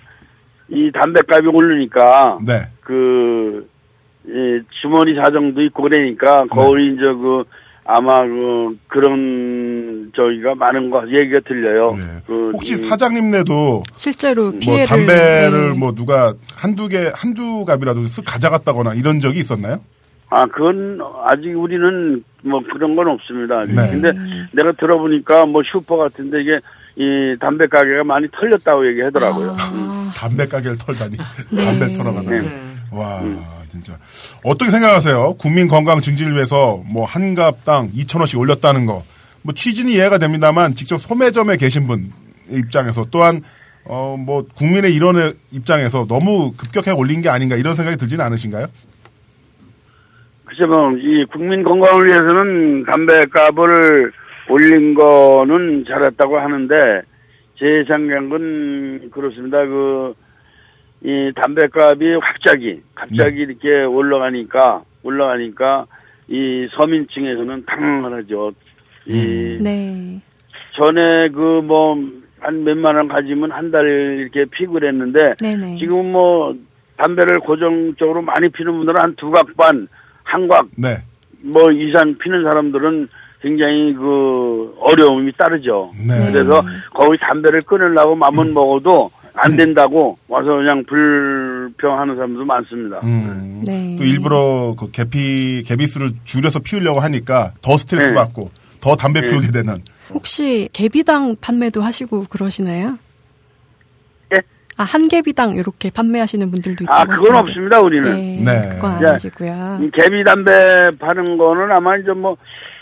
[0.68, 2.60] 이 담배값이 오르니까, 네.
[2.80, 3.66] 그,
[4.28, 7.44] 이 주머니 사정도 있고 그러니까 거의 이제 그,
[7.84, 11.94] 아마 그, 그런, 저기가 많은 거, 얘기가 들려요.
[11.94, 12.02] 네.
[12.26, 15.78] 그, 혹시 음, 사장님네도 실제로 뭐 피해를 담배를 네.
[15.78, 19.76] 뭐 누가 한두 개 한두 갑이라도 쓱 가져갔다거나 이런 적이 있었나요?
[20.28, 23.60] 아, 그건 아직 우리는 뭐 그런 건 없습니다.
[23.60, 23.74] 네.
[23.92, 24.10] 근데
[24.52, 26.58] 내가 들어보니까 뭐 슈퍼 같은데 이게
[26.96, 29.50] 이 담배 가게가 많이 털렸다고 얘기하더라고요.
[29.56, 31.16] 아, 담배 가게를 털다니
[31.50, 31.64] 네.
[31.64, 32.76] 담배 털어가다니 네.
[32.90, 33.22] 와
[33.82, 33.98] 진짜
[34.44, 35.34] 어떻게 생각하세요?
[35.38, 39.02] 국민 건강 증진을 위해서 뭐 한갑당 2천 원씩 올렸다는 거
[39.46, 42.10] 뭐 취지는 이해가 됩니다만 직접 소매점에 계신 분
[42.50, 43.42] 입장에서 또한
[43.84, 48.66] 어 뭐 국민의 일원의 입장에서 너무 급격하게 올린 게 아닌가 이런 생각이 들지는 않으신가요?
[50.46, 54.10] 글쎄 뭐, 이 국민 건강을 위해서는 담배 값을
[54.48, 56.74] 올린 거는 잘했다고 하는데,
[57.58, 59.58] 제 생각은 그렇습니다.
[59.66, 60.14] 그,
[61.02, 65.86] 이 담배값이 갑자기, 갑자기 이렇게 올라가니까, 올라가니까,
[66.28, 68.52] 이 서민층에서는 당황을 하죠.
[69.06, 70.20] 이, 네.
[70.74, 71.96] 전에 그 뭐,
[72.40, 75.76] 한 몇만 원 가지면 한 달 이렇게 피고 그랬는데, 네네.
[75.78, 76.54] 지금 뭐,
[76.96, 79.86] 담배를 고정적으로 많이 피는 분들은 한 두 각 반,
[80.24, 80.96] 한 각, 네.
[81.42, 83.08] 뭐 이상 피는 사람들은
[83.42, 85.92] 굉장히 그 어려움이 따르죠.
[85.96, 86.32] 네.
[86.32, 86.62] 그래서
[86.94, 93.00] 거의 담배를 끊으려고 마음은 먹어도 안 된다고 와서 그냥 불평하는 사람도 많습니다.
[93.04, 93.96] 음, 네.
[93.98, 98.14] 또 일부러 그 개피 개비수를 줄여서 피우려고 하니까 더 스트레스 네.
[98.14, 99.26] 받고 더 담배 네.
[99.26, 99.74] 피우게 되는
[100.10, 102.98] 혹시 개비당 판매도 하시고 그러시나요?
[104.34, 104.38] 예?
[104.78, 107.38] 아, 한 개비당 이렇게 판매하시는 분들도 있다고 아, 그건 하시는데.
[107.38, 108.14] 없습니다, 우리는.
[108.14, 108.68] 네, 네.
[108.74, 109.06] 그건 네.
[109.08, 109.80] 아니시고요.
[109.82, 110.50] 이 개비 담배
[110.98, 112.36] 파는 거는 아마 이제 뭐,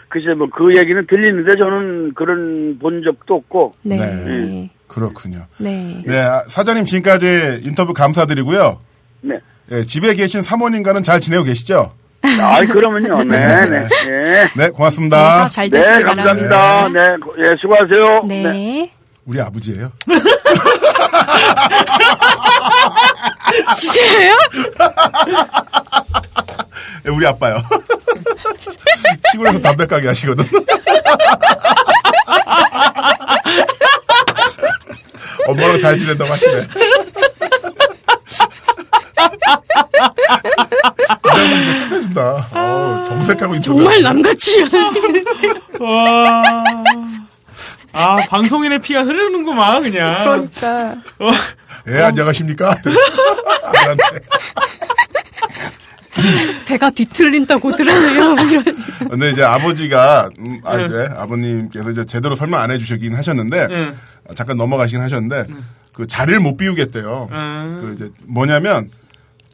[0.09, 4.71] 글쎄 뭐 그 얘기는 들리는데 저는 그런 본 적도 없고, 네.
[4.85, 4.85] 네.
[4.85, 4.89] 네.
[4.89, 5.47] 그렇군요.
[5.59, 6.03] 네.
[6.07, 8.81] 네, 아, 사장님 지금까지 인터뷰 감사드리고요.
[9.23, 9.37] 네.
[9.73, 11.93] 예, 집에 계신 사모님과는 잘 지내고 계시죠?
[12.41, 13.25] 아, 그러면요.
[13.25, 13.67] 네, 네.
[13.67, 13.89] 네.
[14.07, 15.39] 네, 네, 고맙습니다.
[15.41, 16.57] 사업 잘 네, 되시길 감사합니다.
[16.57, 16.89] 바랍니다.
[16.89, 18.21] 네, 고- 예, 수고하세요.
[18.27, 18.91] 네.
[19.27, 19.91] 우리 아버지예요.
[23.77, 24.37] 진짜예요?
[27.07, 27.57] 예, 우리 아빠요.
[29.33, 30.45] 시골에서 담배 가게 하시거든.
[35.47, 36.67] 엄마랑 잘 지낸다고 하시네.
[41.89, 42.49] 끝내준다.
[42.53, 44.65] 어, 정색하고 정말 남같이
[45.81, 46.53] 와.
[47.93, 50.25] 아, 방송인의 피가 흐르는구만 그냥.
[50.25, 50.97] 그러니까.
[51.89, 52.71] 예, 안녕하십니까?
[52.71, 54.05] 아들한테.
[56.67, 58.35] 배가 뒤틀린다고 들으네요.
[58.35, 58.65] 뭐 이런.
[59.11, 63.99] 근데 이제 아버지가, 음, 아, 이제 아버님께서 이제 제대로 설명 안 해주시긴 하셨는데, 응.
[64.35, 65.47] 잠깐 넘어가시긴 하셨는데,
[65.93, 67.29] 그 자리를 못 비우겠대요.
[67.31, 67.79] 음.
[67.81, 68.91] 그 이제 뭐냐면,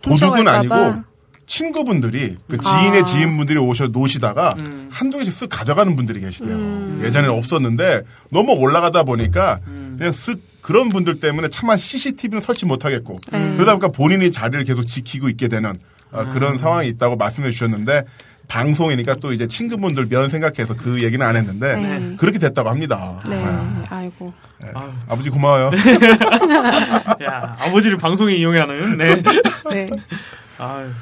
[0.03, 0.49] 도둑은.
[0.49, 1.03] 아니고,
[1.47, 3.05] 친구분들이, 그 지인의 아.
[3.05, 4.89] 지인분들이 오셔 놓으시다가, 음.
[4.91, 7.01] 한두 개씩 쓱 가져가는 분들이 계시대요.
[7.03, 9.97] 예전에는 없었는데, 너무 올라가다 보니까, 음.
[9.99, 13.55] 그냥 쓱 그런 분들 때문에 차마 CCTV는 설치 못 하겠고, 음.
[13.57, 15.75] 그러다 보니까 본인이 자리를 계속 지키고 있게 되는
[16.13, 18.05] 어, 그런 상황이 있다고 말씀해 주셨는데,
[18.51, 22.17] 방송이니까 또 이제 친구분들 면 생각해서 그 얘기는 안 했는데, 네.
[22.17, 23.21] 그렇게 됐다고 합니다.
[23.29, 23.43] 네.
[23.43, 24.33] 아, 아이고.
[24.75, 25.71] 아유, 아버지 고마워요.
[27.25, 28.99] 야 아버지를 방송에 이용하는.
[28.99, 29.23] 네.
[29.71, 29.87] 네.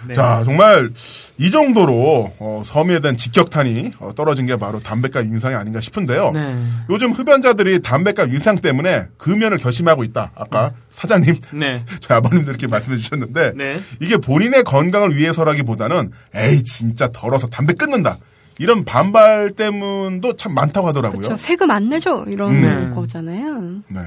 [0.06, 0.14] 네.
[0.14, 0.90] 자, 정말
[1.36, 6.32] 이 정도로 어, 섬유에 대한 직격탄이 어, 떨어진 게 바로 담배값 인상이 아닌가 싶은데요.
[6.32, 6.56] 네.
[6.90, 10.32] 요즘 흡연자들이 담배값 인상 때문에 금연을 결심하고 있다.
[10.34, 11.82] 아까 사장님, 네.
[12.00, 13.80] 저희 아버님도 이렇게 말씀해 주셨는데 네.
[14.00, 18.18] 이게 본인의 건강을 위해서라기보다는 에이 진짜 더러서 담배 끊는다.
[18.60, 21.20] 이런 반발 때문도 참 많다고 하더라고요.
[21.20, 21.36] 그렇죠.
[21.36, 22.24] 세금 안 내죠.
[22.26, 22.94] 이런 음.
[22.94, 23.82] 거잖아요.
[23.88, 24.00] 네.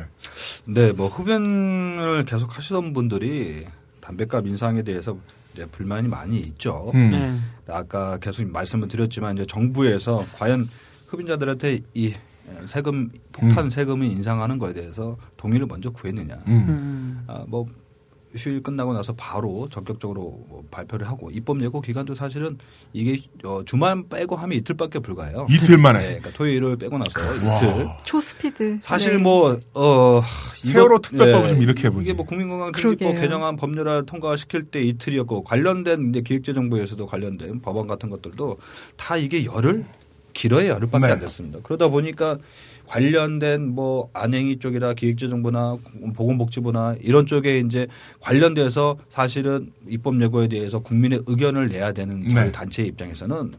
[0.66, 3.66] 네, 뭐 흡연을 계속 하시던 분들이
[4.02, 5.18] 담배값 인상에 대해서
[5.54, 6.92] 이제 불만이 많이 있죠.
[6.94, 7.12] 음.
[7.12, 7.38] 네.
[7.74, 10.66] 아까 계속 말씀을 드렸지만 이제 정부에서 과연
[11.08, 12.14] 흡연자들한테 이
[12.66, 16.36] 세금 폭탄 세금을 인상하는 거에 대해서 동의를 먼저 구했느냐.
[16.48, 16.66] 음.
[16.68, 17.24] 음.
[17.28, 17.66] 아, 뭐
[18.36, 22.58] 휴일 끝나고 나서 바로 전격적으로 뭐 발표를 하고 입법 예고 기간도 사실은
[22.94, 25.48] 이게 어, 주말 빼고 하면 이틀밖에 불가해요.
[25.50, 26.00] 이틀 만에.
[26.00, 27.58] 네, 그러니까 토요일을 빼고 나서 와.
[27.58, 27.88] 이틀.
[28.04, 28.80] 초스피드.
[28.82, 29.24] 사실 네.
[29.24, 30.22] 뭐, 어,
[30.64, 32.06] 세월호 특별법을 좀 이렇게 해보지.
[32.06, 33.14] 이게 뭐 그러게요.
[33.20, 38.58] 개정안 법률을 통과시킬 때 이틀이었고 관련된 이제 기획재정부에서도 관련된 법안 같은 것들도
[38.98, 39.86] 다 이게 열흘?
[40.34, 41.12] 길어야 열흘밖에 네.
[41.12, 41.60] 안 됐습니다.
[41.62, 42.38] 그러다 보니까
[42.92, 45.78] 관련된 뭐 안행위 쪽이나 기획재정부나
[46.14, 47.88] 보건복지부나 이런 쪽에 이제
[48.20, 52.52] 관련돼서 사실은 입법 예고에 대해서 국민의 의견을 내야 되는 네.
[52.52, 53.54] 단체 입장에서는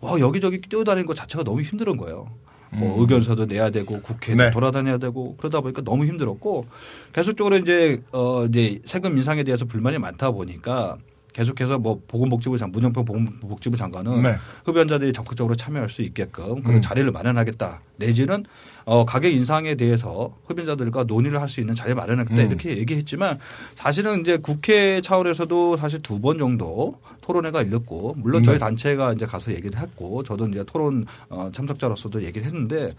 [0.00, 2.30] 와 여기저기 뛰어다니는 것 자체가 너무 힘든 거예요.
[2.70, 3.00] 뭐 음.
[3.02, 4.50] 의견서도 내야 되고 국회도 네.
[4.50, 6.64] 돌아다녀야 되고 그러다 보니까 너무 힘들었고
[7.12, 10.96] 계속적으로 이제 어 이제 세금 인상에 대해서 불만이 많다 보니까
[11.32, 14.36] 계속해서 뭐 보건복지부 장 문영표 보건복지부 장관은 네.
[14.64, 16.80] 흡연자들이 적극적으로 참여할 수 있게끔 그런 음.
[16.82, 18.44] 자리를 마련하겠다 내지는
[18.84, 22.46] 어 가격 인상에 대해서 흡연자들과 논의를 할 수 있는 자리를 마련하겠다 음.
[22.48, 23.38] 이렇게 얘기했지만
[23.74, 28.58] 사실은 이제 국회 차원에서도 사실 두 번 정도 토론회가 열렸고 물론 저희 네.
[28.58, 32.92] 단체가 이제 가서 얘기를 했고 저도 이제 토론 어, 참석자로서도 얘기를 했는데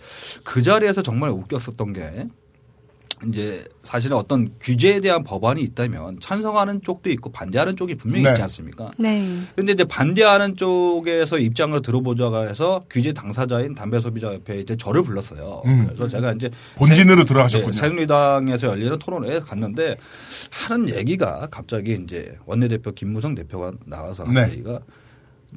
[0.44, 2.28] 그 자리에서 정말 웃겼었던 게
[3.28, 8.32] 이제 사실은 어떤 규제에 대한 법안이 있다면 찬성하는 쪽도 있고 반대하는 쪽이 분명히 네.
[8.32, 8.92] 있지 않습니까?
[8.98, 9.28] 네.
[9.56, 15.62] 근데 이제 반대하는 쪽에서 입장을 들어보자고 해서 규제 당사자인 담배소비자협회에 이제 저를 불렀어요.
[15.66, 15.86] 음.
[15.88, 17.72] 그래서 제가 이제 본진으로 새- 들어가셨군요.
[17.72, 19.98] 네, 새누리당에서 열리는 토론회에 갔는데
[20.50, 24.52] 하는 얘기가 갑자기 이제 원내대표 김무성 대표가 나와서 하는 네.
[24.54, 24.80] 얘기가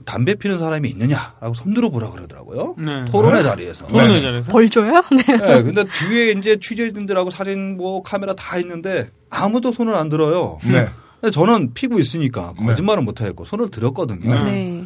[0.04, 2.74] 담배 피는 사람이 있느냐라고 손들어 보라 그러더라고요.
[2.78, 3.04] 네.
[3.06, 3.86] 토론회 자리에서.
[3.86, 4.20] 토론회 네.
[4.20, 4.48] 자리에서.
[4.50, 5.02] 벌 줘요?
[5.10, 5.36] 네.
[5.36, 10.58] 네, 근데 뒤에 이제 취재진들하고 사진 뭐 카메라 다 있는데 아무도 손을 안 들어요.
[10.64, 10.88] 네.
[11.20, 12.66] 근데 저는 피고 있으니까 네.
[12.66, 14.42] 거짓말은 못 하겠고 손을 들었거든요.
[14.42, 14.44] 네.
[14.44, 14.84] 네.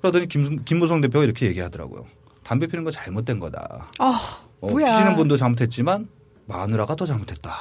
[0.00, 2.04] 그러더니 김, 김무성 대표가 이렇게 얘기하더라고요.
[2.44, 3.88] 담배 피는 거 잘못된 거다.
[3.98, 4.20] 아,
[4.60, 4.84] 어, 뭐야.
[4.98, 6.08] 피시는 분도 잘못했지만
[6.46, 7.52] 마누라가 더 잘못했다.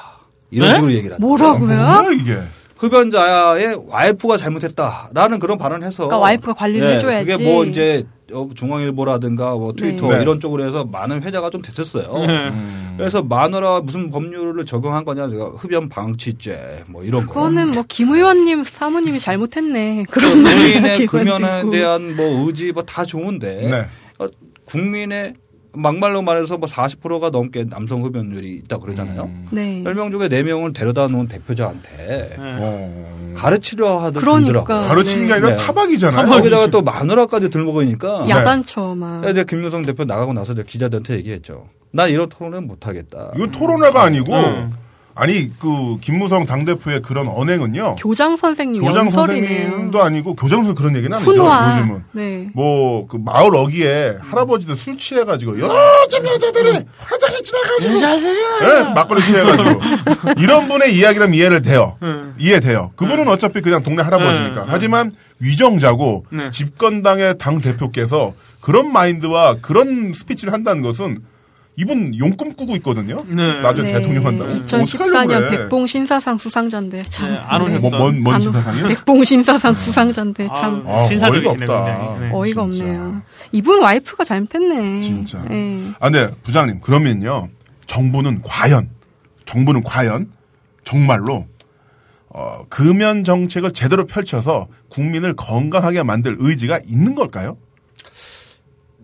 [0.50, 0.76] 이런 네?
[0.76, 1.38] 식으로 얘기를 하더라고요.
[1.38, 1.68] 뭐라고요?
[1.68, 2.42] 뭐야 이게?
[2.82, 7.32] 흡연자의 와이프가 잘못했다라는 그런 발언을 해서 그러니까 와이프가 관리를 네, 해줘야지.
[7.32, 10.22] 그게 뭐 이제 어, 중앙일보라든가 뭐 트위터 네.
[10.24, 12.26] 이런 쪽으로 해서 많은 회자가 좀 됐었어요.
[12.26, 12.48] 네.
[12.50, 12.96] 음.
[12.98, 17.34] 그래서 마누라 무슨 법률을 적용한 거냐 제가 흡연 방치죄 뭐 이런 거.
[17.34, 20.06] 그거는 뭐 김 의원님 사모님이 잘못했네.
[20.10, 21.70] 그런 이렇게 금연에.
[21.70, 23.86] 대한 뭐 의지 뭐 다 좋은데 네.
[24.18, 24.28] 어,
[24.66, 25.36] 국민의
[25.74, 29.24] 막말로 말해서 뭐 40%가 넘게 남성 흡연율이 있다 그러잖아요.
[29.24, 29.48] 음.
[29.52, 29.84] 네.
[29.84, 32.36] 10명 중에 4명을 데려다 놓은 대표자한테 네.
[32.38, 33.34] 어.
[33.36, 34.48] 가르치려 하듯 그러니까.
[34.64, 34.88] 들더라고요.
[34.88, 35.56] 가르치는 게 아니라 네.
[35.58, 36.28] 타박이잖아요.
[36.28, 39.28] 거기다가 또 마누라까지 들먹으니까 야단쳐 막.
[39.30, 41.68] 이제 김무성 대표 나가고 나서 이제 기자들한테 얘기했죠.
[41.92, 43.32] 나 이런 토론은 못 하겠다.
[43.36, 44.72] 이건 토론회가 아니고 음.
[45.14, 47.96] 아니 그 김무성 당 대표의 그런 언행은요.
[47.96, 49.44] 교장 선생님 교장 연설이네요.
[49.62, 51.32] 선생님도 아니고 교장 선생 그런 얘기는 아니죠.
[51.32, 51.78] 훈화.
[51.78, 52.04] 요즘은.
[52.14, 52.50] 네.
[52.54, 57.94] 뭐그 마을 어귀에 할아버지들 술 취해가지고 요즘 여자들이 화장이 지나가지고
[58.64, 59.82] 예, 막걸리 취해가지고
[60.40, 61.98] 이런 분의 이야기라면 이해를 돼요.
[62.02, 62.34] 음.
[62.38, 62.92] 이해돼요.
[62.96, 64.62] 그분은 어차피 그냥 동네 할아버지니까.
[64.62, 64.68] 음, 음.
[64.68, 66.50] 하지만 위정자고 네.
[66.52, 71.20] 집권당의 당 대표께서 그런 마인드와 그런 스피치를 한다는 것은
[71.78, 73.24] 이분 용꿈 꾸고 있거든요.
[73.28, 73.62] 네.
[73.62, 74.52] 나중에 대통령 한다고.
[74.52, 75.50] 어떡하려고 2014년 그래.
[75.52, 77.32] 백봉 신사상 수상자인데 참.
[77.34, 77.80] 네, 안 오셨다.
[77.80, 78.88] 뭐, 뭔, 뭔 신사상이요?
[78.90, 81.92] 백봉 신사상 수상자인데 참 아, 신사적이시네 어이가 굉장히.
[81.92, 82.20] 없다.
[82.20, 82.30] 네.
[82.34, 82.84] 어이가 진짜.
[82.86, 83.22] 없네요.
[83.54, 85.02] 이분 와이프가 잘못했네.
[85.02, 85.44] 진짜.
[85.50, 85.80] 네.
[86.00, 86.82] 아, 네, 부장님.
[86.82, 87.50] 그러면요.
[87.88, 88.90] 정부는 과연
[89.46, 90.30] 정부는 과연
[90.84, 91.46] 정말로
[92.30, 97.58] 어, 금연 정책을 제대로 펼쳐서 국민을 건강하게 만들 의지가 있는 걸까요?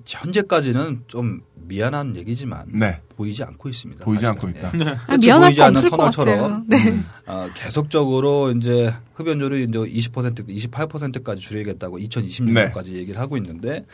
[0.05, 3.01] 현재까지는 좀 미안한 얘기지만 네.
[3.15, 4.05] 보이지 않고 있습니다.
[4.05, 4.49] 보이지 사실은.
[4.51, 4.85] 않고 있다.
[4.91, 4.95] 예.
[4.95, 6.11] 아, 끝이 미안할 보이지 거 않는 없을 것 같아요.
[6.11, 6.99] 터널처럼 네.
[7.25, 13.85] 어, 계속적으로 이제 흡연율을 이제 20% 28%까지 줄이겠다고 2026년까지 얘기를 하고 있는데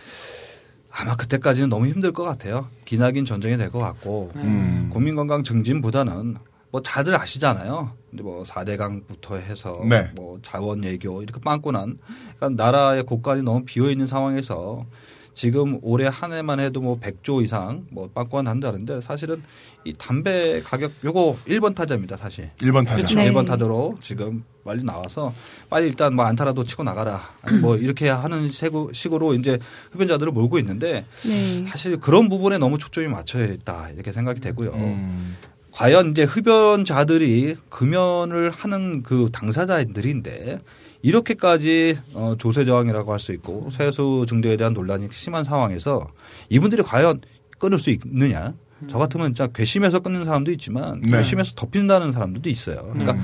[0.91, 2.67] 아마 그때까지는 너무 힘들 것 같아요.
[2.85, 4.89] 기나긴 전쟁이 될 것 같고 음.
[4.91, 6.35] 국민 건강 증진보다는
[6.69, 7.91] 뭐 다들 아시잖아요.
[8.09, 10.09] 근데 뭐 4대강부터 해서 네.
[10.15, 11.97] 뭐 자원 예교 이렇게 빵꾸난
[12.37, 14.85] 그러니까 나라의 곳간이 너무 비어 있는 상황에서
[15.33, 19.41] 지금 올해 한 해만 해도 뭐 100조 이상 뭐 빵꾸가 난다는데 사실은
[19.83, 22.49] 이 담배 가격 요거 1번 타자입니다, 사실.
[22.57, 22.95] 1번 타자.
[22.97, 23.15] 그렇죠.
[23.15, 23.31] 네.
[23.31, 25.33] 1번 타자로 지금 빨리 나와서
[25.69, 27.19] 빨리 일단 뭐 안타라도 치고 나가라.
[27.61, 29.57] 뭐 이렇게 하는 세구- 식으로 이제
[29.91, 31.65] 흡연자들을 몰고 있는데 네.
[31.67, 34.71] 사실 그런 부분에 너무 초점이 맞춰야 있다 이렇게 생각이 되고요.
[34.73, 35.35] 음.
[35.71, 40.59] 과연 이제 흡연자들이 금연을 하는 그 당사자들인데
[41.03, 46.07] 이렇게까지 어, 조세 저항이라고 할 수 있고 세수 증대에 대한 논란이 심한 상황에서
[46.49, 47.21] 이분들이 과연
[47.59, 48.53] 끊을 수 있느냐?
[48.89, 51.17] 저 같으면 진짜 괘씸해서 끊는 사람도 있지만 네.
[51.17, 52.91] 괘씸해서 덮인다는 사람들도 있어요.
[52.93, 53.17] 그러니까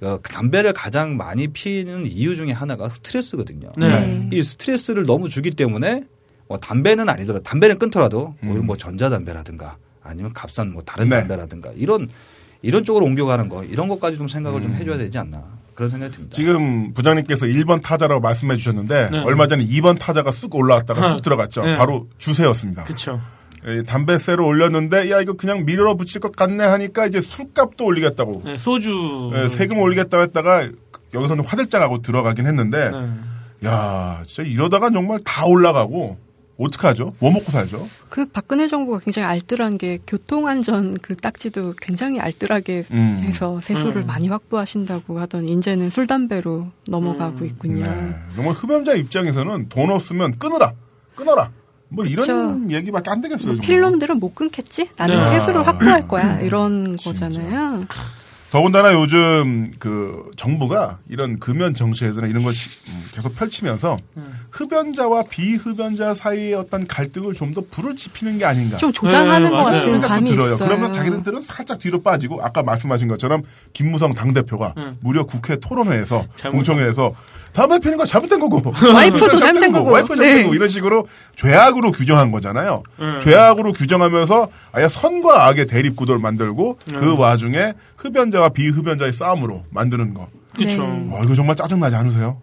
[0.00, 3.70] 어, 담배를 가장 많이 피는 이유 중에 하나가 스트레스거든요.
[3.76, 4.28] 네.
[4.32, 6.02] 이 스트레스를 너무 주기 때문에
[6.48, 8.66] 뭐 담배는 아니더라도 담배는 끊더라도 음.
[8.66, 11.20] 뭐 전자담배라든가 아니면 값싼 뭐 다른 네.
[11.20, 12.08] 담배라든가 이런
[12.62, 15.44] 이런 쪽으로 옮겨가는 거 이런 것까지 좀 생각을 좀 해줘야 되지 않나
[15.74, 16.32] 그런 생각이 듭니다.
[16.32, 16.34] 음.
[16.34, 19.22] 지금 부장님께서 1번 타자라고 말씀해 주셨는데 네.
[19.24, 21.64] 얼마 전에 2번 타자가 쑥 올라왔다가 쑥 들어갔죠.
[21.64, 21.76] 네.
[21.76, 22.84] 바로 주세였습니다.
[22.84, 23.20] 그쵸.
[23.66, 28.56] 예, 담배세를 올렸는데 야 이거 그냥 밀어 붙일 것 같네 하니까 이제 술값도 올리겠다고 네,
[28.58, 29.30] 소주.
[29.34, 30.68] 예, 세금 올리겠다고 했다가
[31.14, 33.68] 여기서는 화들짝하고 들어가긴 했는데 네.
[33.68, 36.18] 야 진짜 이러다가 정말 다 올라가고
[36.56, 37.14] 어떡하죠?
[37.18, 37.86] 뭐 먹고 살죠?
[38.08, 43.18] 그 박근혜 정부가 굉장히 알뜰한 게 교통안전 그 딱지도 굉장히 알뜰하게 음.
[43.22, 44.06] 해서 세수를 음.
[44.06, 47.46] 많이 확보하신다고 하던 이제는 술 담배로 넘어가고 음.
[47.46, 47.84] 있군요.
[47.84, 48.14] 네.
[48.36, 50.72] 정말 흡연자 입장에서는 돈 없으면 끊어라,
[51.16, 51.50] 끊어라.
[51.88, 52.74] 뭐 이런 그쵸.
[52.76, 53.46] 얘기밖에 안 되겠어요.
[53.46, 53.66] 뭐 정말.
[53.66, 54.88] 필름들은 못 끊겠지?
[54.96, 55.30] 나는 네.
[55.30, 56.40] 세수를 확보할 거야.
[56.40, 56.96] 이런 음.
[56.96, 57.26] 진짜.
[57.28, 57.84] 거잖아요.
[58.54, 63.98] 더군다나 요즘 그 정부가 이런 금연 정책이나 이런 걸 시- 음, 계속 펼치면서
[64.52, 68.76] 흡연자와 비흡연자 사이의 어떤 갈등을 좀 더 불을 지피는 게 아닌가.
[68.76, 69.64] 좀 조장하는 네, 것.
[69.64, 70.54] 같은 생각도 감이 들어요.
[70.54, 70.68] 있어요.
[70.68, 74.96] 그러면서 자기네들은 살짝 뒤로 빠지고 아까 말씀하신 것처럼 김무성 당대표가 응.
[75.00, 77.12] 무려 국회 토론회에서 공청회에서
[77.54, 78.60] 담배 피는 거 잘못된 거고
[78.92, 79.90] 와이프도 잘못된 거고.
[79.90, 80.42] 와이프 잘못된 네.
[80.42, 81.06] 거고 이런 식으로
[81.36, 82.82] 죄악으로 규정한 거잖아요.
[83.00, 83.20] 응.
[83.22, 90.26] 죄악으로 규정하면서 아예 선과 악의 대립 구도를 만들고 그 와중에 흡연자와 비흡연자의 싸움으로 만드는 거.
[90.56, 90.82] 그쵸.
[90.82, 91.08] 네.
[91.10, 92.42] 와 이거 정말 짜증나지 않으세요?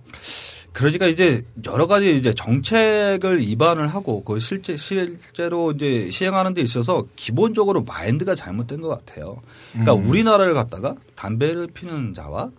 [0.73, 7.03] 그러니까 이제 여러 가지 이제 정책을 입안을 하고 그 실제 실제로 이제 시행하는 데 있어서
[7.17, 9.41] 기본적으로 마인드가 잘못된 것 같아요.
[9.73, 10.09] 그러니까 음.
[10.09, 12.51] 우리나라를 갖다가 담배를 피는 자와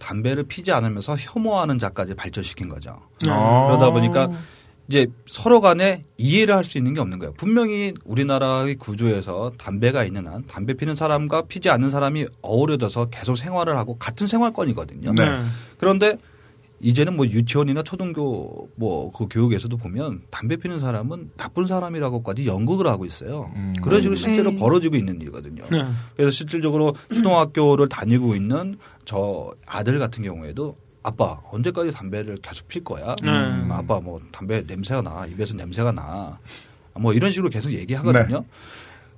[0.00, 2.98] 담배를 피지 않으면서 혐오하는 자까지 발전시킨 거죠.
[3.28, 3.66] 아.
[3.68, 4.30] 그러다 보니까
[4.88, 7.32] 이제 서로 간에 이해를 할 수 있는 게 없는 거예요.
[7.34, 13.78] 분명히 우리나라의 구조에서 담배가 있는 한 담배 피는 사람과 피지 않는 사람이 어우러져서 계속 생활을
[13.78, 15.12] 하고 같은 생활권이거든요.
[15.14, 15.42] 네.
[15.78, 16.16] 그런데
[16.80, 23.04] 이제는 뭐 유치원이나 초등교 뭐 그 교육에서도 보면 담배 피는 사람은 나쁜 사람이라고까지 연극을 하고
[23.04, 23.50] 있어요.
[23.54, 23.74] 음.
[23.82, 24.56] 그런 식으로 실제로 네.
[24.56, 25.64] 벌어지고 있는 일이거든요.
[25.70, 25.84] 네.
[26.16, 33.16] 그래서 실질적으로 초등학교를 다니고 있는 저 아들 같은 경우에도 아빠 언제까지 담배를 계속 필 거야?
[33.22, 33.28] 네.
[33.30, 36.38] 음, 아빠 뭐 담배 냄새가 나 입에서 냄새가 나.
[36.94, 38.44] 뭐 이런 식으로 계속 얘기하거든요.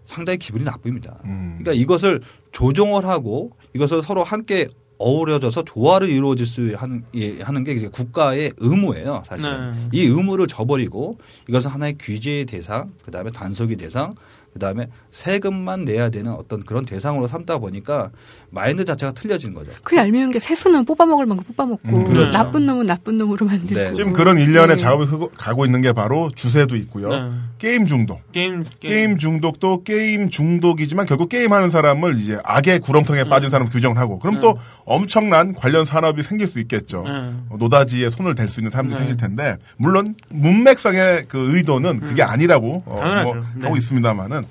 [0.05, 1.18] 상당히 기분이 나쁩니다.
[1.24, 1.30] 네.
[1.30, 1.59] 음.
[1.60, 2.20] 그러니까 이것을
[2.52, 4.68] 조정을 하고 이것을 서로 함께
[5.03, 9.73] 어우러져서 조화를 이루어질 수 하는, 예, 하는 게 국가의 의무예요, 사실은.
[9.73, 9.89] 네.
[9.93, 11.19] 이 의무를 저버리고
[11.49, 14.15] 이것은 하나의 규제의 대상, 그 다음에 단속의 대상,
[14.53, 18.11] 그 다음에 세금만 내야 되는 어떤 그런 대상으로 삼다 보니까
[18.51, 19.70] 마인드 자체가 틀려진 거죠.
[19.83, 22.31] 그 얄미운 게 세수는 뽑아 먹을 만큼 뽑아 먹고 음, 그렇죠.
[22.37, 23.93] 나쁜 놈은 나쁜 놈으로 만들고 네.
[23.95, 24.83] 지금 그런 일련의 네.
[24.83, 27.09] 작업이 흐- 가고 있는 게 바로 주세도 있고요.
[27.09, 27.31] 네.
[27.59, 28.20] 게임 중독.
[28.33, 34.19] 게임, 게임 중독도 게임 중독이지만 결국 게임하는 사람을 이제 악의 구렁텅이에 빠진 사람 규정을 하고
[34.19, 37.05] 그럼 또 엄청난 관련 산업이 생길 수 있겠죠.
[37.07, 37.12] 네.
[37.49, 39.07] 어, 노다지에 손을 댈 수 있는 사람들이 네.
[39.07, 43.23] 생길 텐데 물론 문맥상의 그 의도는 그게 아니라고 어.
[43.24, 43.62] 뭐 네.
[43.65, 44.41] 하고 있습니다만은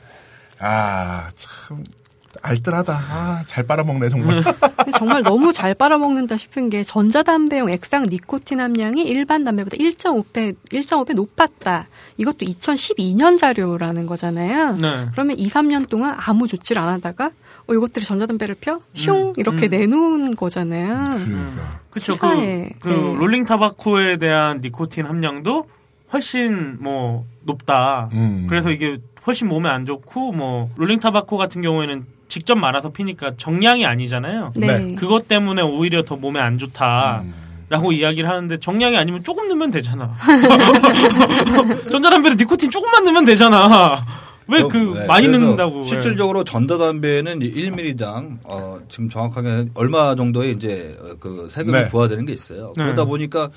[0.62, 1.84] 아 참
[2.42, 2.94] 알뜰하다.
[2.94, 4.44] 아, 잘 빨아먹네 정말.
[4.98, 11.88] 정말 너무 잘 빨아먹는다 싶은 게 전자담배용 액상 니코틴 함량이 일반 담배보다 1.5배 1.5배 높았다.
[12.18, 14.78] 이것도 2012년 자료라는 거잖아요.
[14.78, 15.08] 네.
[15.12, 17.32] 그러면 2, 3년 동안 아무 조치를 안 하다가
[17.68, 18.80] 어, 이것들이 전자담배를 펴?
[18.96, 19.70] 슝 이렇게 음.
[19.70, 21.18] 내놓은 거잖아요.
[21.18, 21.80] 그러니까.
[21.90, 22.16] 그쵸.
[22.18, 22.28] 그,
[22.80, 23.16] 그 네.
[23.18, 25.68] rolling tobacco에 대한 니코틴 함량도
[26.14, 28.10] 훨씬 뭐 높다.
[28.14, 28.48] 음.
[28.50, 33.86] 그래서 이게 훨씬 몸에 안 좋고 뭐 rolling tobacco 같은 경우에는 직접 말아서 피니까 정량이
[33.86, 34.54] 아니잖아요.
[34.56, 34.80] 네.
[34.80, 34.96] 네.
[34.96, 37.24] 그것 때문에 오히려 더 몸에 안 좋다.
[37.70, 40.14] 라고 이야기를 하는데 정량이 아니면 조금 넣으면 되잖아.
[41.90, 44.02] 전자담배도 니코틴 조금만 넣으면 되잖아.
[44.48, 45.84] 왜그 네, 많이 넣는다고?
[45.84, 51.88] 실질적으로 전자담배는 1ml당 어, 지금 정확하게 얼마 정도의 이제 어, 그 세금이 네.
[51.88, 52.74] 부과되는 게 있어요.
[52.76, 52.84] 네.
[52.84, 53.52] 그러다 보니까 이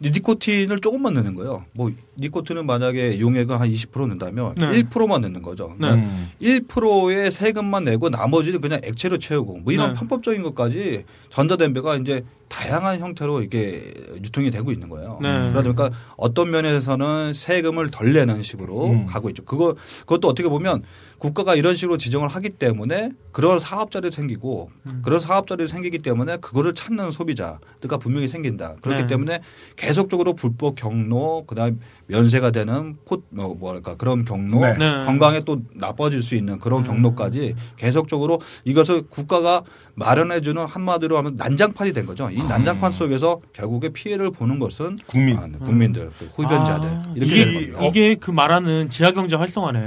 [0.00, 1.64] 니코틴을 조금만 넣는 거예요.
[1.72, 4.82] 뭐 니코틴은 만약에 용액을 한 20% 넣는다면 네.
[4.82, 5.74] 1%만 넣는 거죠.
[5.78, 5.90] 네.
[5.92, 6.30] 음.
[6.40, 9.98] 1%의 세금만 내고 나머지는 그냥 액체로 채우고 뭐 이런 네.
[9.98, 15.18] 편법적인 것까지 전자담배가 이제 다양한 형태로 이게 유통이 되고 있는 거예요.
[15.22, 15.50] 네.
[15.50, 19.06] 그러다 보니까 어떤 면에서는 세금을 덜 내는 식으로 음.
[19.06, 19.44] 가고 있죠.
[19.44, 20.82] 그거 그것도 어떻게 보면
[21.18, 25.02] 국가가 이런 식으로 지정을 하기 때문에 그런 사업자들이 생기고 음.
[25.04, 27.58] 그런 사업자들이 생기기 때문에 그거를 찾는 소비자가
[28.00, 28.76] 분명히 생긴다.
[28.80, 29.06] 그렇기 네.
[29.08, 29.40] 때문에
[29.76, 34.74] 계속적으로 불법 경로 그다음 면세가 되는 포 뭐, 뭐랄까 그런 경로 네.
[34.78, 35.04] 네.
[35.04, 39.62] 건강에 또 나빠질 수 있는 그런 경로까지 계속적으로 이것을 국가가
[39.94, 42.30] 마련해 주는 한마디로 하면 난장판이 된 거죠.
[42.38, 45.36] 이 난장판 속에서 결국에 피해를 보는 것은 국민.
[45.38, 47.72] 아, 네, 국민들, 그 흡연자들 아, 이렇게 이게.
[47.88, 49.78] 이게 그 말하는 지하경제 활성화네.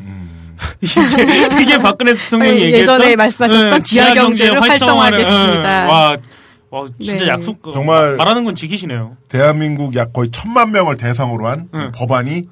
[0.00, 0.56] 음.
[0.82, 5.84] 이게, 이게 박근혜 대통령이 네, 얘기했던 예전에 말씀하셨던 네, 지하경제를 활성화하겠습니다.
[5.84, 5.88] 네.
[5.90, 6.16] 와,
[6.70, 7.28] 와 진짜 네.
[7.28, 9.16] 약속 정말- 말하는 건 지키시네요.
[9.28, 11.92] 대한민국 약 거의 천만 명을 대상으로 한 응.
[11.94, 12.42] 법안이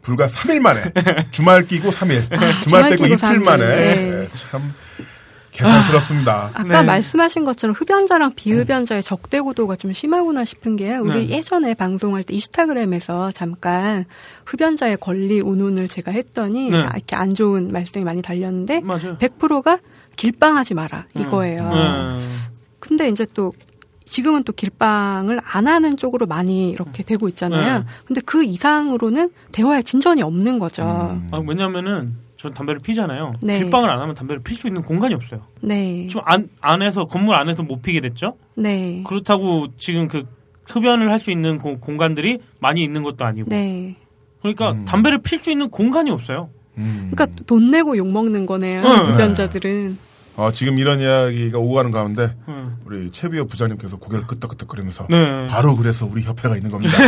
[0.00, 0.80] 불과 3일 만에
[1.30, 3.42] 주말 끼고 3일 주말 주말 빼고 이틀 3일.
[3.42, 3.94] 만에 네.
[3.96, 4.72] 네, 참
[5.58, 6.50] 개탄스럽습니다.
[6.54, 6.82] 아 까 네.
[6.84, 11.36] 말씀하신 것처럼 흡연자랑 비흡연자의 적대 구도가 좀 심하구나 싶은 게 우리 네.
[11.36, 14.04] 예전에 방송할 때 인스타그램에서 잠깐
[14.46, 16.78] 흡연자의 권리 운운을 제가 했더니 네.
[16.78, 19.16] 아, 이렇게 안 좋은 말씀이 많이 달렸는데 맞아요.
[19.18, 19.78] 100%가
[20.16, 21.58] 길빵하지 마라 이거예요.
[21.60, 22.48] 음.
[22.80, 23.52] 근데 이제 또
[24.04, 27.80] 지금은 또 길빵을 안 하는 쪽으로 많이 이렇게 되고 있잖아요.
[27.80, 27.84] 네.
[28.06, 30.82] 근데 그 이상으로는 대화에 진전이 없는 거죠.
[31.12, 31.28] 음.
[31.30, 33.32] 아, 왜냐면은 전 담배를 피잖아요.
[33.42, 33.58] 네.
[33.58, 35.42] 길빵을 안 하면 담배를 필 수 있는 공간이 없어요.
[35.60, 36.06] 네.
[36.06, 38.36] 지금 안 안에서 건물 안에서 못 피게 됐죠.
[38.54, 39.02] 네.
[39.04, 40.22] 그렇다고 지금 그
[40.64, 43.48] 흡연을 할 수 있는 고- 공간들이 많이 있는 것도 아니고.
[43.50, 43.96] 네.
[44.40, 44.84] 그러니까 음.
[44.84, 46.48] 담배를 필 수 있는 공간이 없어요.
[46.78, 47.10] 음.
[47.10, 48.82] 그러니까 돈 내고 욕 먹는 거네요.
[48.82, 49.12] 응.
[49.14, 49.98] 흡연자들은.
[50.38, 52.76] 어, 지금 이런 이야기가 오고 가는 가운데 음.
[52.84, 55.48] 우리 최비호 부장님께서 고개를 끄덕끄덕거리면서 네.
[55.48, 56.96] 바로 그래서 우리 협회가 있는 겁니다.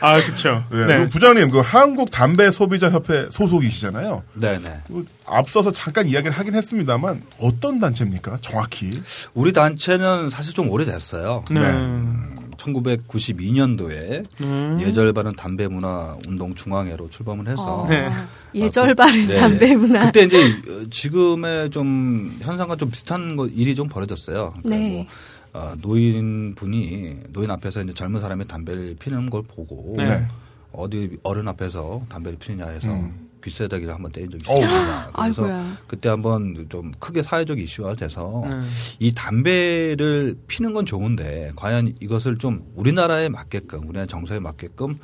[0.00, 0.64] 아, 그렇죠.
[0.70, 0.86] 네.
[0.86, 1.06] 네.
[1.08, 4.22] 부장님 그 한국 담배 소비자 협회 소속이시잖아요.
[4.36, 4.80] 네네.
[4.86, 8.38] 그 앞서서 잠깐 이야기를 하긴 했습니다만 어떤 단체입니까?
[8.40, 9.02] 정확히.
[9.34, 11.44] 우리 단체는 사실 좀 오래됐어요.
[11.50, 11.60] 네.
[11.60, 12.35] 네.
[12.74, 14.78] 1992년도에 음.
[14.80, 18.08] 예절 바른 담배 문화 운동 중앙회로 출범을 해서 어, 네.
[18.54, 19.36] 예절 바른 네.
[19.36, 20.06] 담배 문화.
[20.06, 24.54] 그때 이제 어, 지금의 좀 현상과 좀 비슷한 거, 일이 좀 벌어졌어요.
[24.62, 25.06] 그러니까 네.
[25.52, 30.06] 뭐, 어, 노인 분이 노인 앞에서 이제 젊은 사람이 담배를 피는 걸 보고 네.
[30.06, 30.26] 네.
[30.72, 33.25] 어디 어른 앞에서 담배를 피느냐 해서 음.
[33.42, 34.44] 귓새다기를 한번 때린 적이.
[34.44, 35.10] 있습니다.
[35.14, 35.76] 그래서 아이고야.
[35.86, 38.62] 그때 한번 좀 크게 사회적 이슈가 돼서 네.
[38.98, 44.98] 이 담배를 피는 건 좋은데 과연 이것을 좀 우리나라에 맞게끔 우리나라 정서에 맞게끔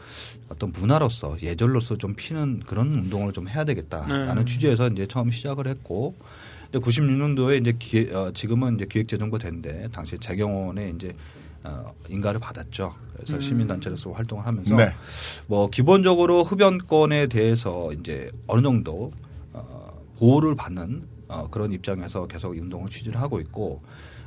[0.49, 4.45] 어떤 문화로서 예절로서 좀 피는 그런 운동을 좀 해야 되겠다라는 네.
[4.45, 6.17] 취지에서 이제 처음 시작을 했고
[6.69, 11.13] 이제 96년도에 이제 기획, 어, 지금은 이제 기획재정부 된데 당시 재경원에 이제
[11.64, 12.94] 어, 인가를 받았죠.
[13.14, 13.40] 그래서 음.
[13.40, 14.93] 시민단체로서 활동을 하면서 네.
[15.47, 19.12] 뭐 기본적으로 흡연권에 대해서 이제 어느 정도
[19.52, 23.81] 어, 보호를 받는 어, 그런 입장에서 계속 이 운동을 추진을 하고 있고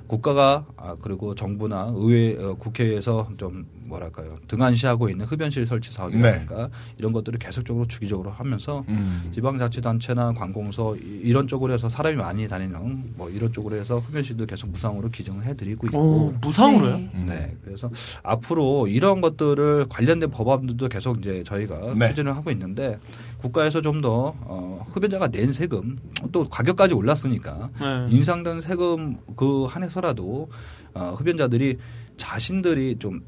[0.07, 6.69] 국가가 아, 그리고 정부나 의회 어, 국회에서 좀 뭐랄까요 등한시하고 있는 흡연실 설치 사업이라든가
[6.99, 9.27] 이런 것들을 계속적으로 주기적으로 하면서 음.
[9.33, 14.69] 지방자치단체나 관공서 이- 이런 쪽으로 해서 사람이 많이 다니는 뭐 이런 쪽으로 해서 흡연실도 계속
[14.69, 16.97] 무상으로 기증을 해드리고 있고 오, 무상으로요?
[16.97, 17.11] 네.
[17.25, 17.57] 네.
[17.63, 17.89] 그래서
[18.21, 22.09] 앞으로 이런 것들을 관련된 법안들도 계속 이제 저희가 네.
[22.09, 22.99] 추진을 하고 있는데
[23.37, 25.97] 국가에서 좀 더 어, 흡연자가 낸 세금
[26.31, 28.07] 또 가격까지 올랐으니까 네.
[28.09, 30.49] 인상된 세금 그 한해서라도
[30.93, 31.77] 어, 흡연자들이
[32.17, 33.21] 자신들이 좀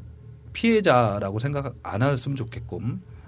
[0.53, 2.81] 피해자라고 생각 안 했으면 좋겠고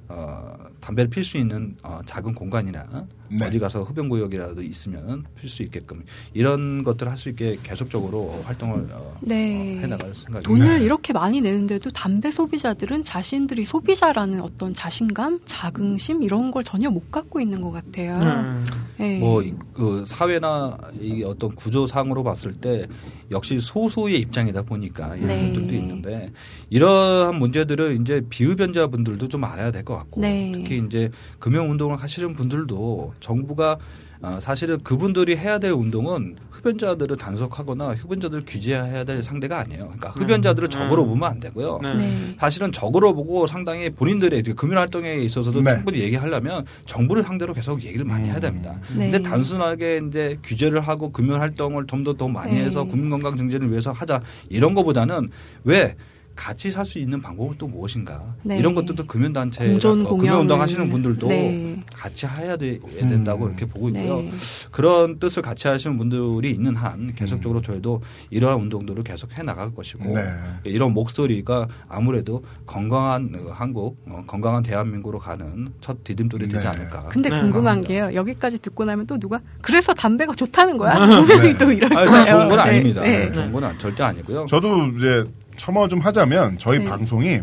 [0.10, 3.46] 어, 담배를 필 수 있는 어, 작은 공간이나 네.
[3.46, 6.04] 어디 가서 흡연구역이라도 있으면 필수 있게끔
[6.34, 9.78] 이런 것들을 할 수 있게 계속적으로 활동을 어, 네.
[9.78, 10.42] 어, 해나갈 생각입니다.
[10.42, 17.12] 돈을 이렇게 많이 내는데도 담배 소비자들은 자신들이 소비자라는 어떤 자신감, 자긍심 이런 걸 전혀 못
[17.12, 18.14] 갖고 있는 것 같아요.
[18.14, 18.64] 음.
[18.98, 19.20] 네.
[19.20, 22.86] 뭐그 사회나 이 어떤 구조상으로 봤을 때
[23.32, 25.52] 역시 소수의 입장이다 보니까 이런 네.
[25.52, 26.32] 분들도 있는데
[26.70, 30.52] 이러한 문제들을 이제 비흡연자 분들도 좀 알아야 될 것 같고 네.
[30.54, 33.78] 특히 이제 금융 운동을 하시는 분들도 정부가
[34.22, 39.86] 어, 사실은 그분들이 해야 될 운동은 흡연자들을 단속하거나 흡연자들을 규제해야 될 상대가 아니에요.
[39.86, 40.70] 그러니까 흡연자들을 음.
[40.70, 41.80] 적으로 보면 안 되고요.
[41.82, 41.94] 네.
[41.94, 42.36] 네.
[42.38, 45.74] 사실은 적으로 보고 상당히 본인들의 그 금연 활동에 있어서도 네.
[45.76, 48.78] 충분히 얘기하려면 정부를 상대로 계속 얘기를 많이 해야 됩니다.
[48.98, 49.10] 네.
[49.10, 52.66] 근데 단순하게 이제 규제를 하고 금연 활동을 좀 더 더 많이 네.
[52.66, 55.30] 해서 국민 건강 증진을 위해서 하자 이런 거보다는
[55.64, 55.96] 왜
[56.40, 58.58] 같이 살 수 있는 방법은 또 무엇인가 네.
[58.58, 60.40] 이런 것들도 금연 단체 공존 금연 공연을.
[60.40, 61.84] 운동 하시는 분들도 네.
[61.94, 63.50] 같이 해야 돼- 된다고 음.
[63.50, 64.18] 이렇게 보고 있고요.
[64.22, 64.32] 네.
[64.72, 70.14] 그런 뜻을 같이 하시는 분들이 있는 한 계속적으로 저희도 이러한 운동들을 계속 해 나갈 것이고
[70.14, 70.22] 네.
[70.64, 76.68] 이런 목소리가 아무래도 건강한 어, 한국, 어, 건강한 대한민국으로 가는 첫 디딤돌이 되지 네.
[76.70, 77.04] 않을까.
[77.10, 77.42] 근데 네.
[77.42, 78.12] 궁금한 게요.
[78.14, 80.98] 여기까지 듣고 나면 또 누가 그래서 담배가 좋다는 거야?
[81.06, 82.26] 분명히 또 이럴 아니, 거예요.
[82.26, 83.02] 좋은 건 네, 아닙니다.
[83.02, 83.26] 네.
[83.28, 84.46] 네, 좋은 건 아- 절대 아니고요.
[84.48, 85.24] 저도 이제
[85.60, 86.86] 첨어 좀 하자면 저희 네.
[86.86, 87.42] 방송이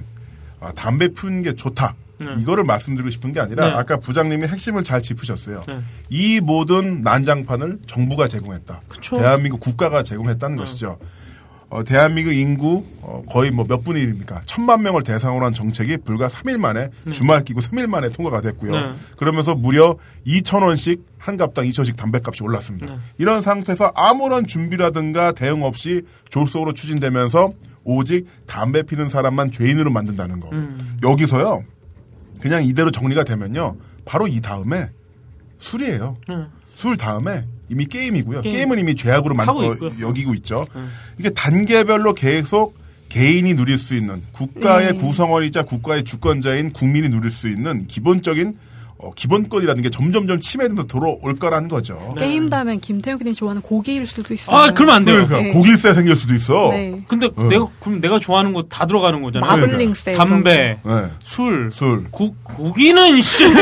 [0.58, 1.94] 아, 담배 피우는 게 좋다.
[2.18, 2.26] 네.
[2.40, 3.74] 이거를 말씀드리고 싶은 게 아니라 네.
[3.74, 5.62] 아까 부장님이 핵심을 잘 짚으셨어요.
[5.68, 5.80] 네.
[6.08, 8.80] 이 모든 난장판을 정부가 제공했다.
[8.88, 9.18] 그쵸.
[9.18, 10.64] 대한민국 국가가 제공했다는 네.
[10.64, 10.98] 것이죠.
[11.68, 14.40] 어, 대한민국 인구 어, 거의 뭐 몇 분의 1입니까?
[14.46, 18.70] 천만 명을 대상으로 한 정책이 불과 3일 만에 주말 끼고 3일 만에 통과가 됐고요.
[18.72, 18.92] 네.
[19.16, 22.94] 그러면서 무려 2,000원씩 한 갑당 2,000원씩 담배값이 올랐습니다.
[22.94, 22.98] 네.
[23.18, 27.52] 이런 상태에서 아무런 준비라든가 대응 없이 졸속으로 추진되면서
[27.82, 30.48] 오직 담배 피는 사람만 죄인으로 만든다는 거.
[30.52, 30.98] 음.
[31.02, 31.64] 여기서요.
[32.40, 33.76] 그냥 이대로 정리가 되면요.
[34.04, 34.90] 바로 이 다음에
[35.58, 36.16] 술이에요.
[36.28, 36.34] 네.
[36.76, 38.42] 술 다음에 이미 게임이고요.
[38.42, 38.54] 게임.
[38.54, 38.72] 게임.
[38.72, 39.54] 은 이미 죄악으로 만, 어.
[40.00, 40.64] 여기고 있죠.
[40.76, 40.92] 음.
[41.18, 42.76] 이게 단계별로 계속
[43.08, 44.98] 개인이 누릴 수 있는 국가의 네.
[45.00, 48.58] 구성원이자 국가의 주권자인 국민이 누릴 수 있는 기본적인
[48.98, 52.14] 어, 기본권이라는 게 점점점 침해되면서 돌아올 거라는 거죠.
[52.16, 52.26] 네.
[52.26, 54.56] 게임 다음엔 김태욱님 좋아하는 고기일 수도 있어요.
[54.56, 55.26] 아, 그러면 안 돼요.
[55.26, 55.52] 그러니까 네.
[55.52, 56.70] 고길세 생길 수도 있어.
[56.72, 57.02] 네.
[57.08, 57.42] 근데 어.
[57.44, 59.50] 내가 그럼 내가 좋아하는 거 다 들어가는 거잖아요.
[59.50, 60.12] 마블링세.
[60.12, 61.04] 담배, 네.
[61.20, 62.04] 술, 술.
[62.10, 63.44] 고, 고기는 씨.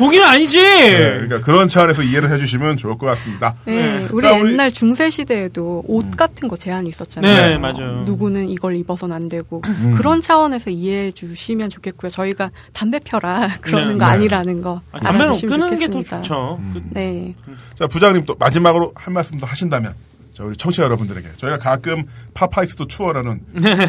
[0.00, 0.58] 고기는 아니지.
[0.58, 3.54] 네, 그러니까 그런 차원에서 이해를 해주시면 좋을 것 같습니다.
[3.66, 4.08] 네, 네.
[4.10, 7.48] 우리 자, 우리- 옛날 중세 시대에도 옷 같은 거 제한이 있었잖아요.
[7.48, 8.00] 네, 어, 맞아요.
[8.02, 9.94] 누구는 이걸 입어서는 안 되고 음.
[9.96, 12.08] 그런 차원에서 이해해 주시면 좋겠고요.
[12.10, 13.98] 저희가 담배 펴라 그러는 네.
[13.98, 14.10] 거 네.
[14.10, 16.22] 아니라는 거 아, 담배는 끄는 게 더 좋겠습니다.
[16.22, 16.60] 좋죠.
[16.72, 17.34] 그- 네,
[17.78, 19.92] 자, 부장님 또 마지막으로 할 말씀도 하신다면
[20.32, 23.40] 저 우리 청취자 여러분들에게 저희가 가끔 파파이스도 추월하는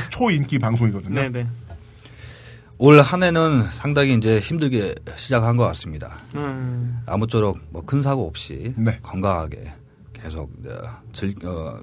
[0.09, 1.21] 초인기 방송이거든요.
[1.21, 1.47] 네, 네.
[2.83, 6.17] 올 한 해는 상당히 이제 힘들게 시작한 것 같습니다.
[6.33, 6.99] 음.
[7.05, 8.97] 아무쪼록 뭐 큰 사고 없이 네.
[9.03, 9.71] 건강하게
[10.13, 10.81] 계속 어,
[11.13, 11.79] 즐, 어,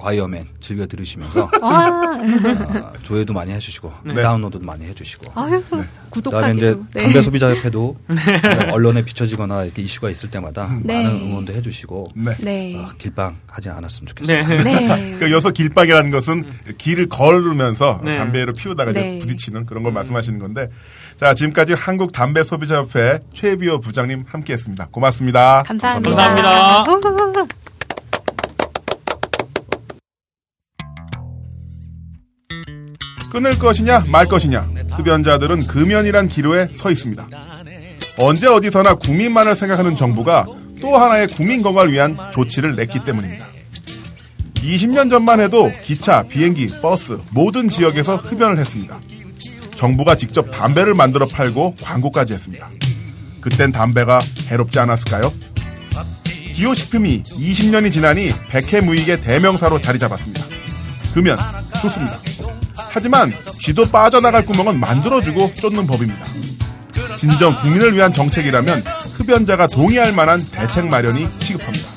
[0.00, 4.22] 과이어맨 즐겨 들으시면서 아, 어, 조회도 많이 해주시고 네.
[4.22, 6.56] 다운로드도 많이 해주시고 아유, 그다음에 구독하기도.
[6.56, 7.02] 이제 네.
[7.04, 11.04] 담배 소비자 협회도 어, 언론에 비춰지거나 이렇게 이슈가 있을 때마다 네.
[11.04, 12.36] 많은 응원도 해주시고 네.
[12.40, 14.24] 네, 어, 길방 하지 않았으면 네.
[14.24, 14.64] 좋겠습니다.
[14.64, 16.44] 네, 그러니까 여기서 길박이라는 것은
[16.78, 18.16] 길을 걸으면서 네.
[18.16, 19.16] 담배를 피우다가 네.
[19.16, 20.68] 이제 부딪히는 그런 걸 말씀하시는 건데
[21.16, 24.88] 자 지금까지 한국 담배 소비자 협회 최비호 부장님 함께했습니다.
[24.90, 25.62] 고맙습니다.
[25.64, 26.10] 감사합니다.
[26.10, 26.84] 감사합니다.
[26.90, 27.59] 우후후후.
[33.30, 37.28] 끊을 것이냐 말 것이냐 흡연자들은 금연이란 기로에 서 있습니다.
[38.18, 40.46] 언제 어디서나 국민만을 생각하는 정부가
[40.80, 43.46] 또 하나의 국민 건강을 위한 조치를 냈기 때문입니다.
[44.54, 48.98] 20년 전만 해도 기차, 비행기, 버스 모든 지역에서 흡연을 했습니다.
[49.74, 52.68] 정부가 직접 담배를 만들어 팔고 광고까지 했습니다.
[53.40, 55.32] 그땐 담배가 해롭지 않았을까요?
[56.54, 60.44] 기호식품이 20년이 지나니 백해무익의 대명사로 자리 잡았습니다.
[61.14, 61.38] 금연
[61.80, 62.18] 좋습니다.
[62.88, 66.24] 하지만 쥐도 빠져나갈 구멍은 만들어주고 쫓는 법입니다.
[67.16, 68.82] 진정 국민을 위한 정책이라면
[69.14, 71.89] 흡연자가 동의할 만한 대책 마련이 시급합니다.